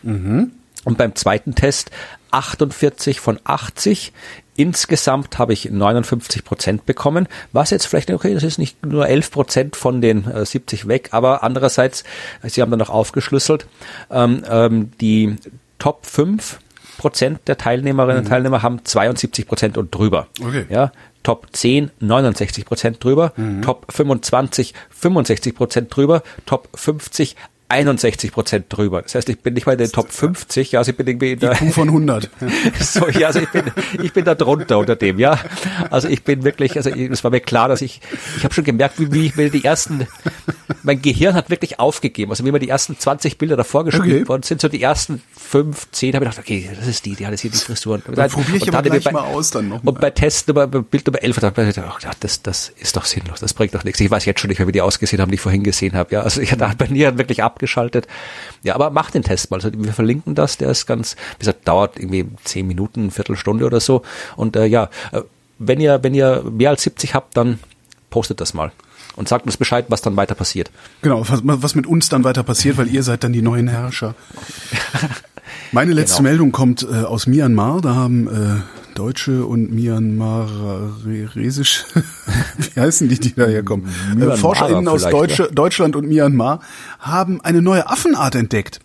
[0.84, 1.92] und beim zweiten Test
[2.32, 4.14] 48 von 80.
[4.58, 9.32] Insgesamt habe ich 59 Prozent bekommen, was jetzt vielleicht, okay, das ist nicht nur 11
[9.32, 12.04] Prozent von den äh, 70 weg, aber andererseits,
[12.44, 13.68] Sie haben dann noch aufgeschlüsselt,
[14.10, 15.36] ähm, ähm, die
[15.78, 16.60] Top 5
[17.06, 20.26] Prozent der Teilnehmerinnen und Teilnehmer haben 72 Prozent und drüber.
[20.42, 20.66] Okay.
[20.70, 20.92] Ja,
[21.22, 27.36] Top 10 69 Prozent drüber, Top 25 65 Prozent drüber, Top 50
[27.68, 29.02] 61 Prozent drüber.
[29.02, 31.40] Das heißt, ich bin nicht mal in den Top 50, also ich bin irgendwie in
[31.40, 32.30] der, IQ von 100.
[32.80, 33.64] so, ja, also ich bin,
[34.04, 35.40] ich bin da drunter unter dem, ja.
[35.90, 38.02] Also ich bin wirklich, also es war mir klar, dass ich,
[38.38, 40.06] ich habe schon gemerkt, wie, wie ich mir die ersten,
[40.84, 42.32] mein Gehirn hat wirklich aufgegeben.
[42.32, 44.28] Also wie mir die ersten 20 Bilder davor gespielt Okay.
[44.28, 47.26] worden sind, so die ersten fünf, zehn, habe ich gedacht, okay, das ist die, die
[47.26, 48.04] hat jetzt hier die Frisuren.
[48.14, 50.68] Dann probiere ich aber dann gleich bei- mal aus dann noch Und bei Test Nummer,
[50.68, 53.54] bei Bild Nummer 11, da habe ich gedacht, ach, das, das ist doch sinnlos, das
[53.56, 54.00] bringt doch nichts.
[54.00, 56.14] Ich weiß jetzt schon nicht mehr, wie die ausgesehen haben, die ich vorhin gesehen habe.
[56.14, 58.08] Ja, also ich da hat bei mir wirklich abgeschaltet.
[58.64, 59.58] Ja, aber mach den Test mal.
[59.58, 63.80] Also wir verlinken das, der ist ganz, wie gesagt, dauert irgendwie zehn Minuten, Viertelstunde oder
[63.80, 64.02] so.
[64.36, 65.22] Und äh, ja, äh,
[65.58, 67.60] wenn ihr, wenn ihr mehr als 70 habt, dann
[68.10, 68.72] postet das mal.
[69.16, 70.70] Und sagt uns Bescheid, was dann weiter passiert.
[71.02, 74.14] Genau, was, was mit uns dann weiter passiert, weil ihr seid dann die neuen Herrscher.
[75.72, 76.30] Meine letzte Genau.
[76.30, 77.80] Meldung kommt äh, aus Myanmar.
[77.80, 78.62] Da haben äh,
[78.96, 81.86] Deutsche und Myanmaresisch,
[82.58, 83.88] wie heißen die, die daher kommen?
[84.20, 86.62] Äh, ForscherInnen aus Deutsche, Deutschland und Myanmar
[87.00, 88.80] haben eine neue Affenart entdeckt.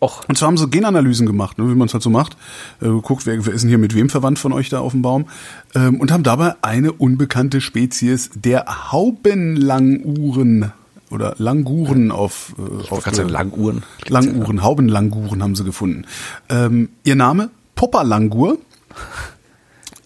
[0.00, 2.36] Och, Und zwar haben sie Genanalysen gemacht, ne, wie man es halt so macht.
[2.80, 5.02] Äh, guckt, wer, wer ist denn hier mit wem verwandt von euch da auf dem
[5.02, 5.26] Baum?
[5.74, 10.72] Ähm, und haben dabei eine unbekannte Spezies der Haubenlanguren
[11.10, 13.82] oder Languren auf, äh, auf sagen, Languhren.
[14.06, 16.04] Languren, Haubenlanguren haben sie gefunden.
[16.48, 17.50] Ähm, ihr Name?
[17.74, 18.58] Popperlangur.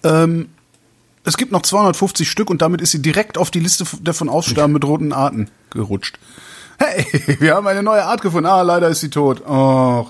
[0.04, 0.48] Ähm,
[1.24, 4.28] es gibt noch 250 Stück und damit ist sie direkt auf die Liste der von
[4.28, 6.18] aussterben bedrohten Arten gerutscht.
[6.78, 7.06] Hey,
[7.40, 8.46] wir haben eine neue Art gefunden.
[8.46, 9.42] Ah, leider ist sie tot.
[9.46, 10.06] Oh.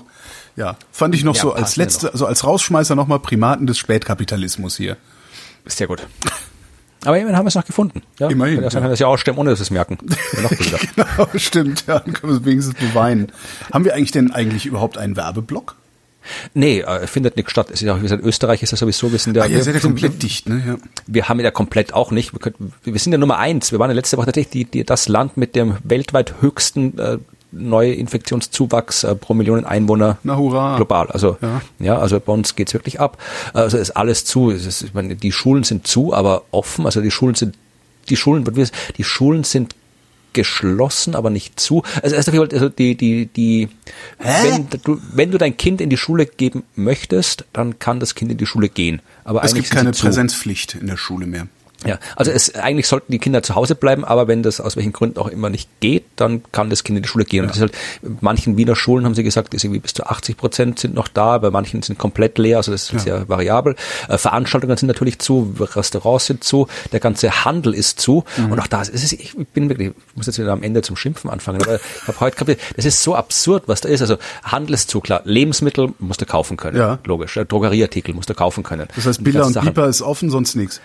[0.55, 4.77] Ja, fand ich noch Ja, so als letzte, also als Rausschmeißer nochmal Primaten des Spätkapitalismus
[4.77, 4.97] hier.
[5.65, 6.05] Sehr gut.
[7.05, 8.01] Aber immerhin haben wir es noch gefunden.
[8.17, 8.89] Ja, Immerhin, Kann ja sein, ja.
[8.89, 9.97] dass wir aussterben, ohne dass wir es merken.
[10.33, 10.49] Ja, noch.
[10.95, 11.85] Genau, stimmt.
[11.85, 13.31] Ja, dann können wir es wenigstens beweinen.
[13.73, 15.75] Haben wir eigentlich denn eigentlich überhaupt einen Werbeblock?
[16.53, 17.67] Nee, äh, findet nicht statt.
[17.71, 19.63] Es ist auch, wie gesagt, Österreich ist ja sowieso, wir sind ja, Ah, ihr wir,
[19.63, 20.63] seid ja komplett dicht, ne?
[20.65, 20.75] Ja.
[21.07, 22.33] wir haben ja komplett auch nicht.
[22.33, 23.71] Wir, könnten, wir sind ja Nummer eins.
[23.71, 27.17] Wir waren ja letzte Woche tatsächlich die, die, das Land mit dem weltweit höchsten äh,
[27.97, 30.75] Neuinfektionszuwachs äh, pro Million Einwohner Na, hurra.
[30.77, 31.07] global.
[31.11, 31.61] Also Ja.
[31.79, 33.17] ja, also bei uns geht's wirklich ab.
[33.53, 34.51] Also ist alles zu.
[34.51, 36.85] Es ist, ich meine, die Schulen sind zu, aber offen.
[36.85, 37.55] Also die Schulen sind
[38.09, 38.43] die Schulen,
[38.97, 39.75] die Schulen sind
[40.33, 41.83] geschlossen, aber nicht zu.
[42.01, 43.69] Also erst einmal, also die, die, die,
[44.19, 48.31] wenn du, wenn du dein Kind in die Schule geben möchtest, dann kann das Kind
[48.31, 49.01] in die Schule gehen.
[49.23, 49.91] Aber Es gibt keine.
[49.91, 51.47] Präsenzpflicht in der Schule mehr.
[51.85, 54.93] Ja, also es eigentlich sollten die Kinder zu Hause bleiben, aber wenn das aus welchen
[54.93, 57.41] Gründen auch immer nicht geht, dann kann das Kind in die Schule gehen.
[57.43, 57.73] Und das ist halt,
[58.21, 61.37] manchen Wiener Schulen haben sie gesagt, ist irgendwie bis zu 80 Prozent sind noch da,
[61.37, 63.75] bei manchen sind komplett leer, also das ist sehr variabel.
[64.07, 68.23] Äh, Veranstaltungen sind natürlich zu, Restaurants sind zu, der ganze Handel ist zu.
[68.49, 70.95] Und auch da ist es, ich bin wirklich, ich muss jetzt wieder am Ende zum
[70.95, 74.01] Schimpfen anfangen, aber ich habe heute kapiert, das ist so absurd, was da ist.
[74.01, 76.99] Also Handel ist zu, klar, Lebensmittel musst du kaufen können, Ja.
[77.05, 77.35] logisch.
[77.37, 78.87] Äh, Drogerieartikel musst du kaufen können.
[78.95, 79.67] Das heißt, Billa ganzen und Sachen.
[79.73, 80.81] Piper ist offen, sonst nichts.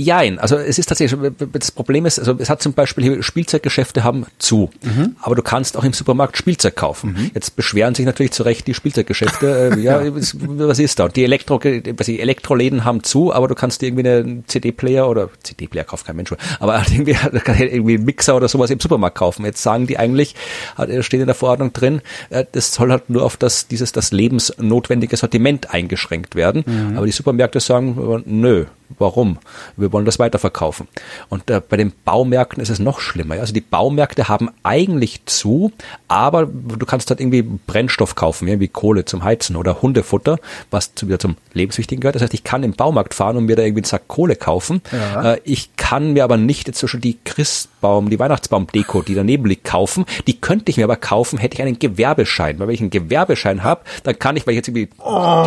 [0.00, 1.18] Jein, also es ist tatsächlich,
[1.52, 5.16] das Problem ist, also es hat zum Beispiel hier Spielzeuggeschäfte haben zu, Mhm.
[5.20, 7.32] aber du kannst auch im Supermarkt Spielzeug kaufen.
[7.34, 11.06] Jetzt beschweren sich natürlich zu Recht die Spielzeuggeschäfte, äh, ja, was, was ist da?
[11.06, 11.58] Und die Elektro,
[11.96, 16.06] was die Elektroläden haben zu, aber du kannst dir irgendwie einen CD-Player oder CD-Player kauft
[16.06, 17.16] kein Mensch, aber halt irgendwie,
[17.58, 19.44] irgendwie einen Mixer oder sowas im Supermarkt kaufen.
[19.44, 20.36] Jetzt sagen die eigentlich,
[20.76, 24.12] hat- steht in der Verordnung drin, äh, das soll halt nur auf das, dieses, das
[24.12, 26.94] lebensnotwendige Sortiment eingeschränkt werden.
[26.96, 28.66] Aber die Supermärkte sagen, äh, nö,
[28.98, 29.38] Warum?
[29.76, 30.88] Wir wollen das weiterverkaufen.
[31.28, 33.34] Und äh, bei den Baumärkten ist es noch schlimmer.
[33.34, 33.42] ja.
[33.42, 35.72] Also die Baumärkte haben eigentlich zu,
[36.08, 40.38] aber du kannst halt irgendwie Brennstoff kaufen, ja, wie Kohle zum Heizen oder Hundefutter,
[40.70, 42.14] was zu, wieder zum Lebenswichtigen gehört.
[42.14, 44.80] Das heißt, ich kann im Baumarkt fahren und mir da irgendwie einen Sack Kohle kaufen.
[44.90, 45.34] Ja.
[45.34, 49.46] Äh, ich kann mir aber nicht jetzt zum Beispiel die Christbaum, die Weihnachtsbaumdeko, die daneben
[49.46, 50.06] liegt, kaufen.
[50.26, 52.58] Die könnte ich mir aber kaufen, hätte ich einen Gewerbeschein.
[52.58, 54.88] Weil wenn ich einen Gewerbeschein habe, dann kann ich, weil ich jetzt irgendwie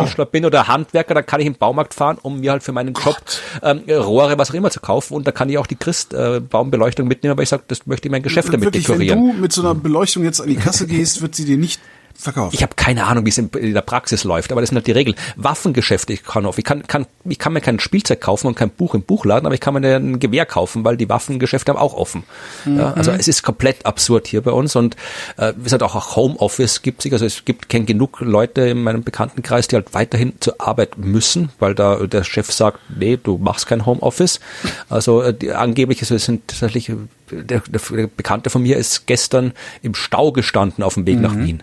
[0.04, 2.94] Tischler bin oder Handwerker, dann kann ich im Baumarkt fahren, um mir halt für meinen
[2.94, 3.16] Job
[3.62, 5.14] ähm, Rohre, was auch immer zu kaufen.
[5.14, 8.22] Und da kann ich auch die Christbaumbeleuchtung mitnehmen, weil ich sage, das möchte ich mein
[8.22, 9.36] Geschäft damit Wirklich, wenn dekorieren.
[9.36, 11.80] du mit so einer Beleuchtung jetzt an die Kasse gehst, wird sie dir nicht
[12.14, 12.54] verkauft.
[12.54, 14.86] Ich habe keine Ahnung, wie es in, in der Praxis läuft, aber das sind halt
[14.86, 15.16] die Regeln.
[15.36, 18.70] Waffengeschäfte, ich kann auf, ich kann, kann, ich kann mir kein Spielzeug kaufen und kein
[18.70, 21.94] Buch im Buchladen, aber ich kann mir ein Gewehr kaufen, weil die Waffengeschäfte haben auch
[21.94, 22.24] offen.
[22.64, 24.96] Ja, also es ist komplett absurd hier bei uns und
[25.36, 29.02] äh, wie gesagt auch Homeoffice gibt sich, also es gibt kein genug Leute in meinem
[29.02, 33.66] Bekanntenkreis, die halt weiterhin zur Arbeit müssen, weil da der Chef sagt, nee, du machst
[33.66, 34.40] kein Homeoffice.
[34.88, 36.96] Also äh, die, angeblich, also es sind tatsächlich, äh,
[37.30, 39.52] der, der, der Bekannte von mir ist gestern
[39.82, 41.62] im Stau gestanden auf dem Weg nach Wien.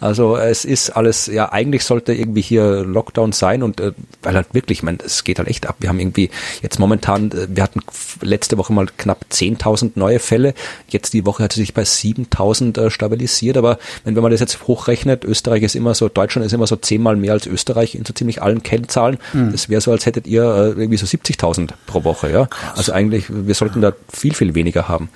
[0.00, 4.48] Also es ist alles, ja, eigentlich sollte irgendwie hier Lockdown sein und äh, weil halt
[4.52, 5.76] wirklich, ich meine, es geht halt echt ab.
[5.80, 6.30] Wir haben irgendwie
[6.62, 7.80] jetzt momentan, äh, wir hatten
[8.20, 10.54] letzte Woche mal knapp 10.000 neue Fälle.
[10.88, 13.56] Jetzt die Woche hat sie sich bei 7.000 äh, stabilisiert.
[13.56, 16.76] Aber wenn, wenn man das jetzt hochrechnet, Österreich ist immer so, Deutschland ist immer so
[16.76, 19.18] zehnmal mehr als Österreich in so ziemlich allen Kennzahlen.
[19.32, 19.52] Mhm.
[19.52, 22.30] Das wäre so, als hättet ihr äh, irgendwie so 70.000 pro Woche.
[22.30, 22.78] Ja, Krass.
[22.78, 25.08] also eigentlich, wir sollten da viel viel weniger haben.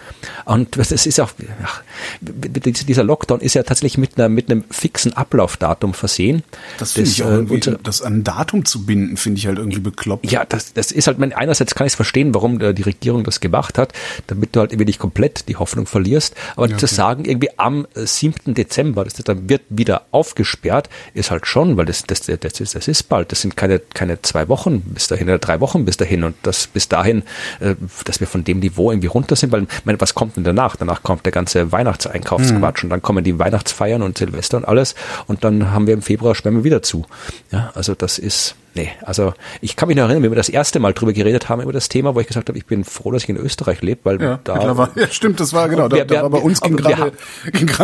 [0.44, 1.30] Und das ist auch,
[1.62, 1.82] ach,
[2.20, 6.42] dieser Lockdown ist ja tatsächlich mit einer mit einem fixen Ablaufdatum versehen.
[6.78, 9.80] Das finde ich auch irgendwie, das an ein Datum zu binden, finde ich halt irgendwie
[9.80, 10.30] bekloppt.
[10.30, 13.40] Ja, das, das ist halt, mein, einerseits kann ich es verstehen, warum die Regierung das
[13.40, 13.92] gemacht hat,
[14.26, 16.34] damit du halt irgendwie nicht komplett die Hoffnung verlierst.
[16.56, 16.86] Aber ja, okay.
[16.86, 18.54] zu sagen, irgendwie am 7.
[18.54, 22.88] Dezember, das dann wird wieder aufgesperrt, ist halt schon, weil das, das, das, ist, das
[22.88, 23.32] ist bald.
[23.32, 26.24] Das sind keine, keine zwei Wochen bis dahin oder drei Wochen bis dahin.
[26.24, 27.22] Und das bis dahin,
[27.60, 30.76] äh, dass wir von dem Niveau irgendwie runter sind, weil, meine, was kommt denn danach?
[30.76, 32.86] Danach kommt der ganze Weihnachtseinkaufsquatsch mhm.
[32.86, 34.94] und dann kommen die Weihnachtsfeiern und Silvester und alles.
[35.26, 37.04] Und dann haben wir im Februar sperren wir wieder zu.
[37.50, 40.80] Ja, also das ist, nee, also ich kann mich noch erinnern, wie wir das erste
[40.80, 43.24] Mal drüber geredet haben, über das Thema, wo ich gesagt habe, ich bin froh, dass
[43.24, 44.90] ich in Österreich lebe, weil ja, da...
[44.94, 47.12] Ja, stimmt, das war genau, da, wir, da war bei uns ging gerade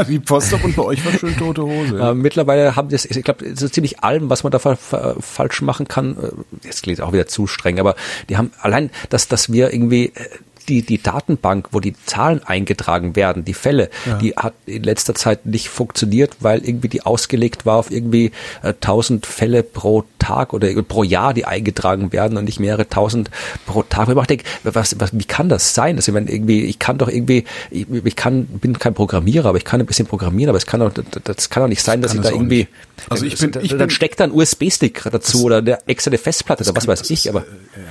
[0.09, 1.99] die Post ab und bei euch war schön tote Hose.
[1.99, 6.17] Äh, mittlerweile haben das, ich glaube, so ziemlich allem, was man da falsch machen kann,
[6.17, 7.97] äh, jetzt klingt auch wieder zu streng, aber
[8.29, 10.29] die haben allein, dass, dass wir irgendwie äh,
[10.69, 14.19] die, die Datenbank, wo die Zahlen eingetragen werden, die Fälle, ja.
[14.19, 18.33] die hat in letzter Zeit nicht funktioniert, weil irgendwie die ausgelegt war auf irgendwie
[18.63, 23.31] äh, 1000 Fälle pro Tag oder pro Jahr, die eingetragen werden und nicht mehrere tausend
[23.67, 24.09] pro Tag.
[24.09, 25.97] Ich denke, was, was, wie kann das sein?
[25.97, 29.65] Also, wenn irgendwie, ich kann doch irgendwie, ich, ich kann, bin kein Programmierer, aber ich
[29.65, 32.21] kann ein bisschen programmieren, aber es kann doch, das kann doch nicht sein, dass ich
[32.21, 32.71] da irgendwie, nicht.
[33.09, 36.65] also ich bin, ich dann bin, steckt da ein USB-Stick dazu oder eine externe Festplatte
[36.65, 37.41] oder was weiß ich, aber.
[37.41, 37.87] Ist, äh, ja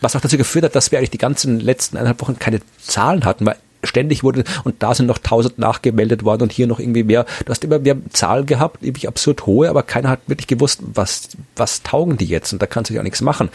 [0.00, 3.24] was auch dazu geführt hat, dass wir eigentlich die ganzen letzten eineinhalb Wochen keine Zahlen
[3.24, 7.04] hatten, weil ständig wurde und da sind noch tausend nachgemeldet worden und hier noch irgendwie
[7.04, 7.24] mehr.
[7.44, 11.28] Du hast immer mehr Zahlen gehabt, irgendwie absurd hohe, aber keiner hat wirklich gewusst, was,
[11.54, 13.50] was taugen die jetzt und da kannst du ja auch nichts machen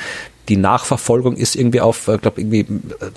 [0.50, 3.12] die Nachverfolgung ist irgendwie auf, ich äh, glaube, irgendwie äh,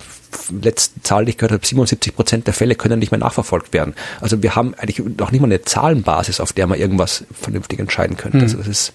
[0.61, 3.95] letzte Zahl, die ich gehört habe, 77 Prozent der Fälle können nicht mehr nachverfolgt werden.
[4.21, 8.17] Also wir haben eigentlich noch nicht mal eine Zahlenbasis, auf der man irgendwas vernünftig entscheiden
[8.17, 8.39] könnte.
[8.39, 8.45] Hm.
[8.45, 8.93] Also das ist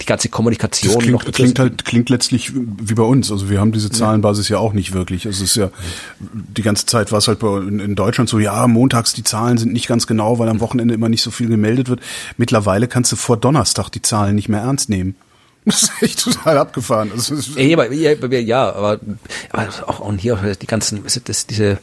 [0.00, 1.32] die ganze Kommunikation das klingt, noch.
[1.32, 3.30] Klingt halt, klingt letztlich wie bei uns.
[3.30, 5.26] Also wir haben diese Zahlenbasis ja, ja auch nicht wirklich.
[5.26, 5.70] Also es ist ja,
[6.20, 9.58] die ganze Zeit war es halt bei, in, in Deutschland so, ja, montags die Zahlen
[9.58, 12.00] sind nicht ganz genau, weil am Wochenende immer nicht so viel gemeldet wird.
[12.36, 15.16] Mittlerweile kannst du vor Donnerstag die Zahlen nicht mehr ernst nehmen.
[15.70, 17.10] Das ist echt total abgefahren.
[17.12, 19.00] Das ist ja, aber, ja, ja, aber,
[19.50, 21.78] aber auch und hier die ganzen, das, diese,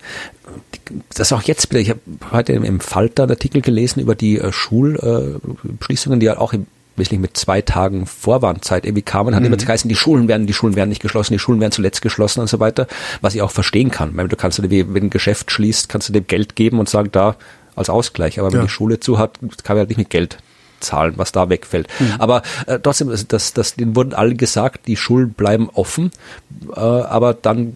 [1.13, 1.99] das auch jetzt ich habe
[2.31, 6.65] heute im Falter einen Artikel gelesen über die äh, Schulschließungen, die ja auch im
[6.95, 9.47] wesentlich mit zwei Tagen Vorwarnzeit irgendwie kamen, hat mhm.
[9.47, 12.39] immer geheißen, die Schulen werden, die Schulen werden nicht geschlossen, die Schulen werden zuletzt geschlossen
[12.39, 12.87] und so weiter,
[13.21, 14.15] was ich auch verstehen kann.
[14.15, 17.35] Weil du kannst wenn ein Geschäft schließt, kannst du dem Geld geben und sagen, da
[17.75, 18.39] als Ausgleich.
[18.39, 18.65] Aber wenn ja.
[18.65, 20.37] die Schule zu hat, kann man halt nicht mit Geld
[20.83, 21.87] zahlen, was da wegfällt.
[21.99, 22.15] Mhm.
[22.19, 26.11] Aber äh, trotzdem, das, das, denen wurden alle gesagt, die Schulen bleiben offen,
[26.75, 27.73] äh, aber dann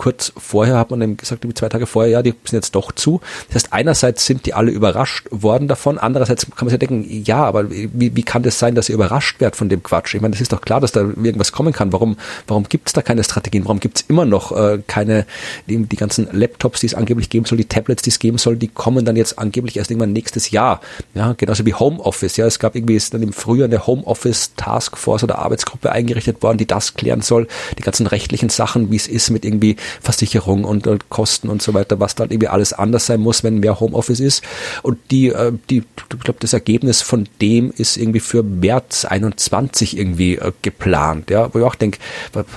[0.00, 3.20] kurz vorher hat man eben gesagt, zwei Tage vorher, ja, die sind jetzt doch zu.
[3.48, 7.44] Das heißt, einerseits sind die alle überrascht worden davon, andererseits kann man sich denken, ja,
[7.44, 10.14] aber wie, wie kann das sein, dass ihr überrascht werdet von dem Quatsch?
[10.14, 11.92] Ich meine, das ist doch klar, dass da irgendwas kommen kann.
[11.92, 12.16] Warum,
[12.46, 13.66] warum gibt es da keine Strategien?
[13.66, 15.26] Warum gibt es immer noch äh, keine,
[15.68, 18.56] die, die ganzen Laptops, die es angeblich geben soll, die Tablets, die es geben soll,
[18.56, 20.80] die kommen dann jetzt angeblich erst irgendwann nächstes Jahr.
[21.12, 22.38] Ja, genauso wie Homeoffice.
[22.38, 26.56] Ja, es gab irgendwie ist dann im Frühjahr eine Homeoffice Taskforce oder Arbeitsgruppe eingerichtet worden,
[26.56, 30.86] die das klären soll, die ganzen rechtlichen Sachen, wie es ist mit irgendwie Versicherung und,
[30.86, 34.20] und Kosten und so weiter, was dann irgendwie alles anders sein muss, wenn mehr Homeoffice
[34.20, 34.42] ist.
[34.82, 39.96] Und die, äh, die, ich glaube, das Ergebnis von dem ist irgendwie für März 21
[39.96, 41.30] irgendwie äh, geplant.
[41.30, 41.98] Ja, wo ich auch denke,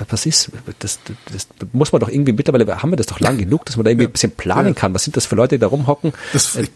[0.10, 1.00] was ist, das,
[1.32, 3.92] das, muss man doch irgendwie mittlerweile, haben wir das doch lang genug, dass man da
[3.92, 4.10] irgendwie ja.
[4.10, 4.94] ein bisschen planen kann.
[4.94, 6.14] Was sind das für Leute, die da rumhocken?
[6.34, 6.72] Das, ich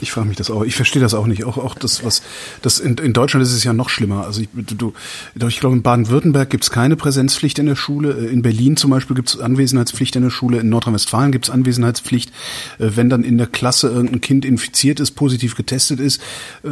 [0.00, 0.62] ich frage mich das auch.
[0.62, 1.44] Ich verstehe das auch nicht.
[1.44, 2.22] Auch, auch das, was,
[2.62, 4.24] das in, in Deutschland ist es ja noch schlimmer.
[4.24, 4.92] Also ich, du,
[5.34, 8.12] ich glaube, in Baden-Württemberg gibt es keine Präsenzpflicht in der Schule.
[8.12, 10.58] In Berlin zum Beispiel gibt es Anwesenheit Anwesenheitspflicht in der Schule.
[10.58, 12.30] In Nordrhein-Westfalen gibt es Anwesenheitspflicht.
[12.78, 16.20] Äh, wenn dann in der Klasse irgendein Kind infiziert ist, positiv getestet ist,
[16.62, 16.70] äh,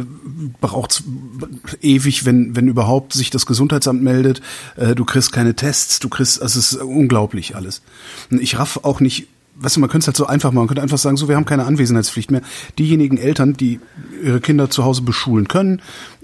[0.61, 1.03] braucht
[1.81, 4.41] ewig, wenn, wenn überhaupt sich das Gesundheitsamt meldet.
[4.75, 7.81] Äh, du kriegst keine Tests, du kriegst, also es ist unglaublich alles.
[8.29, 10.63] Ich raff auch nicht, weißt du, man könnte es halt so einfach machen.
[10.63, 12.41] Man könnte einfach sagen, so, wir haben keine Anwesenheitspflicht mehr.
[12.79, 13.79] Diejenigen Eltern, die
[14.23, 15.81] ihre Kinder zu Hause beschulen können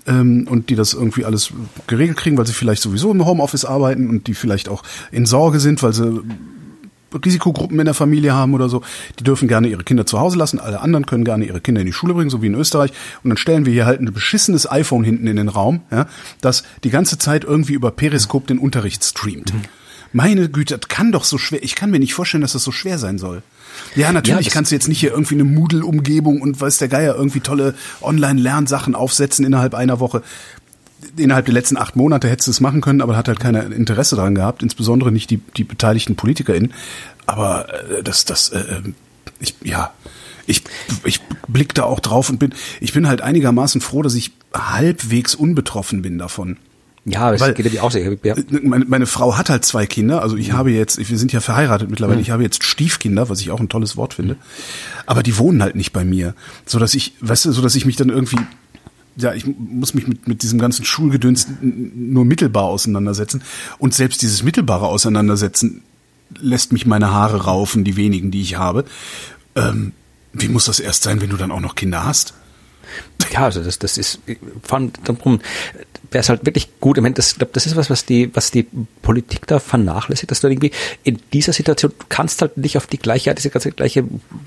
[0.08, 1.52] ähm, und die das irgendwie alles
[1.88, 5.60] geregelt kriegen, weil sie vielleicht sowieso im Homeoffice arbeiten und die vielleicht auch in Sorge
[5.60, 6.22] sind, weil sie
[7.14, 8.82] Risikogruppen in der Familie haben oder so,
[9.20, 11.88] die dürfen gerne ihre Kinder zu Hause lassen, alle anderen können gerne ihre Kinder in
[11.88, 12.92] die Schule bringen, so wie in Österreich.
[13.24, 16.08] Und dann stellen wir hier halt ein beschissenes iPhone hinten in den Raum, ja,
[16.42, 19.54] das die ganze Zeit irgendwie über Periskop den Unterricht streamt.
[19.54, 19.62] Mhm.
[20.12, 21.64] Meine Güte, das kann doch so schwer.
[21.64, 23.44] Ich kann mir nicht vorstellen, dass das so schwer sein soll.
[23.96, 27.16] Ja, natürlich Ja, kannst du jetzt nicht hier irgendwie eine Moodle-Umgebung und weiß der Geier
[27.16, 30.24] irgendwie tolle Online-Lernsachen aufsetzen innerhalb einer Woche.
[31.18, 34.16] Innerhalb der letzten acht Monate hättest du es machen können, aber hat halt keiner Interesse
[34.16, 36.74] daran gehabt, insbesondere nicht die, die beteiligten PolitikerInnen.
[37.26, 38.94] Aber äh, das, das, äh, äh,
[39.40, 39.92] ich, ja,
[40.48, 40.64] ich,
[41.06, 45.36] ich blick da auch drauf und bin, ich bin halt einigermaßen froh, dass ich halbwegs
[45.36, 46.58] unbetroffen bin davon.
[47.06, 48.18] Ja, das Weil- geht ja auch sehr.
[48.24, 48.36] Ja.
[48.62, 51.90] Meine, meine Frau hat halt zwei Kinder, also ich habe jetzt, wir sind ja verheiratet
[51.90, 54.36] mittlerweile, ich habe jetzt Stiefkinder, was ich auch ein tolles Wort finde,
[55.06, 57.86] aber die wohnen halt nicht bei mir, so dass ich, weißt du, so dass ich
[57.86, 58.38] mich dann irgendwie,
[59.22, 63.42] ja, ich muss mich mit, mit diesem ganzen Schulgedöns nur mittelbar auseinandersetzen
[63.78, 65.82] und selbst dieses mittelbare Auseinandersetzen
[66.40, 68.86] lässt mich meine Haare raufen, die wenigen, die ich habe.
[69.56, 69.94] Ähm,
[70.32, 72.34] wie muss das erst sein, wenn du dann auch noch Kinder hast?
[73.32, 75.40] Ja, also das, das ist, ich fand darum,
[76.12, 76.98] wäre es halt wirklich gut.
[76.98, 78.66] Ich meine, das, ich glaube, das ist was, was die, was die
[79.02, 80.72] Politik da vernachlässigt, dass du irgendwie
[81.04, 84.04] in dieser Situation, du kannst halt nicht auf die gleiche, diese ganze gleiche,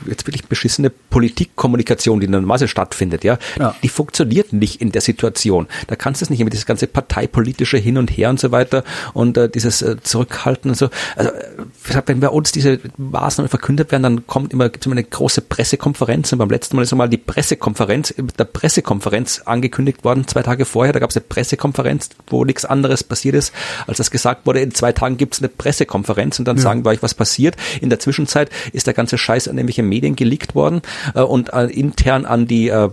[0.06, 3.76] jetzt wirklich beschissene Politikkommunikation, die normalerweise stattfindet, ja, Ja.
[3.82, 5.68] die funktioniert nicht in der Situation.
[5.86, 8.82] Da kannst du es nicht immer, dieses ganze parteipolitische Hin und Her und so weiter
[9.14, 10.88] und äh, dieses äh, Zurückhalten und so.
[11.16, 14.96] Also, äh, wenn bei uns diese Maßnahmen verkündet werden, dann kommt immer, gibt es immer
[14.96, 20.04] eine große Pressekonferenz und beim letzten Mal ist einmal die Pressekonferenz, mit der Pressekonferenz angekündigt
[20.04, 23.52] worden, zwei Tage vorher, da gab es eine Pressekonferenz, wo nichts anderes passiert ist,
[23.88, 26.90] als das gesagt wurde, in zwei Tagen gibt es eine Pressekonferenz und dann sagen wir
[26.90, 27.56] euch, was passiert.
[27.80, 30.82] In der Zwischenzeit ist der ganze Scheiß an irgendwelche Medien geleakt worden
[31.16, 32.88] äh, und äh, intern an die äh,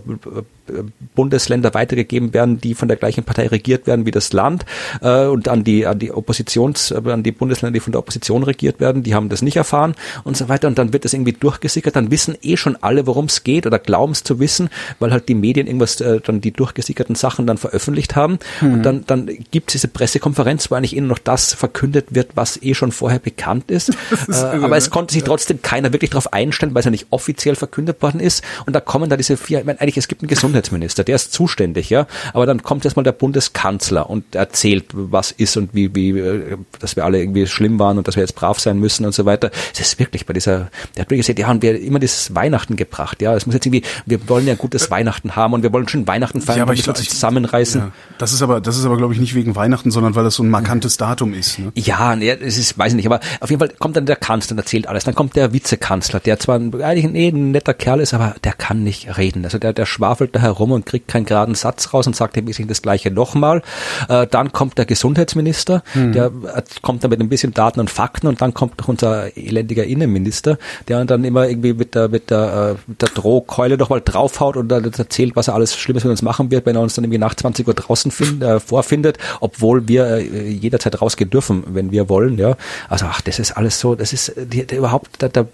[1.14, 4.64] Bundesländer weitergegeben werden, die von der gleichen Partei regiert werden wie das Land
[5.00, 8.42] äh, und an die an die Oppositions äh, an die Bundesländer, die von der Opposition
[8.42, 10.68] regiert werden, die haben das nicht erfahren und so weiter.
[10.68, 13.78] Und dann wird das irgendwie durchgesickert, dann wissen eh schon alle, worum es geht oder
[13.78, 17.58] glauben es zu wissen, weil halt die Medien irgendwas äh, dann die durchgesickerten Sachen dann
[17.58, 18.38] veröffentlicht haben.
[18.60, 22.62] Und dann dann gibt es diese Pressekonferenz, wo eigentlich ihnen noch das verkündet wird, was
[22.62, 23.90] eh schon vorher bekannt ist,
[24.28, 27.56] äh, aber es konnte sich trotzdem keiner wirklich darauf einstellen, weil es ja nicht offiziell
[27.56, 28.44] verkündet worden ist.
[28.66, 30.28] Und da kommen da diese vier, ich meine, eigentlich es gibt einen
[30.60, 35.56] Gesundheitsminister, der ist zuständig, ja, aber dann kommt erstmal der Bundeskanzler und erzählt, was ist
[35.56, 38.58] und wie, wie, äh, dass wir alle irgendwie schlimm waren und dass wir jetzt brav
[38.60, 39.50] sein müssen und so weiter.
[39.72, 42.76] Es ist wirklich bei dieser, der hat wirklich gesagt, ja, und wir immer dieses Weihnachten
[42.76, 45.88] gebracht, ja, es muss jetzt irgendwie, wir wollen ja gutes Weihnachten haben und wir wollen
[45.88, 47.80] schon Weihnachten feiern, aber und ich- ich- zusammenreißen.
[47.80, 50.34] Ja, das ist aber, das ist aber, glaube ich, nicht wegen Weihnachten, sondern weil das
[50.34, 51.58] so ein markantes Datum ist.
[51.58, 51.72] Ne?
[51.74, 54.52] Ja, nee, es ist, weiß ich nicht, aber auf jeden Fall kommt dann der Kanzler
[54.52, 55.04] und erzählt alles.
[55.04, 58.34] Dann kommt der Vizekanzler, der zwar ein, eigentlich ein, eh ein netter Kerl ist, aber
[58.44, 59.44] der kann nicht reden.
[59.44, 62.46] Also der, der schwafelt da herum und kriegt keinen geraden Satz raus und sagt im
[62.46, 63.62] Wesentlichen das Gleiche nochmal.
[64.08, 68.26] Äh, dann kommt der Gesundheitsminister, der äh, kommt dann mit ein bisschen Daten und Fakten
[68.26, 70.58] und dann kommt noch unser elendiger Innenminister,
[70.88, 74.56] der dann immer irgendwie mit der, mit der, äh, mit der Drohkeule noch mal draufhaut
[74.56, 77.04] und dann erzählt, was er alles Schlimmes mit uns machen wird, wenn er uns dann
[77.04, 81.90] irgendwie nach 20 Uhr draußen find, äh, vorfindet, obwohl wir äh, jederzeit rausgehen dürfen, wenn
[81.90, 82.56] wir wollen, ja.
[82.88, 85.46] Also ach, das ist alles so, das ist die, die überhaupt, da, da,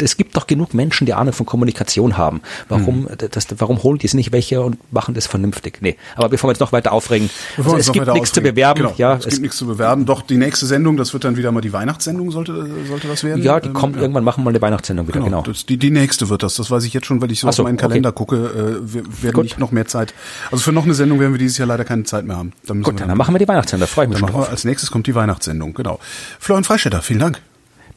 [0.00, 2.40] es gibt doch genug Menschen, die Ahnung von Kommunikation haben.
[2.68, 5.78] Warum, das, warum holen die es nicht welche und machen das vernünftig?
[5.80, 8.94] Nee, aber bevor wir uns noch weiter aufregen, also es gibt nichts zu bewerben, Genau,
[8.96, 10.06] ja, es, gibt nichts zu bewerben.
[10.06, 13.42] Doch die nächste Sendung, das wird dann wieder mal die Weihnachtssendung, sollte, sollte das werden?
[13.42, 15.42] ja, die Ähm, kommt irgendwann, machen wir eine Weihnachtssendung wieder, Genau, genau.
[15.42, 16.54] Das, die, die nächste wird das.
[16.54, 17.86] Das weiß ich jetzt schon, weil ich so Ach auf so, meinen okay.
[17.88, 18.36] Kalender gucke.
[18.36, 19.44] Äh, wir werden Gut.
[19.44, 20.14] nicht noch mehr Zeit.
[20.50, 22.52] Also für noch eine Sendung werden wir dieses Jahr leider keine Zeit mehr haben.
[22.66, 24.40] Da müssen Gut, wir dann machen wir die Weihnachtssendung, da freue ich mich dann schon
[24.40, 24.50] drauf.
[24.50, 25.98] als nächstes kommt die Weihnachtssendung, genau.
[26.38, 27.40] Florian Freistetter, vielen Dank.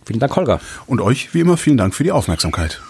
[0.05, 0.59] Vielen Dank, Holger.
[0.85, 2.81] Und euch, wie immer, vielen Dank für die Aufmerksamkeit.